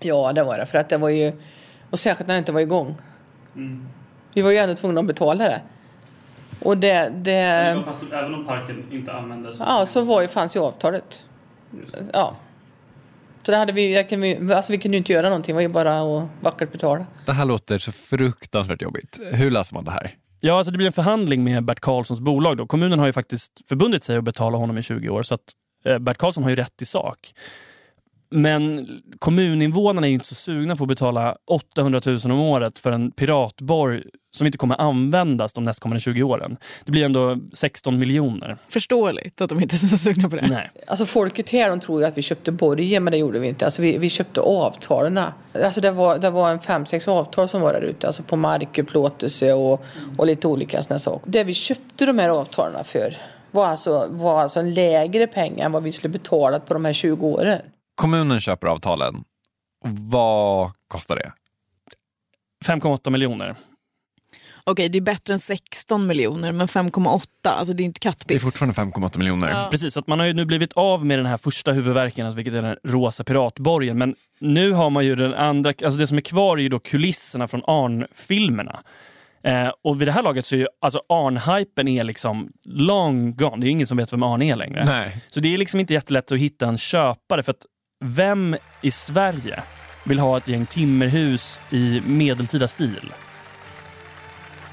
Ja, 0.01 0.33
det 0.33 0.43
var 0.43 0.59
det. 0.59 0.66
För 0.66 0.78
att 0.78 0.89
det 0.89 0.97
var 0.97 1.09
ju... 1.09 1.33
Och 1.91 1.99
särskilt 1.99 2.28
när 2.28 2.35
det 2.35 2.39
inte 2.39 2.53
var 2.53 2.61
igång. 2.61 2.97
Mm. 3.57 3.89
Vi 4.35 4.43
var 4.43 4.51
ju 4.51 4.57
ändå 4.57 4.74
tvungna 4.74 5.01
att 5.01 5.07
betala 5.07 5.45
det. 5.45 5.61
Och 6.61 6.78
det... 6.78 7.12
det... 7.16 7.83
Fast, 7.85 8.03
även 8.12 8.35
om 8.35 8.47
parken 8.47 8.85
inte 8.91 9.12
användes? 9.12 9.59
Ja, 9.59 9.87
så 9.87 10.03
var 10.03 10.20
ju, 10.20 10.28
fanns 10.28 10.57
ju 10.57 10.61
avtalet. 10.61 11.24
Ja. 12.12 12.37
Så 13.43 13.51
det 13.51 13.57
hade 13.57 13.72
vi, 13.72 14.07
kan, 14.09 14.53
alltså 14.53 14.72
vi 14.72 14.78
kunde 14.78 14.97
ju 14.97 14.99
inte 14.99 15.12
göra 15.12 15.28
någonting, 15.28 15.53
det 15.53 15.55
var 15.55 15.62
ju 15.62 15.68
bara 15.68 16.01
att 16.01 16.28
vackert 16.41 16.72
betala. 16.72 17.07
Det 17.26 17.32
här 17.32 17.45
låter 17.45 17.78
så 17.78 17.93
fruktansvärt 17.93 18.82
jobbigt. 18.82 19.20
Hur 19.32 19.51
löser 19.51 19.74
man 19.74 19.84
det 19.84 19.91
här? 19.91 20.14
Ja, 20.41 20.57
alltså 20.57 20.70
det 20.70 20.76
blir 20.76 20.86
en 20.86 20.93
förhandling 20.93 21.45
med 21.45 21.64
Bert 21.64 21.80
Karlssons 21.80 22.20
bolag. 22.20 22.57
Då. 22.57 22.66
Kommunen 22.66 22.99
har 22.99 23.07
ju 23.07 23.12
faktiskt 23.12 23.68
förbundit 23.68 24.05
sig 24.05 24.16
att 24.16 24.24
betala 24.24 24.59
honom 24.59 24.78
i 24.78 24.82
20 24.82 25.09
år, 25.09 25.22
så 25.22 25.34
att 25.34 25.41
eh, 25.84 25.99
Bert 25.99 26.18
Karlsson 26.18 26.43
har 26.43 26.51
ju 26.51 26.57
rätt 26.57 26.82
i 26.82 26.86
sak. 26.86 27.18
Men 28.30 28.88
kommuninvånarna 29.18 30.07
är 30.07 30.09
ju 30.09 30.14
inte 30.14 30.26
så 30.26 30.34
sugna 30.34 30.76
på 30.76 30.84
att 30.84 30.88
betala 30.88 31.36
800 31.47 32.01
000 32.07 32.18
om 32.24 32.41
året 32.41 32.78
för 32.78 32.93
en 32.93 33.11
piratborg 33.11 34.03
som 34.37 34.47
inte 34.47 34.59
kommer 34.59 34.81
användas 34.81 35.53
de 35.53 35.64
nästkommande 35.64 36.01
20 36.01 36.22
åren. 36.22 36.57
Det 36.85 36.93
blir 36.93 37.05
ändå 37.05 37.37
16 37.53 37.99
miljoner. 37.99 38.57
Förståeligt 38.68 39.41
att 39.41 39.49
de 39.49 39.61
inte 39.61 39.76
är 39.76 39.78
så 39.78 39.99
sugna 39.99 40.28
på 40.28 40.37
det. 40.37 40.47
Nej. 40.49 40.70
Alltså 40.87 41.07
folket 41.07 41.51
här 41.51 41.70
de 41.70 41.81
tror 41.81 42.01
ju 42.01 42.07
att 42.07 42.18
vi 42.18 42.22
köpte 42.22 42.53
borgen 42.53 43.05
men 43.05 43.11
det 43.11 43.16
gjorde 43.16 43.39
vi 43.39 43.49
inte. 43.49 43.64
Alltså 43.64 43.83
vi, 43.83 43.99
vi 43.99 44.11
köpte 44.11 44.41
avtalen. 44.41 45.20
Alltså 45.64 45.81
det 45.81 45.91
var, 45.91 46.18
det 46.18 46.31
var 46.31 46.51
en 46.51 46.61
fem, 46.61 46.87
sex 46.87 47.09
avtal 47.09 47.49
som 47.49 47.61
var 47.61 47.72
där 47.72 47.83
ute. 47.83 48.07
Alltså 48.07 48.22
på 48.22 48.37
markupplåtelse 48.37 49.53
och, 49.53 49.85
och 50.18 50.26
lite 50.26 50.49
olika 50.49 50.83
sådana 50.83 50.99
saker. 50.99 51.31
Det 51.31 51.45
vi 51.45 51.55
köpte 51.55 52.07
de 52.07 52.18
här 52.18 52.28
avtalen 52.28 52.85
för 52.85 53.16
var 53.51 53.66
alltså, 53.66 54.07
var 54.11 54.41
alltså 54.41 54.61
en 54.61 54.74
lägre 54.74 55.26
pengar 55.26 55.66
än 55.66 55.72
vad 55.72 55.83
vi 55.83 55.93
skulle 55.93 56.12
betalat 56.12 56.66
på 56.66 56.74
de 56.74 56.85
här 56.85 56.93
20 56.93 57.26
åren. 57.26 57.61
Kommunen 57.95 58.41
köper 58.41 58.66
avtalen. 58.66 59.24
Vad 59.85 60.70
kostar 60.89 61.16
det? 61.16 61.33
5,8 62.66 63.11
miljoner. 63.11 63.57
Okej, 64.70 64.88
det 64.88 64.98
är 64.98 65.02
bättre 65.02 65.32
än 65.32 65.38
16 65.38 66.06
miljoner, 66.06 66.52
men 66.52 66.66
5,8, 66.66 67.26
alltså 67.44 67.74
det 67.74 67.82
är 67.82 67.84
inte 67.84 68.00
kattpiss. 68.00 68.26
Det 68.26 68.34
är 68.34 68.38
fortfarande 68.38 68.98
5,8 68.98 69.18
miljoner. 69.18 69.70
Precis, 69.70 69.94
så 69.94 70.00
att 70.00 70.06
man 70.06 70.18
har 70.18 70.26
ju 70.26 70.32
nu 70.32 70.44
blivit 70.44 70.72
av 70.72 71.06
med 71.06 71.18
den 71.18 71.26
här 71.26 71.36
första 71.36 71.72
huvudverken, 71.72 72.26
alltså 72.26 72.36
vilket 72.36 72.54
är 72.54 72.62
den 72.62 72.76
rosa 72.84 73.24
piratborgen. 73.24 73.98
Men 73.98 74.14
nu 74.40 74.72
har 74.72 74.90
man 74.90 75.04
ju 75.04 75.16
den 75.16 75.34
andra, 75.34 75.72
alltså 75.84 75.98
det 75.98 76.06
som 76.06 76.16
är 76.16 76.22
kvar 76.22 76.58
är 76.58 76.62
ju 76.62 76.68
då 76.68 76.78
kulisserna 76.78 77.48
från 77.48 77.62
Arn-filmerna. 77.66 78.80
Eh, 79.44 79.68
och 79.84 80.00
vid 80.00 80.08
det 80.08 80.12
här 80.12 80.22
laget 80.22 80.46
så 80.46 80.54
är 80.54 80.58
ju 80.58 80.66
alltså 80.80 81.02
Arn-hypen 81.08 81.88
är 81.88 82.04
liksom 82.04 82.48
long 82.64 83.36
gone. 83.36 83.56
Det 83.56 83.66
är 83.66 83.70
ingen 83.70 83.86
som 83.86 83.96
vet 83.96 84.12
vem 84.12 84.22
Arn 84.22 84.42
är 84.42 84.56
längre. 84.56 84.84
Nej. 84.84 85.16
Så 85.28 85.40
det 85.40 85.54
är 85.54 85.58
liksom 85.58 85.80
inte 85.80 85.92
jättelätt 85.92 86.32
att 86.32 86.38
hitta 86.38 86.66
en 86.66 86.78
köpare 86.78 87.42
för 87.42 87.50
att 87.50 87.66
vem 88.04 88.56
i 88.82 88.90
Sverige 88.90 89.62
vill 90.04 90.18
ha 90.18 90.38
ett 90.38 90.48
gäng 90.48 90.66
timmerhus 90.66 91.60
i 91.70 92.02
medeltida 92.06 92.68
stil? 92.68 93.12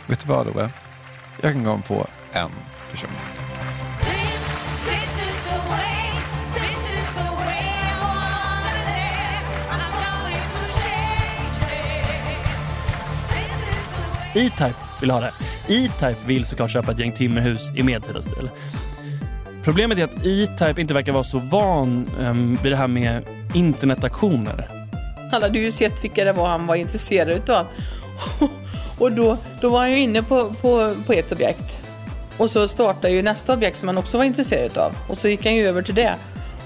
Vet 0.08 0.20
du 0.20 0.28
vad 0.28 0.48
Ove? 0.48 0.70
Jag 1.42 1.54
kan 1.54 1.64
gå 1.64 1.82
på 1.88 2.08
en 2.32 2.50
person. 2.92 3.10
E-Type 14.36 14.76
vill 15.02 15.12
ha 15.12 15.20
det. 15.20 15.32
E-Type 15.68 16.18
vill 16.26 16.46
såklart 16.46 16.72
köpa 16.72 16.92
ett 16.92 17.00
gäng 17.00 17.12
timmerhus 17.12 17.72
i 17.76 17.84
medeltida 17.84 18.22
stil. 18.22 18.50
Problemet 19.64 19.98
är 19.98 20.04
att 20.04 20.26
E-Type 20.26 20.82
inte 20.82 20.94
verkar 20.94 21.12
vara 21.12 21.24
så 21.24 21.40
van 21.40 22.10
um, 22.20 22.60
vid 22.64 22.72
det 22.72 22.76
här 22.76 22.88
med 22.88 23.24
internetaktioner. 23.54 24.88
Han 25.32 25.42
hade 25.42 25.60
ju 25.60 25.72
sett 25.72 26.04
vilka 26.04 26.24
det 26.26 26.34
var 26.34 26.50
han 26.50 26.68
var 26.68 26.76
intresserad 26.76 27.30
utav. 27.30 27.68
Och 28.98 29.12
då, 29.12 29.38
då 29.62 29.70
var 29.70 29.80
han 29.80 29.92
ju 29.92 30.00
inne 30.00 30.24
på, 30.24 30.54
på, 30.54 30.96
på 31.06 31.14
ett 31.14 31.32
objekt. 31.32 31.84
Och 32.38 32.52
så 32.52 32.68
startade 32.68 33.10
ju 33.10 33.22
nästa 33.22 33.54
objekt 33.54 33.78
som 33.78 33.88
han 33.88 33.98
också 33.98 34.18
var 34.18 34.26
intresserad 34.26 34.78
av. 34.78 34.92
Och 35.08 35.18
så 35.18 35.28
gick 35.28 35.46
han 35.46 35.56
ju 35.56 35.68
över 35.68 35.82
till 35.82 35.96
det. 35.96 36.16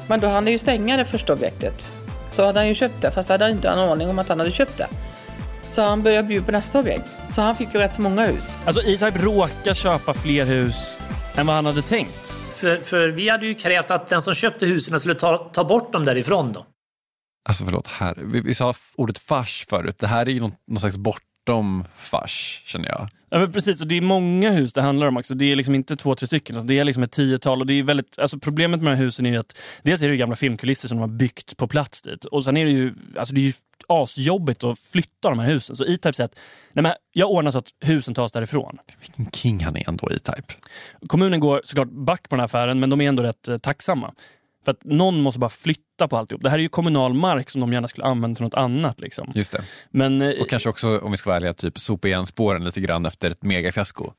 Men 0.08 0.20
då 0.20 0.28
hann 0.28 0.36
han 0.36 0.48
ju 0.48 0.60
stänga 0.60 0.98
det 0.98 1.06
första 1.06 1.34
objektet. 1.34 1.92
Så 2.32 2.46
hade 2.46 2.60
han 2.60 2.68
ju 2.68 2.76
köpt 2.76 3.02
det, 3.02 3.12
fast 3.12 3.30
hade 3.30 3.44
han 3.44 3.52
inte 3.52 3.70
en 3.70 3.80
aning 3.80 4.10
om 4.10 4.20
att 4.20 4.30
han 4.30 4.40
hade 4.40 4.52
köpt 4.52 4.78
det. 4.78 4.88
Så 5.72 5.82
han 5.82 6.04
började 6.04 6.28
bjuda 6.28 6.46
på 6.46 6.52
nästa 6.52 6.80
objekt. 6.80 7.10
Så 7.30 7.42
han 7.42 7.56
fick 7.56 7.74
ju 7.74 7.80
rätt 7.80 7.94
så 7.94 8.02
många 8.02 8.26
hus. 8.26 8.58
Alltså 8.66 8.82
E-Type 8.82 9.20
råkar 9.20 9.74
köpa 9.74 10.14
fler 10.14 10.46
hus 10.46 10.98
än 11.36 11.48
vad 11.48 11.56
han 11.56 11.66
hade 11.66 11.82
tänkt. 11.82 12.34
För, 12.56 12.78
för 12.78 13.08
vi 13.08 13.30
hade 13.30 13.46
ju 13.46 13.56
krävt 13.56 13.92
att 13.92 14.08
den 14.08 14.22
som 14.22 14.34
köpte 14.34 14.66
husen 14.66 15.00
skulle 15.00 15.16
ta, 15.16 15.38
ta 15.38 15.64
bort 15.64 15.92
dem 15.92 16.06
därifrån 16.06 16.54
då. 16.54 16.66
Alltså 17.50 17.66
förlåt, 17.66 17.88
här. 17.88 18.16
Vi, 18.18 18.42
vi 18.42 18.56
sa 18.56 18.74
ordet 18.96 19.20
fars 19.20 19.66
förut. 19.70 19.98
Det 20.00 20.08
här 20.08 20.26
är 20.26 20.30
ju 20.30 20.40
någon, 20.40 20.52
någon 20.68 20.80
slags 20.80 20.98
bortom 21.46 21.86
fars, 21.96 22.62
känner 22.66 22.90
jag. 22.90 23.10
Ja, 23.30 23.40
men 23.40 23.52
precis, 23.52 23.82
och 23.82 23.88
det 23.88 23.98
är 23.98 24.02
många 24.02 24.52
hus 24.52 24.74
det 24.74 24.82
handlar 24.82 25.08
om 25.08 25.18
också. 25.18 25.36
Det 25.36 25.52
är 25.52 25.56
liksom 25.56 25.76
inte 25.76 25.96
två, 25.96 26.16
tre 26.16 26.28
stycken. 26.28 26.68
Det 26.68 26.80
är 26.80 26.84
liksom 26.84 27.04
ett 27.04 27.12
tiotal. 27.12 27.60
Och 27.60 27.68
det 27.68 27.74
är 27.74 27.84
väldigt, 27.84 28.20
alltså 28.20 28.40
problemet 28.40 28.82
med 28.82 28.92
de 28.92 28.96
här 28.98 29.04
husen 29.04 29.26
är 29.26 29.40
att 29.40 29.58
dels 29.84 30.02
är 30.02 30.08
det 30.08 30.12
ju 30.12 30.18
gamla 30.18 30.36
filmkulisser 30.36 30.88
som 30.88 30.98
de 30.98 31.02
har 31.02 31.18
byggt 31.18 31.58
på 31.58 31.68
plats 31.68 32.02
dit. 32.02 32.26
Och 32.26 32.44
sen 32.44 32.58
är 32.58 32.66
det 32.66 32.72
ju, 32.72 32.94
alltså 33.18 33.36
det 33.36 33.42
är 33.42 33.44
ju 33.44 33.54
asjobbigt 33.88 34.64
att 34.64 34.80
flytta 34.80 35.30
de 35.30 35.40
här 35.40 35.48
husen. 35.48 35.76
Så 35.76 35.84
E-Type 35.84 36.14
säger 36.14 36.26
att 36.26 36.40
nej 36.74 36.84
men 36.84 36.94
jag 37.12 37.32
ordnar 37.32 37.52
så 37.52 37.58
att 37.58 37.70
husen 37.80 38.14
tas 38.14 38.32
därifrån. 38.32 38.78
Vilken 39.00 39.32
king 39.32 39.64
han 39.64 39.78
är 39.78 39.90
ändå, 39.90 40.10
E-Type. 40.12 40.54
Kommunen 41.08 41.40
går 41.40 41.62
såklart 41.64 41.92
back 41.92 42.30
på 42.30 42.36
den 42.36 42.40
här 42.40 42.46
affären, 42.46 42.80
men 42.80 42.90
de 42.90 43.02
är 43.02 43.08
ändå 43.08 43.24
rätt 43.24 43.48
eh, 43.48 43.58
tacksamma. 43.58 44.14
För 44.66 44.72
att 44.72 44.84
någon 44.84 45.22
måste 45.22 45.40
bara 45.40 45.50
flytta 45.50 46.08
på 46.08 46.18
alltihop. 46.18 46.44
Det 46.44 46.50
här 46.50 46.58
är 46.58 46.62
ju 46.62 46.70
kommunal 46.70 47.14
mark 47.14 47.50
som 47.50 47.62
de 47.62 47.74
gärna 47.74 47.88
skulle 47.88 48.06
använda 48.06 48.36
till 48.36 48.44
något 48.44 48.54
annat. 48.54 49.00
Liksom. 49.00 49.32
Just 49.36 49.52
det. 49.52 49.62
Men, 49.90 50.22
eh, 50.22 50.42
Och 50.42 50.50
kanske 50.50 50.70
också, 50.70 51.00
om 51.00 51.12
vi 51.12 51.18
ska 51.18 51.30
vara 51.30 51.38
ärliga, 51.38 51.54
typ 51.54 51.80
sopa 51.80 52.08
igen 52.08 52.26
spåren 52.26 52.64
lite 52.64 52.82
grann 52.82 53.06
efter 53.06 53.30
ett 53.30 53.44
megafiasko. 53.44 54.14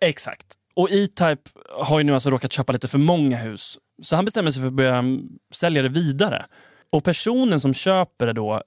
Exakt. 0.00 0.46
Och 0.74 0.90
E-Type 0.90 1.50
har 1.80 1.98
ju 1.98 2.04
nu 2.04 2.14
alltså 2.14 2.30
råkat 2.30 2.52
köpa 2.52 2.72
lite 2.72 2.88
för 2.88 2.98
många 2.98 3.36
hus. 3.36 3.78
Så 4.02 4.16
han 4.16 4.24
bestämmer 4.24 4.50
sig 4.50 4.62
för 4.62 4.66
att 4.66 4.72
börja 4.72 4.96
mm, 4.96 5.28
sälja 5.54 5.82
det 5.82 5.88
vidare. 5.88 6.46
Och 6.90 7.04
personen 7.04 7.60
som 7.60 7.74
köper 7.74 8.26
det 8.26 8.32
då 8.32 8.62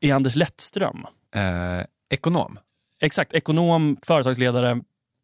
är 0.00 0.14
Anders 0.14 0.36
Lettström. 0.36 1.06
Eh, 1.34 1.84
ekonom. 2.10 2.58
Exakt, 3.00 3.32
ekonom, 3.32 3.96
företagsledare, 4.06 4.80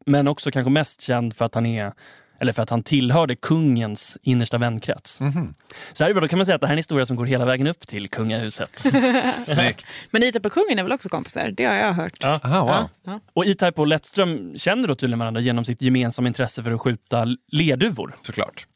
men 0.06 0.28
också 0.28 0.50
kanske 0.50 0.70
mest 0.70 1.00
känd 1.00 1.36
för 1.36 1.44
att 1.44 1.54
han 1.54 1.66
är 1.66 1.92
eller 2.40 2.52
för 2.52 2.62
att 2.62 2.70
han 2.70 2.82
tillhörde 2.82 3.36
kungens 3.36 4.18
innersta 4.22 4.58
vänkrets. 4.58 5.20
Mhm. 5.20 5.54
Så 5.92 6.04
här, 6.04 6.14
då 6.14 6.28
kan 6.28 6.38
man 6.38 6.46
säga 6.46 6.54
att 6.54 6.60
det 6.60 6.66
här 6.66 6.72
är 6.72 6.76
en 6.76 6.78
historia 6.78 7.06
som 7.06 7.16
går 7.16 7.26
hela 7.26 7.44
vägen 7.44 7.66
upp 7.66 7.86
till 7.88 8.08
kungahuset. 8.08 8.78
Snyggt. 9.46 9.86
Men 10.10 10.22
E-Type 10.22 10.48
och 10.48 10.52
kungen 10.52 10.78
är 10.78 10.82
väl 10.82 10.92
också 10.92 11.08
kompisar? 11.08 11.50
Det 11.56 11.64
har 11.64 11.74
jag 11.74 11.92
hört. 11.92 12.16
Ja. 12.20 12.40
Aha, 12.44 12.60
wow. 12.60 12.88
Ja. 13.04 13.20
Och 13.34 13.46
E-Type 13.46 13.80
och 13.80 13.86
Lettström 13.86 14.58
känner 14.58 14.88
då 14.88 14.94
tydligen 14.94 15.18
varandra 15.18 15.40
genom 15.40 15.64
sitt 15.64 15.82
gemensamma 15.82 16.28
intresse 16.28 16.62
för 16.62 16.70
att 16.70 16.80
skjuta 16.80 17.26
lerduvor. 17.52 18.16
Såklart. 18.22 18.66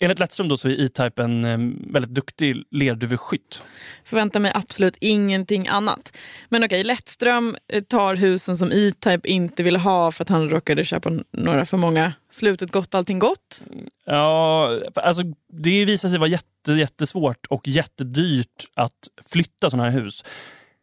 Enligt 0.00 0.18
Lettström 0.18 0.48
då 0.48 0.56
så 0.56 0.68
är 0.68 0.84
E-Type 0.84 1.22
en 1.22 1.44
eh, 1.44 1.58
väldigt 1.92 2.14
duktig 2.14 2.64
lerduveskytt. 2.70 3.62
Förväntar 4.04 4.40
mig 4.40 4.52
absolut 4.54 4.96
ingenting 5.00 5.68
annat. 5.68 6.16
Men 6.48 6.64
okej, 6.64 6.84
Lettström 6.84 7.56
eh, 7.72 7.82
tar 7.82 8.14
husen 8.16 8.58
som 8.58 8.72
E-Type 8.72 9.28
inte 9.28 9.62
ville 9.62 9.78
ha 9.78 10.12
för 10.12 10.24
att 10.24 10.28
han 10.28 10.50
råkade 10.50 10.84
köpa 10.84 11.10
några 11.32 11.64
för 11.64 11.76
många. 11.76 12.12
Slutet 12.30 12.72
gott, 12.72 12.94
allting 12.94 13.18
gott. 13.18 13.62
Ja, 14.06 14.70
alltså 14.94 15.22
det 15.52 15.84
visar 15.84 16.08
sig 16.08 16.18
vara 16.18 16.30
jätte, 16.30 16.72
jättesvårt 16.72 17.46
och 17.46 17.68
jättedyrt 17.68 18.68
att 18.74 19.08
flytta 19.30 19.70
sådana 19.70 19.90
här 19.90 20.00
hus. 20.00 20.24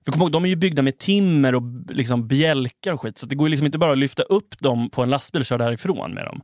För 0.05 0.11
kom 0.11 0.21
ihåg, 0.21 0.31
de 0.31 0.45
är 0.45 0.49
ju 0.49 0.55
byggda 0.55 0.81
med 0.81 0.97
timmer 0.97 1.55
och 1.55 1.63
liksom 1.89 2.27
bjälkar 2.27 2.91
och 2.91 3.01
skit, 3.01 3.17
så 3.17 3.25
det 3.25 3.35
går 3.35 3.49
liksom 3.49 3.65
inte 3.65 3.77
bara 3.77 3.91
att 3.91 3.97
lyfta 3.97 4.23
upp 4.23 4.59
dem 4.59 4.89
på 4.89 5.03
en 5.03 5.09
lastbil 5.09 5.41
och 5.41 5.45
köra 5.45 5.65
därifrån 5.65 6.13
med 6.13 6.25
dem. 6.25 6.41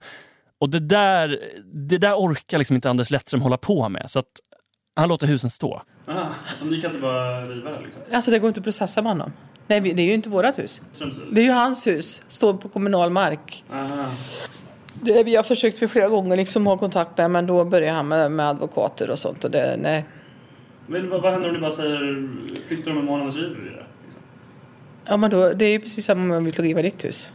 Och 0.61 0.69
det 0.69 0.79
där, 0.79 1.39
det 1.73 1.97
där 1.97 2.15
orkar 2.15 2.57
liksom 2.57 2.75
inte 2.75 2.89
Anders 2.89 3.09
Lettström 3.09 3.41
hålla 3.41 3.57
på 3.57 3.89
med, 3.89 4.09
så 4.09 4.19
att 4.19 4.25
han 4.95 5.09
låter 5.09 5.27
husen 5.27 5.49
stå. 5.49 5.81
Aha, 6.07 6.29
och 6.61 6.67
ni 6.67 6.81
kan 6.81 6.91
inte 6.91 7.01
bara 7.01 7.45
riva 7.45 7.71
det 7.71 7.81
liksom? 7.81 8.03
Alltså 8.11 8.31
det 8.31 8.39
går 8.39 8.47
inte 8.47 8.59
att 8.59 8.63
processa 8.63 9.01
med 9.01 9.11
honom. 9.11 9.33
Nej, 9.67 9.81
det 9.81 10.01
är 10.01 10.05
ju 10.05 10.13
inte 10.13 10.29
vårat 10.29 10.59
hus. 10.59 10.81
Det 11.31 11.41
är 11.41 11.45
ju 11.45 11.51
hans 11.51 11.87
hus. 11.87 12.21
Står 12.27 12.53
på 12.53 12.69
kommunal 12.69 13.09
mark. 13.09 13.63
Aha. 13.73 14.05
Det 14.93 15.23
vi 15.23 15.35
har 15.35 15.43
försökt 15.43 15.79
för 15.79 15.87
flera 15.87 16.07
gånger 16.07 16.35
liksom 16.35 16.67
ha 16.67 16.77
kontakt 16.77 17.17
med 17.17 17.31
men 17.31 17.47
då 17.47 17.65
börjar 17.65 17.93
han 17.93 18.07
med, 18.07 18.31
med 18.31 18.49
advokater 18.49 19.09
och 19.09 19.19
sånt 19.19 19.43
och 19.43 19.51
det, 19.51 19.77
nej. 19.79 20.05
Men 20.87 21.09
vad, 21.09 21.21
vad 21.21 21.31
händer 21.33 21.49
om 21.49 21.55
ni 21.55 21.61
bara 21.61 21.71
säger 21.71 22.29
flyttar 22.67 22.91
de 22.91 22.99
en 22.99 23.05
månad 23.05 23.33
så 23.33 23.39
river 23.39 23.61
vi 23.61 23.69
det? 23.69 23.85
Ja 25.05 25.17
men 25.17 25.29
då, 25.29 25.53
det 25.53 25.65
är 25.65 25.71
ju 25.71 25.79
precis 25.79 26.05
som 26.05 26.31
om 26.31 26.45
vi 26.45 26.51
vill 26.51 26.63
riva 26.63 26.81
ditt 26.81 27.05
hus. 27.05 27.31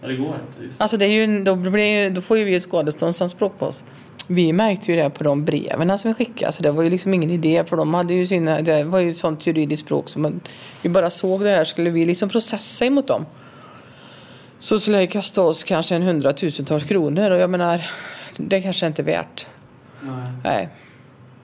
Ja, 0.00 0.08
det 0.08 0.16
går 0.16 0.40
inte. 0.48 0.62
Just. 0.62 0.80
Alltså 0.80 0.96
det 0.96 1.04
är 1.04 1.26
ju, 1.26 1.44
då, 1.44 1.56
blir, 1.56 2.10
då 2.10 2.20
får 2.20 2.38
ju 2.38 2.44
vi 2.44 2.60
skadeståndsanspråk 2.60 3.58
på 3.58 3.66
oss. 3.66 3.84
Vi 4.26 4.52
märkte 4.52 4.92
ju 4.92 4.98
det 4.98 5.10
på 5.10 5.24
de 5.24 5.44
breven 5.44 5.98
som 5.98 6.10
vi 6.10 6.14
skickade. 6.14 6.46
Alltså 6.46 6.62
det 6.62 6.70
var 6.70 6.82
ju 6.82 6.90
liksom 6.90 7.14
ingen 7.14 7.30
idé 7.30 7.64
för 7.66 7.76
de 7.76 7.94
hade 7.94 8.14
ju 8.14 8.26
sina, 8.26 8.60
det 8.60 8.84
var 8.84 8.98
ju 8.98 9.14
sånt 9.14 9.46
juridiskt 9.46 9.86
språk 9.86 10.08
som 10.08 10.22
man, 10.22 10.40
vi 10.82 10.88
bara 10.88 11.10
såg 11.10 11.40
det 11.40 11.50
här 11.50 11.64
skulle 11.64 11.90
vi 11.90 12.04
liksom 12.04 12.28
processa 12.28 12.84
emot 12.84 13.06
dem. 13.06 13.26
Så 14.58 14.78
skulle 14.78 14.98
det 14.98 15.06
kosta 15.06 15.42
oss 15.42 15.64
kanske 15.64 15.94
en 15.94 16.02
hundratusentals 16.02 16.84
kronor 16.84 17.30
och 17.30 17.38
jag 17.38 17.50
menar 17.50 17.86
det 18.36 18.62
kanske 18.62 18.86
inte 18.86 19.02
är 19.02 19.04
värt. 19.04 19.46
Nej. 20.00 20.28
Nej. 20.44 20.68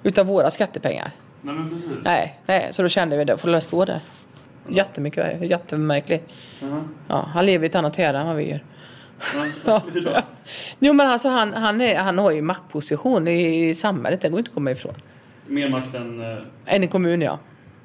Utav 0.03 0.27
våra 0.27 0.51
skattepengar. 0.51 1.11
Nej 1.43 1.55
men 1.55 1.71
precis. 1.71 2.05
Nej, 2.05 2.41
nej. 2.47 2.69
så 2.73 2.83
då 2.83 2.89
kände 2.89 3.17
vi 3.17 3.25
det, 3.25 3.39
får 3.39 3.49
det 3.49 3.61
stå 3.61 3.85
där. 3.85 4.01
Jättemycket, 4.69 5.51
jättemärkligt. 5.51 6.29
Jaha. 6.61 6.85
Ja, 7.09 7.29
han 7.35 7.47
lever 7.47 7.65
i 7.65 7.69
ett 7.69 7.75
annat 7.75 7.99
ära 7.99 8.21
än 8.21 8.27
vad 8.27 8.37
vi 8.37 8.51
gör. 8.51 8.65
Ja? 9.65 9.83
Jo 10.79 10.93
men 10.93 11.09
alltså 11.09 11.29
han, 11.29 11.53
han, 11.53 11.81
är, 11.81 11.97
han 11.99 12.19
har 12.19 12.31
ju 12.31 12.43
maktposition 12.43 13.29
i, 13.29 13.69
i 13.69 13.75
samhället, 13.75 14.21
det 14.21 14.29
går 14.29 14.39
inte 14.39 14.49
att 14.49 14.55
komma 14.55 14.71
ifrån. 14.71 14.95
Mer 15.47 15.71
makt 15.71 15.95
än... 15.95 16.21
eh, 16.21 16.39
Än 16.67 16.85
i 16.85 16.89
kommun 16.89 17.21
ja. 17.23 17.39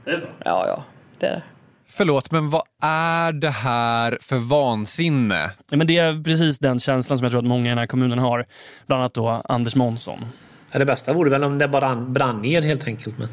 Det 0.06 0.12
är 0.12 0.18
så? 0.18 0.28
Ja, 0.46 0.66
ja. 0.68 0.84
Det 1.20 1.26
är 1.28 1.32
det. 1.32 1.42
Förlåt, 1.90 2.32
men 2.32 2.50
vad 2.50 2.62
är 2.84 3.32
det 3.32 3.50
här 3.50 4.18
för 4.22 4.38
vansinne? 4.38 5.52
Ja, 5.72 5.78
men 5.78 5.88
det 5.88 5.98
är 5.98 6.24
precis 6.24 6.60
den 6.60 6.80
känslan 6.80 7.18
som 7.18 7.26
jag 7.26 7.32
tror 7.32 7.40
att 7.40 7.46
många 7.48 7.66
i 7.66 7.70
den 7.70 7.78
här 7.78 7.86
kommunen 7.88 8.20
har. 8.20 8.46
Bland 8.88 9.02
annat 9.02 9.14
då 9.14 9.42
Anders 9.50 9.76
Månsson. 9.76 10.26
Ja, 10.72 10.80
det 10.80 10.86
bästa 10.86 11.14
vore 11.14 11.30
väl 11.30 11.44
om 11.44 11.58
det 11.58 11.68
bara 11.68 11.96
brann 11.96 12.42
ner 12.42 12.62
helt 12.62 12.88
enkelt. 12.88 13.16
Men... 13.18 13.28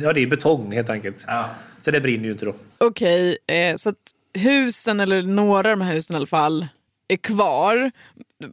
Ja, 0.00 0.12
det 0.12 0.20
är 0.22 0.26
betong 0.26 0.72
helt 0.72 0.90
enkelt. 0.90 1.24
Så 1.80 1.90
det 1.90 2.00
brinner 2.00 2.24
ju 2.24 2.30
inte 2.30 2.44
då. 2.44 2.54
Okej, 2.78 3.38
eh, 3.46 3.76
så 3.76 3.88
att 3.88 3.96
husen, 4.34 5.00
eller 5.00 5.22
några 5.22 5.70
av 5.70 5.78
de 5.78 5.80
här 5.80 5.94
husen 5.94 6.14
i 6.14 6.16
alla 6.16 6.26
fall, 6.26 6.68
är 7.08 7.16
kvar. 7.16 7.90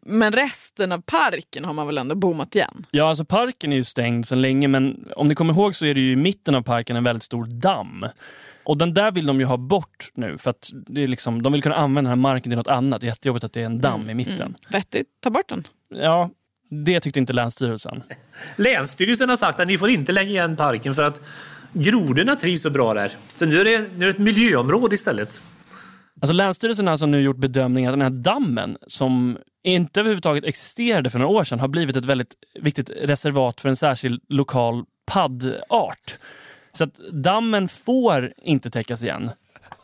Men 0.01 0.33
resten 0.33 0.91
av 0.91 1.01
parken 1.01 1.65
har 1.65 1.73
man 1.73 1.87
väl 1.87 1.97
ändå 1.97 2.15
bommat 2.15 2.55
igen? 2.55 2.85
Ja, 2.91 3.09
alltså 3.09 3.25
parken 3.25 3.71
är 3.71 3.77
ju 3.77 3.83
stängd 3.83 4.27
sedan 4.27 4.41
länge 4.41 4.67
men 4.67 5.07
om 5.15 5.27
ni 5.27 5.35
kommer 5.35 5.53
ihåg 5.53 5.75
så 5.75 5.85
är 5.85 5.93
det 5.93 6.01
ju 6.01 6.11
i 6.11 6.15
mitten 6.15 6.55
av 6.55 6.61
parken 6.61 6.95
en 6.95 7.03
väldigt 7.03 7.23
stor 7.23 7.45
damm. 7.45 8.05
Och 8.63 8.77
den 8.77 8.93
där 8.93 9.11
vill 9.11 9.25
de 9.25 9.39
ju 9.39 9.45
ha 9.45 9.57
bort 9.57 10.11
nu 10.13 10.37
för 10.37 10.49
att 10.49 10.69
det 10.73 11.03
är 11.03 11.07
liksom, 11.07 11.41
de 11.41 11.53
vill 11.53 11.63
kunna 11.63 11.75
använda 11.75 12.09
den 12.09 12.19
här 12.19 12.21
marken 12.21 12.51
till 12.51 12.57
något 12.57 12.67
annat. 12.67 13.01
Det 13.01 13.07
är 13.07 13.09
jättejobbigt 13.09 13.43
att 13.43 13.53
det 13.53 13.61
är 13.61 13.65
en 13.65 13.81
damm 13.81 14.09
i 14.09 14.13
mitten. 14.13 14.41
Mm. 14.41 14.53
Vettigt, 14.69 15.07
ta 15.19 15.29
bort 15.29 15.49
den. 15.49 15.67
Ja, 15.89 16.29
det 16.69 16.99
tyckte 16.99 17.19
inte 17.19 17.33
Länsstyrelsen. 17.33 18.03
Länsstyrelsen 18.55 19.29
har 19.29 19.37
sagt 19.37 19.59
att 19.59 19.67
ni 19.67 19.77
får 19.77 19.89
inte 19.89 20.11
lägga 20.11 20.29
igen 20.29 20.55
parken 20.55 20.95
för 20.95 21.03
att 21.03 21.21
grodorna 21.73 22.35
trivs 22.35 22.61
så 22.61 22.69
bra 22.69 22.93
där. 22.93 23.11
Så 23.33 23.45
nu 23.45 23.59
är 23.61 23.65
det, 23.65 23.85
nu 23.97 24.07
är 24.07 24.11
det 24.11 24.17
ett 24.17 24.17
miljöområde 24.17 24.95
istället. 24.95 25.41
Alltså 26.21 26.33
Länsstyrelsen 26.33 26.87
har 26.87 26.91
alltså 26.91 27.05
nu 27.05 27.21
gjort 27.21 27.37
bedömningen 27.37 27.89
att 27.89 27.99
den 27.99 28.13
här 28.13 28.23
dammen 28.23 28.77
som 28.87 29.37
inte 29.63 29.99
överhuvudtaget 29.99 30.43
existerade 30.43 31.09
för 31.09 31.19
några 31.19 31.31
år 31.31 31.43
sedan 31.43 31.59
har 31.59 31.67
blivit 31.67 31.95
ett 31.95 32.05
väldigt 32.05 32.33
viktigt 32.61 32.89
reservat 33.01 33.61
för 33.61 33.69
en 33.69 33.75
särskild 33.75 34.21
lokal 34.29 34.83
paddart. 35.05 36.17
Så 36.73 36.83
att 36.83 36.97
dammen 37.11 37.67
får 37.67 38.33
inte 38.37 38.69
täckas 38.69 39.03
igen. 39.03 39.29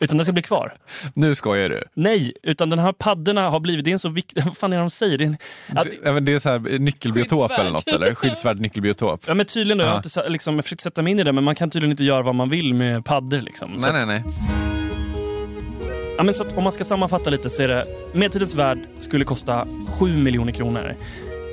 Utan 0.00 0.16
den 0.18 0.24
ska 0.24 0.32
bli 0.32 0.42
kvar. 0.42 0.74
Nu 1.14 1.34
skojar 1.34 1.68
du? 1.68 1.80
Nej, 1.94 2.32
utan 2.42 2.70
den 2.70 2.78
här 2.78 2.92
paddorna 2.92 3.50
har 3.50 3.60
blivit, 3.60 3.84
det 3.84 3.90
är 3.90 3.92
en 3.92 3.98
så 3.98 4.08
viktig, 4.08 4.42
vad 4.44 4.56
fan 4.56 4.72
är 4.72 4.76
det 4.76 4.82
de 4.82 4.90
säger? 4.90 5.18
Det 5.18 5.24
är, 5.24 5.26
en, 5.26 5.36
att, 5.78 5.86
Det, 6.04 6.20
det 6.20 6.32
är 6.32 6.38
så 6.38 6.50
här, 6.50 6.78
nyckelbiotop 6.78 7.50
eller 7.58 7.70
något 7.70 7.88
eller? 7.88 8.14
Skyddsvärd 8.14 8.60
nyckelbiotop. 8.60 9.24
ja 9.26 9.34
men 9.34 9.46
tydligen 9.46 9.78
då, 9.78 9.84
jag 9.84 9.90
har 9.90 9.96
inte 9.96 10.28
liksom, 10.28 10.54
jag 10.54 10.64
försökt 10.64 10.82
sätta 10.82 11.02
mig 11.02 11.10
in 11.10 11.18
i 11.18 11.22
det 11.24 11.32
men 11.32 11.44
man 11.44 11.54
kan 11.54 11.70
tydligen 11.70 11.90
inte 11.90 12.04
göra 12.04 12.22
vad 12.22 12.34
man 12.34 12.50
vill 12.50 12.74
med 12.74 13.04
paddor 13.04 13.40
liksom. 13.40 13.70
Nej, 13.72 13.90
att- 13.90 14.06
nej, 14.06 14.06
nej. 14.06 14.22
Ja, 16.16 16.22
men 16.22 16.34
så 16.34 16.42
att 16.42 16.56
om 16.56 16.62
man 16.64 16.72
ska 16.72 16.84
sammanfatta 16.84 17.30
lite 17.30 17.50
så 17.50 17.62
är 17.62 17.68
det 17.68 17.84
Medeltidens 18.12 18.54
värld 18.54 18.78
skulle 18.98 19.24
kosta 19.24 19.66
7 20.00 20.16
miljoner 20.16 20.52
kronor. 20.52 20.94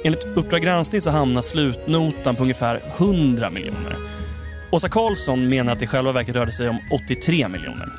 Enligt 0.03 0.25
Uppdrag 0.37 0.61
granskning 0.61 1.01
så 1.01 1.09
hamnar 1.09 1.41
slutnotan 1.41 2.35
på 2.35 2.41
ungefär 2.43 2.81
100 2.97 3.49
miljoner. 3.49 3.95
Åsa 4.71 4.89
Karlsson 4.89 5.49
menar 5.49 5.73
att 5.73 5.79
det 5.79 5.85
i 5.85 5.87
själva 5.87 6.11
verket 6.11 6.35
rörde 6.35 6.51
sig 6.51 6.69
om 6.69 6.79
83 6.91 7.47
miljoner. 7.47 7.89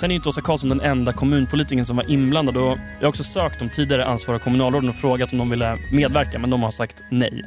Sen 0.00 0.10
är 0.10 0.14
inte 0.14 0.28
Åsa 0.28 0.40
Karlsson 0.40 0.68
den 0.68 0.80
enda 0.80 1.12
kommunpolitikern 1.12 1.84
som 1.84 1.96
var 1.96 2.10
inblandad 2.10 2.56
och 2.56 2.78
jag 2.98 3.06
har 3.06 3.08
också 3.08 3.24
sökt 3.24 3.58
de 3.58 3.70
tidigare 3.70 4.04
ansvariga 4.04 4.44
kommunalråden 4.44 4.88
och 4.88 4.94
frågat 4.94 5.32
om 5.32 5.38
de 5.38 5.50
ville 5.50 5.78
medverka 5.92 6.38
men 6.38 6.50
de 6.50 6.62
har 6.62 6.70
sagt 6.70 7.02
nej. 7.10 7.44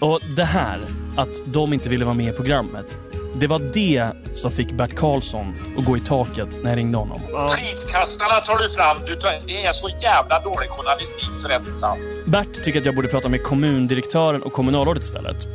Och 0.00 0.20
det 0.36 0.44
här, 0.44 0.80
att 1.16 1.52
de 1.52 1.72
inte 1.72 1.88
ville 1.88 2.04
vara 2.04 2.14
med 2.14 2.28
i 2.28 2.32
programmet, 2.32 2.98
det 3.34 3.46
var 3.46 3.58
det 3.58 4.12
som 4.34 4.50
fick 4.50 4.72
Bert 4.72 4.94
Karlsson 4.94 5.54
att 5.78 5.84
gå 5.84 5.96
i 5.96 6.00
taket 6.00 6.58
när 6.62 6.70
jag 6.70 6.78
ringde 6.78 6.98
honom. 6.98 7.20
Skitkastarna 7.50 8.40
tar 8.40 8.58
du 8.58 8.74
fram. 8.74 8.96
Du 9.06 9.14
tar, 9.14 9.46
det 9.46 9.64
är 9.66 9.72
så 9.72 9.88
jävla 10.02 10.40
dålig 10.40 10.68
journalistik 10.68 11.30
så 11.42 11.48
det 11.48 11.54
är 11.54 11.58
inte 11.60 11.72
sant. 11.72 12.00
Bert 12.26 12.62
tycker 12.62 12.80
att 12.80 12.86
jag 12.86 12.94
borde 12.94 13.08
prata 13.08 13.28
med 13.28 13.42
kommundirektören 13.42 14.42
och 14.42 14.52
kommunalrådet 14.52 15.02
istället. 15.02 15.46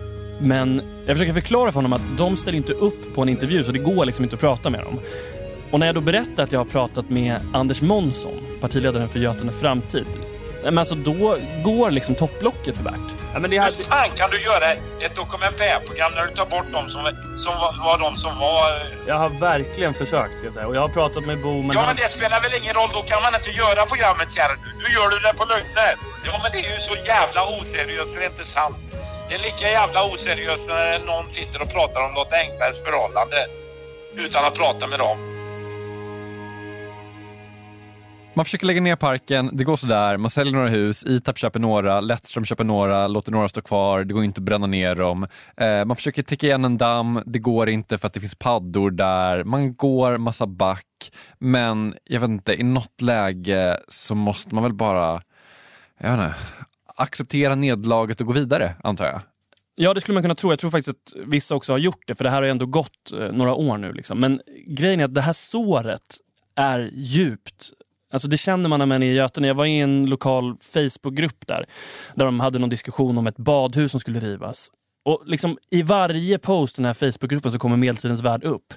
Men 0.41 0.81
jag 1.05 1.17
försöker 1.17 1.33
förklara 1.33 1.71
för 1.71 1.75
honom 1.75 1.93
att 1.93 2.17
de 2.17 2.37
ställer 2.37 2.57
inte 2.57 2.73
upp 2.73 3.15
på 3.15 3.21
en 3.21 3.29
intervju 3.29 3.63
så 3.63 3.71
det 3.71 3.79
går 3.79 4.05
liksom 4.05 4.23
inte 4.23 4.35
att 4.35 4.41
prata 4.41 4.69
med 4.69 4.83
dem. 4.83 4.99
Och 5.71 5.79
när 5.79 5.85
jag 5.85 5.95
då 5.95 6.01
berättar 6.01 6.43
att 6.43 6.51
jag 6.51 6.59
har 6.59 6.65
pratat 6.65 7.09
med 7.09 7.35
Anders 7.53 7.81
Månsson, 7.81 8.57
partiledaren 8.61 9.09
för 9.09 9.19
Götene 9.19 9.51
Framtid, 9.51 10.07
men 10.63 10.77
alltså 10.77 10.95
då 10.95 11.37
går 11.63 11.91
liksom 11.91 12.15
topplocket 12.15 12.77
för 12.77 12.83
Bert. 12.83 13.09
Ja, 13.33 13.39
men 13.39 13.49
det 13.49 13.59
Hur 13.61 13.71
fan 13.71 14.09
kan 14.15 14.29
du 14.31 14.41
göra 14.41 14.71
ett 14.99 15.15
dokumentärprogram 15.15 16.11
när 16.15 16.25
du 16.27 16.33
tar 16.33 16.45
bort 16.45 16.65
de 16.71 16.89
som, 16.89 17.01
som 17.37 17.53
var, 17.61 17.71
var 17.85 17.97
de 17.99 18.15
som 18.15 18.37
var... 18.39 18.65
Jag 19.07 19.17
har 19.17 19.29
verkligen 19.29 19.93
försökt 19.93 20.37
ska 20.37 20.45
jag 20.47 20.53
säga 20.53 20.67
och 20.67 20.75
jag 20.75 20.81
har 20.81 20.87
pratat 20.87 21.25
med 21.25 21.41
Bo 21.41 21.61
men 21.61 21.71
ja 21.77 21.83
men 21.87 21.95
det 21.95 22.09
spelar 22.17 22.41
väl 22.41 22.53
ingen 22.61 22.73
roll, 22.73 22.89
då 22.93 23.01
kan 23.01 23.21
man 23.21 23.33
inte 23.39 23.51
göra 23.61 23.85
programmet 23.85 24.29
här. 24.37 24.51
Nu 24.83 24.87
gör 24.95 25.09
du 25.13 25.17
det 25.27 25.33
på 25.39 25.45
lögner. 25.51 25.93
Ja 26.25 26.39
men 26.43 26.51
det 26.53 26.59
är 26.67 26.73
ju 26.75 26.79
så 26.89 26.95
jävla 27.13 27.41
oseriöst 27.57 28.11
det 28.15 28.21
är 28.25 28.29
inte 28.35 28.45
sant. 28.45 28.77
Det 29.27 29.35
är 29.35 29.39
lika 29.49 29.65
jävla 29.79 29.99
oseriöst 30.11 30.67
när 30.67 30.99
någon 31.11 31.29
sitter 31.29 31.61
och 31.61 31.71
pratar 31.77 31.99
om 32.07 32.11
något 32.19 32.33
enklares 32.33 32.83
förhållande 32.83 33.39
utan 34.15 34.45
att 34.45 34.55
prata 34.61 34.87
med 34.87 34.99
dem. 34.99 35.38
Man 38.33 38.45
försöker 38.45 38.65
lägga 38.65 38.81
ner 38.81 38.95
parken, 38.95 39.49
det 39.53 39.63
går 39.63 39.77
sådär, 39.77 40.17
man 40.17 40.29
säljer 40.29 40.53
några 40.53 40.69
hus, 40.69 41.03
Itap 41.03 41.37
köper 41.37 41.59
några, 41.59 42.01
Lettström 42.01 42.45
köper 42.45 42.63
några, 42.63 43.07
låter 43.07 43.31
några 43.31 43.49
stå 43.49 43.61
kvar, 43.61 44.03
det 44.03 44.13
går 44.13 44.23
inte 44.23 44.39
att 44.39 44.45
bränna 44.45 44.67
ner 44.67 44.95
dem. 44.95 45.27
Eh, 45.57 45.85
man 45.85 45.95
försöker 45.95 46.23
täcka 46.23 46.47
igen 46.47 46.65
en 46.65 46.77
damm, 46.77 47.23
det 47.25 47.39
går 47.39 47.69
inte 47.69 47.97
för 47.97 48.07
att 48.07 48.13
det 48.13 48.19
finns 48.19 48.35
paddor 48.35 48.91
där, 48.91 49.43
man 49.43 49.75
går 49.75 50.17
massa 50.17 50.47
back. 50.47 51.11
Men 51.39 51.95
jag 52.03 52.19
vet 52.19 52.29
inte, 52.29 52.53
i 52.53 52.63
något 52.63 53.01
läge 53.01 53.79
så 53.87 54.15
måste 54.15 54.55
man 54.55 54.63
väl 54.63 54.73
bara, 54.73 55.21
jag 55.99 56.11
vet 56.11 56.19
inte, 56.19 56.35
acceptera 56.95 57.55
nederlaget 57.55 58.21
och 58.21 58.27
gå 58.27 58.33
vidare, 58.33 58.75
antar 58.83 59.05
jag. 59.05 59.21
Ja, 59.75 59.93
det 59.93 60.01
skulle 60.01 60.13
man 60.13 60.23
kunna 60.23 60.35
tro. 60.35 60.51
Jag 60.51 60.59
tror 60.59 60.71
faktiskt 60.71 60.89
att 60.89 61.13
vissa 61.25 61.55
också 61.55 61.73
har 61.73 61.77
gjort 61.77 62.07
det, 62.07 62.15
för 62.15 62.23
det 62.23 62.29
här 62.29 62.37
har 62.37 62.43
ju 62.43 62.51
ändå 62.51 62.65
gått 62.65 63.11
eh, 63.13 63.31
några 63.31 63.53
år 63.53 63.77
nu. 63.77 63.93
Liksom. 63.93 64.19
Men 64.19 64.41
grejen 64.67 64.99
är 64.99 65.05
att 65.05 65.13
det 65.13 65.21
här 65.21 65.33
såret 65.33 66.17
är 66.55 66.89
djupt. 66.93 67.71
Alltså 68.13 68.27
det 68.27 68.37
känner 68.37 68.69
man 68.69 68.79
när 68.79 68.85
man 68.85 69.03
är 69.03 69.07
i 69.07 69.13
Götene. 69.13 69.47
Jag 69.47 69.55
var 69.55 69.65
i 69.65 69.79
en 69.79 70.05
lokal 70.05 70.57
Facebookgrupp 70.61 71.47
där, 71.47 71.65
där 72.15 72.25
de 72.25 72.39
hade 72.39 72.59
någon 72.59 72.69
diskussion 72.69 73.17
om 73.17 73.27
ett 73.27 73.37
badhus 73.37 73.91
som 73.91 73.99
skulle 73.99 74.19
rivas. 74.19 74.69
Och 75.05 75.23
liksom 75.25 75.57
I 75.71 75.83
varje 75.83 76.37
post 76.37 76.79
i 76.79 76.81
den 76.81 76.85
här 76.85 76.93
Facebookgruppen 76.93 77.51
så 77.51 77.59
kommer 77.59 77.77
Medeltidens 77.77 78.21
värld 78.21 78.43
upp. 78.43 78.73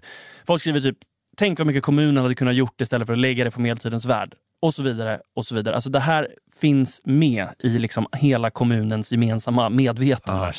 Folk 0.46 0.60
skriver 0.60 0.80
typ, 0.80 0.98
tänk 1.36 1.58
vad 1.58 1.66
mycket 1.66 1.82
kommunen 1.82 2.22
hade 2.22 2.34
kunnat 2.34 2.54
gjort 2.54 2.80
istället 2.80 3.06
för 3.06 3.12
att 3.12 3.18
lägga 3.18 3.44
det 3.44 3.50
på 3.50 3.60
Medeltidens 3.60 4.04
värld. 4.04 4.34
Och 4.62 4.74
så 4.74 4.82
vidare. 4.82 5.20
och 5.36 5.46
så 5.46 5.54
vidare. 5.54 5.74
Alltså 5.74 5.90
Det 5.90 6.00
här 6.00 6.28
finns 6.60 7.00
med 7.04 7.48
i 7.58 7.78
liksom 7.78 8.06
hela 8.16 8.50
kommunens 8.50 9.12
gemensamma 9.12 9.68
medvetande. 9.68 10.42
Ah. 10.42 10.52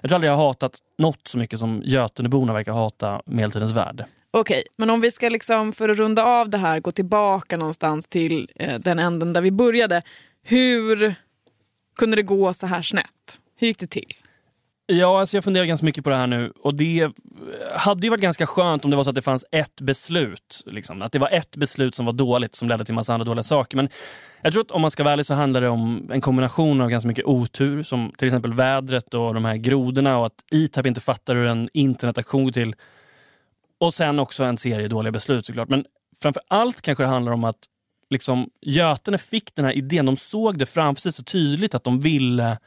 Jag 0.00 0.08
tror 0.08 0.14
aldrig 0.14 0.30
jag 0.30 0.36
har 0.36 0.46
hatat 0.46 0.78
något 0.98 1.28
så 1.28 1.38
mycket 1.38 1.58
som 1.58 1.82
Göteneborna 1.84 2.52
verkar 2.52 2.72
hata 2.72 3.22
Medeltidens 3.26 3.72
värld. 3.72 4.04
Okej, 4.30 4.64
men 4.76 4.90
om 4.90 5.00
vi 5.00 5.10
ska 5.10 5.28
liksom 5.28 5.72
för 5.72 5.88
att 5.88 5.98
runda 5.98 6.24
av 6.24 6.50
det 6.50 6.58
här 6.58 6.80
gå 6.80 6.92
tillbaka 6.92 7.56
någonstans 7.56 8.06
till 8.06 8.50
eh, 8.54 8.78
den 8.78 8.98
änden 8.98 9.32
där 9.32 9.40
vi 9.40 9.50
började. 9.50 10.02
Hur 10.42 11.14
kunde 11.96 12.16
det 12.16 12.22
gå 12.22 12.52
så 12.52 12.66
här 12.66 12.82
snett? 12.82 13.40
Hur 13.58 13.66
gick 13.66 13.78
det 13.78 13.86
till? 13.86 14.14
Ja, 14.88 15.20
alltså 15.20 15.36
jag 15.36 15.44
funderar 15.44 15.64
ganska 15.64 15.84
mycket 15.86 16.04
på 16.04 16.10
det 16.10 16.16
här 16.16 16.26
nu 16.26 16.52
och 16.62 16.74
det 16.74 17.10
hade 17.76 18.06
ju 18.06 18.10
varit 18.10 18.20
ganska 18.20 18.46
skönt 18.46 18.84
om 18.84 18.90
det 18.90 18.96
var 18.96 19.04
så 19.04 19.10
att 19.10 19.14
det 19.16 19.22
fanns 19.22 19.44
ett 19.52 19.80
beslut. 19.80 20.62
Liksom. 20.66 21.02
Att 21.02 21.12
det 21.12 21.18
var 21.18 21.28
ett 21.28 21.56
beslut 21.56 21.94
som 21.94 22.06
var 22.06 22.12
dåligt 22.12 22.54
som 22.54 22.68
ledde 22.68 22.84
till 22.84 22.92
en 22.92 22.96
massa 22.96 23.14
andra 23.14 23.24
dåliga 23.24 23.42
saker. 23.42 23.76
Men 23.76 23.88
jag 24.42 24.52
tror 24.52 24.62
att 24.62 24.70
om 24.70 24.82
man 24.82 24.90
ska 24.90 25.02
vara 25.02 25.12
ärlig 25.12 25.26
så 25.26 25.34
handlar 25.34 25.60
det 25.60 25.68
om 25.68 26.10
en 26.12 26.20
kombination 26.20 26.80
av 26.80 26.90
ganska 26.90 27.08
mycket 27.08 27.24
otur 27.24 27.82
som 27.82 28.12
till 28.18 28.26
exempel 28.26 28.54
vädret 28.54 29.14
och 29.14 29.34
de 29.34 29.44
här 29.44 29.56
grodorna 29.56 30.18
och 30.18 30.26
att 30.26 30.44
ITAB 30.50 30.82
typ 30.82 30.86
inte 30.86 31.00
fattar 31.00 31.34
hur 31.34 31.46
en 31.46 31.68
internetaktion 31.72 32.44
går 32.44 32.52
till. 32.52 32.74
Och 33.78 33.94
sen 33.94 34.18
också 34.18 34.44
en 34.44 34.56
serie 34.56 34.88
dåliga 34.88 35.12
beslut 35.12 35.46
såklart. 35.46 35.68
Men 35.68 35.84
framför 36.22 36.42
allt 36.48 36.80
kanske 36.80 37.04
det 37.04 37.08
handlar 37.08 37.32
om 37.32 37.44
att 37.44 37.58
liksom, 38.10 38.50
Götene 38.60 39.18
fick 39.18 39.54
den 39.54 39.64
här 39.64 39.72
idén. 39.72 40.06
De 40.06 40.16
såg 40.16 40.58
det 40.58 40.66
framför 40.66 41.00
sig 41.02 41.12
så 41.12 41.22
tydligt 41.22 41.74
att 41.74 41.84
de 41.84 42.00
ville 42.00 42.58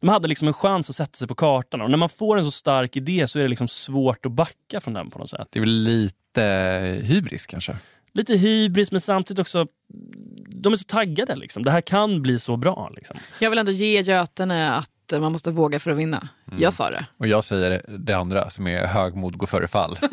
de 0.00 0.08
hade 0.08 0.28
liksom 0.28 0.48
en 0.48 0.54
chans 0.54 0.90
att 0.90 0.96
sätta 0.96 1.16
sig 1.16 1.28
på 1.28 1.34
kartan 1.34 1.80
och 1.80 1.90
när 1.90 1.98
man 1.98 2.08
får 2.08 2.38
en 2.38 2.44
så 2.44 2.50
stark 2.50 2.96
idé 2.96 3.28
så 3.28 3.38
är 3.38 3.42
det 3.42 3.48
liksom 3.48 3.68
svårt 3.68 4.26
att 4.26 4.32
backa 4.32 4.80
från 4.80 4.94
den 4.94 5.10
på 5.10 5.18
något 5.18 5.30
sätt. 5.30 5.48
Det 5.50 5.58
är 5.58 5.60
väl 5.60 5.82
lite 5.82 6.42
hybris 7.04 7.46
kanske? 7.46 7.76
Lite 8.12 8.34
hybris 8.34 8.92
men 8.92 9.00
samtidigt 9.00 9.40
också, 9.40 9.66
de 10.46 10.72
är 10.72 10.76
så 10.76 10.84
taggade 10.84 11.36
liksom. 11.36 11.62
Det 11.62 11.70
här 11.70 11.80
kan 11.80 12.22
bli 12.22 12.38
så 12.38 12.56
bra. 12.56 12.90
Liksom. 12.96 13.18
Jag 13.38 13.50
vill 13.50 13.58
ändå 13.58 13.72
ge 13.72 14.00
Götene 14.00 14.72
att 14.72 14.90
man 15.18 15.32
måste 15.32 15.50
våga 15.50 15.80
för 15.80 15.90
att 15.90 15.96
vinna. 15.96 16.28
Jag 16.58 16.72
sa 16.72 16.90
det. 16.90 17.06
Och 17.16 17.26
jag 17.26 17.44
säger 17.44 17.82
det 17.98 18.12
andra 18.14 18.50
som 18.50 18.66
är 18.66 18.86
högmod 18.86 19.36
går 19.36 19.46
före 19.46 19.68
fall. 19.68 19.98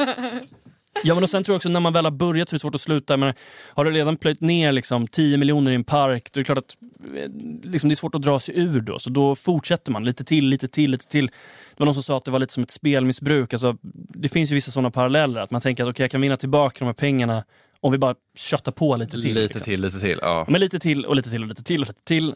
Ja 1.03 1.13
men 1.13 1.23
och 1.23 1.29
sen 1.29 1.43
tror 1.43 1.53
jag 1.53 1.57
också 1.57 1.69
när 1.69 1.79
man 1.79 1.93
väl 1.93 2.05
har 2.05 2.11
börjat 2.11 2.49
så 2.49 2.53
är 2.53 2.55
det 2.55 2.61
svårt 2.61 2.75
att 2.75 2.81
sluta. 2.81 3.17
Men 3.17 3.33
har 3.73 3.85
du 3.85 3.91
redan 3.91 4.17
plöjt 4.17 4.41
ner 4.41 4.71
liksom 4.71 5.07
10 5.07 5.37
miljoner 5.37 5.71
i 5.71 5.75
en 5.75 5.83
park 5.83 6.29
då 6.31 6.37
är 6.37 6.41
det 6.41 6.45
klart 6.45 6.57
att 6.57 6.77
eh, 7.15 7.29
liksom, 7.63 7.89
det 7.89 7.93
är 7.93 7.95
svårt 7.95 8.15
att 8.15 8.21
dra 8.21 8.39
sig 8.39 8.59
ur 8.59 8.81
då. 8.81 8.99
Så 8.99 9.09
då 9.09 9.35
fortsätter 9.35 9.91
man 9.91 10.05
lite 10.05 10.23
till, 10.23 10.45
lite 10.45 10.67
till, 10.67 10.91
lite 10.91 11.07
till. 11.07 11.25
Det 11.25 11.33
var 11.77 11.85
någon 11.85 11.93
som 11.93 12.03
sa 12.03 12.17
att 12.17 12.25
det 12.25 12.31
var 12.31 12.39
lite 12.39 12.53
som 12.53 12.63
ett 12.63 12.71
spelmissbruk. 12.71 13.53
Alltså, 13.53 13.77
det 13.93 14.29
finns 14.29 14.51
ju 14.51 14.55
vissa 14.55 14.71
sådana 14.71 14.91
paralleller. 14.91 15.41
Att 15.41 15.51
man 15.51 15.61
tänker 15.61 15.83
att 15.83 15.89
okay, 15.89 16.03
jag 16.03 16.11
kan 16.11 16.21
vinna 16.21 16.37
tillbaka 16.37 16.75
de 16.79 16.85
här 16.85 16.93
pengarna 16.93 17.43
om 17.79 17.91
vi 17.91 17.97
bara 17.97 18.15
köttar 18.37 18.71
på 18.71 18.95
lite 18.95 19.11
till. 19.11 19.19
lite 19.21 19.41
liksom. 19.41 19.61
till, 19.61 19.81
lite 19.81 19.99
till. 19.99 20.19
Ja. 20.21 20.45
Men 20.49 20.61
lite 20.61 20.79
till 20.79 21.05
och 21.05 21.15
lite 21.15 21.29
till 21.29 21.43
och 21.43 21.49
lite 21.49 21.63
till 21.63 21.81
och 21.81 21.87
lite 21.87 22.03
till. 22.03 22.33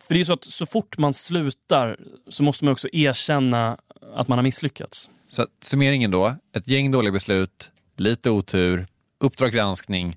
För 0.00 0.14
det 0.14 0.16
är 0.16 0.18
ju 0.18 0.24
så 0.24 0.32
att 0.32 0.44
så 0.44 0.66
fort 0.66 0.98
man 0.98 1.14
slutar 1.14 1.96
så 2.28 2.42
måste 2.42 2.64
man 2.64 2.72
också 2.72 2.88
erkänna 2.92 3.78
att 4.14 4.28
man 4.28 4.38
har 4.38 4.42
misslyckats. 4.42 5.10
Så 5.30 5.42
att, 5.42 5.48
summeringen 5.62 6.10
då, 6.10 6.34
ett 6.56 6.68
gäng 6.68 6.90
dåliga 6.90 7.12
beslut, 7.12 7.70
lite 7.96 8.30
otur, 8.30 8.86
Uppdrag 9.20 9.52
granskning 9.52 10.16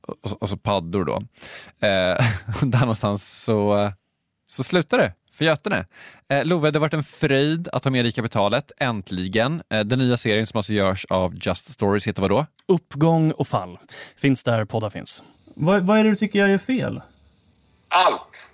och, 0.00 0.42
och 0.42 0.48
så 0.48 0.56
paddor 0.56 1.04
då. 1.04 1.16
Eh, 1.86 2.18
där 2.62 2.80
någonstans 2.80 3.42
så, 3.42 3.92
så 4.48 4.64
slutar 4.64 4.98
det 4.98 5.12
för 5.32 5.44
Götene. 5.44 5.86
Eh, 6.28 6.44
Love, 6.44 6.70
det 6.70 6.78
har 6.78 6.80
varit 6.80 6.94
en 6.94 7.04
fröjd 7.04 7.68
att 7.72 7.84
ha 7.84 7.90
med 7.90 8.04
dig 8.04 8.08
i 8.08 8.12
kapitalet, 8.12 8.72
äntligen. 8.78 9.62
Eh, 9.70 9.80
den 9.80 9.98
nya 9.98 10.16
serien 10.16 10.46
som 10.46 10.58
alltså 10.58 10.72
görs 10.72 11.04
av 11.04 11.34
Just 11.40 11.72
Stories 11.72 12.06
heter 12.06 12.22
vad 12.22 12.30
då? 12.30 12.46
Uppgång 12.68 13.30
och 13.30 13.48
fall. 13.48 13.78
Finns 14.16 14.44
där 14.44 14.64
poddar 14.64 14.90
finns. 14.90 15.22
Vad, 15.54 15.86
vad 15.86 15.98
är 15.98 16.04
det 16.04 16.10
du 16.10 16.16
tycker 16.16 16.38
jag 16.38 16.50
gör 16.50 16.58
fel? 16.58 17.00
Allt! 17.88 18.53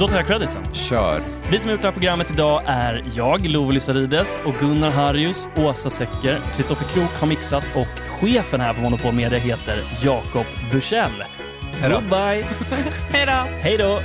Då 0.00 0.08
tar 0.08 0.16
jag 0.16 0.26
creditsen. 0.26 0.74
Kör. 0.74 1.22
Vi 1.50 1.58
som 1.58 1.68
har 1.68 1.72
gjort 1.72 1.82
det 1.82 1.88
här 1.88 1.92
programmet 1.92 2.30
idag 2.30 2.62
är 2.66 3.04
jag, 3.14 3.46
Love 3.46 3.74
Lysarides 3.74 4.38
och 4.44 4.54
Gunnar 4.54 4.90
Harrius, 4.90 5.48
Åsa 5.56 5.90
Secker, 5.90 6.40
Kristoffer 6.56 6.84
Krook 6.84 7.10
har 7.20 7.26
mixat 7.26 7.64
och 7.74 8.20
chefen 8.20 8.60
här 8.60 8.74
på 8.74 8.80
Monopol 8.80 9.14
Media 9.14 9.38
heter 9.38 9.84
Jakob 10.02 10.46
Bursell. 10.72 11.24
Hej 11.72 11.90
då. 11.90 11.96
Goodbye! 11.96 12.44
Hej 13.12 13.26
då! 13.26 13.48
Hej 13.62 13.78
då! 13.78 14.00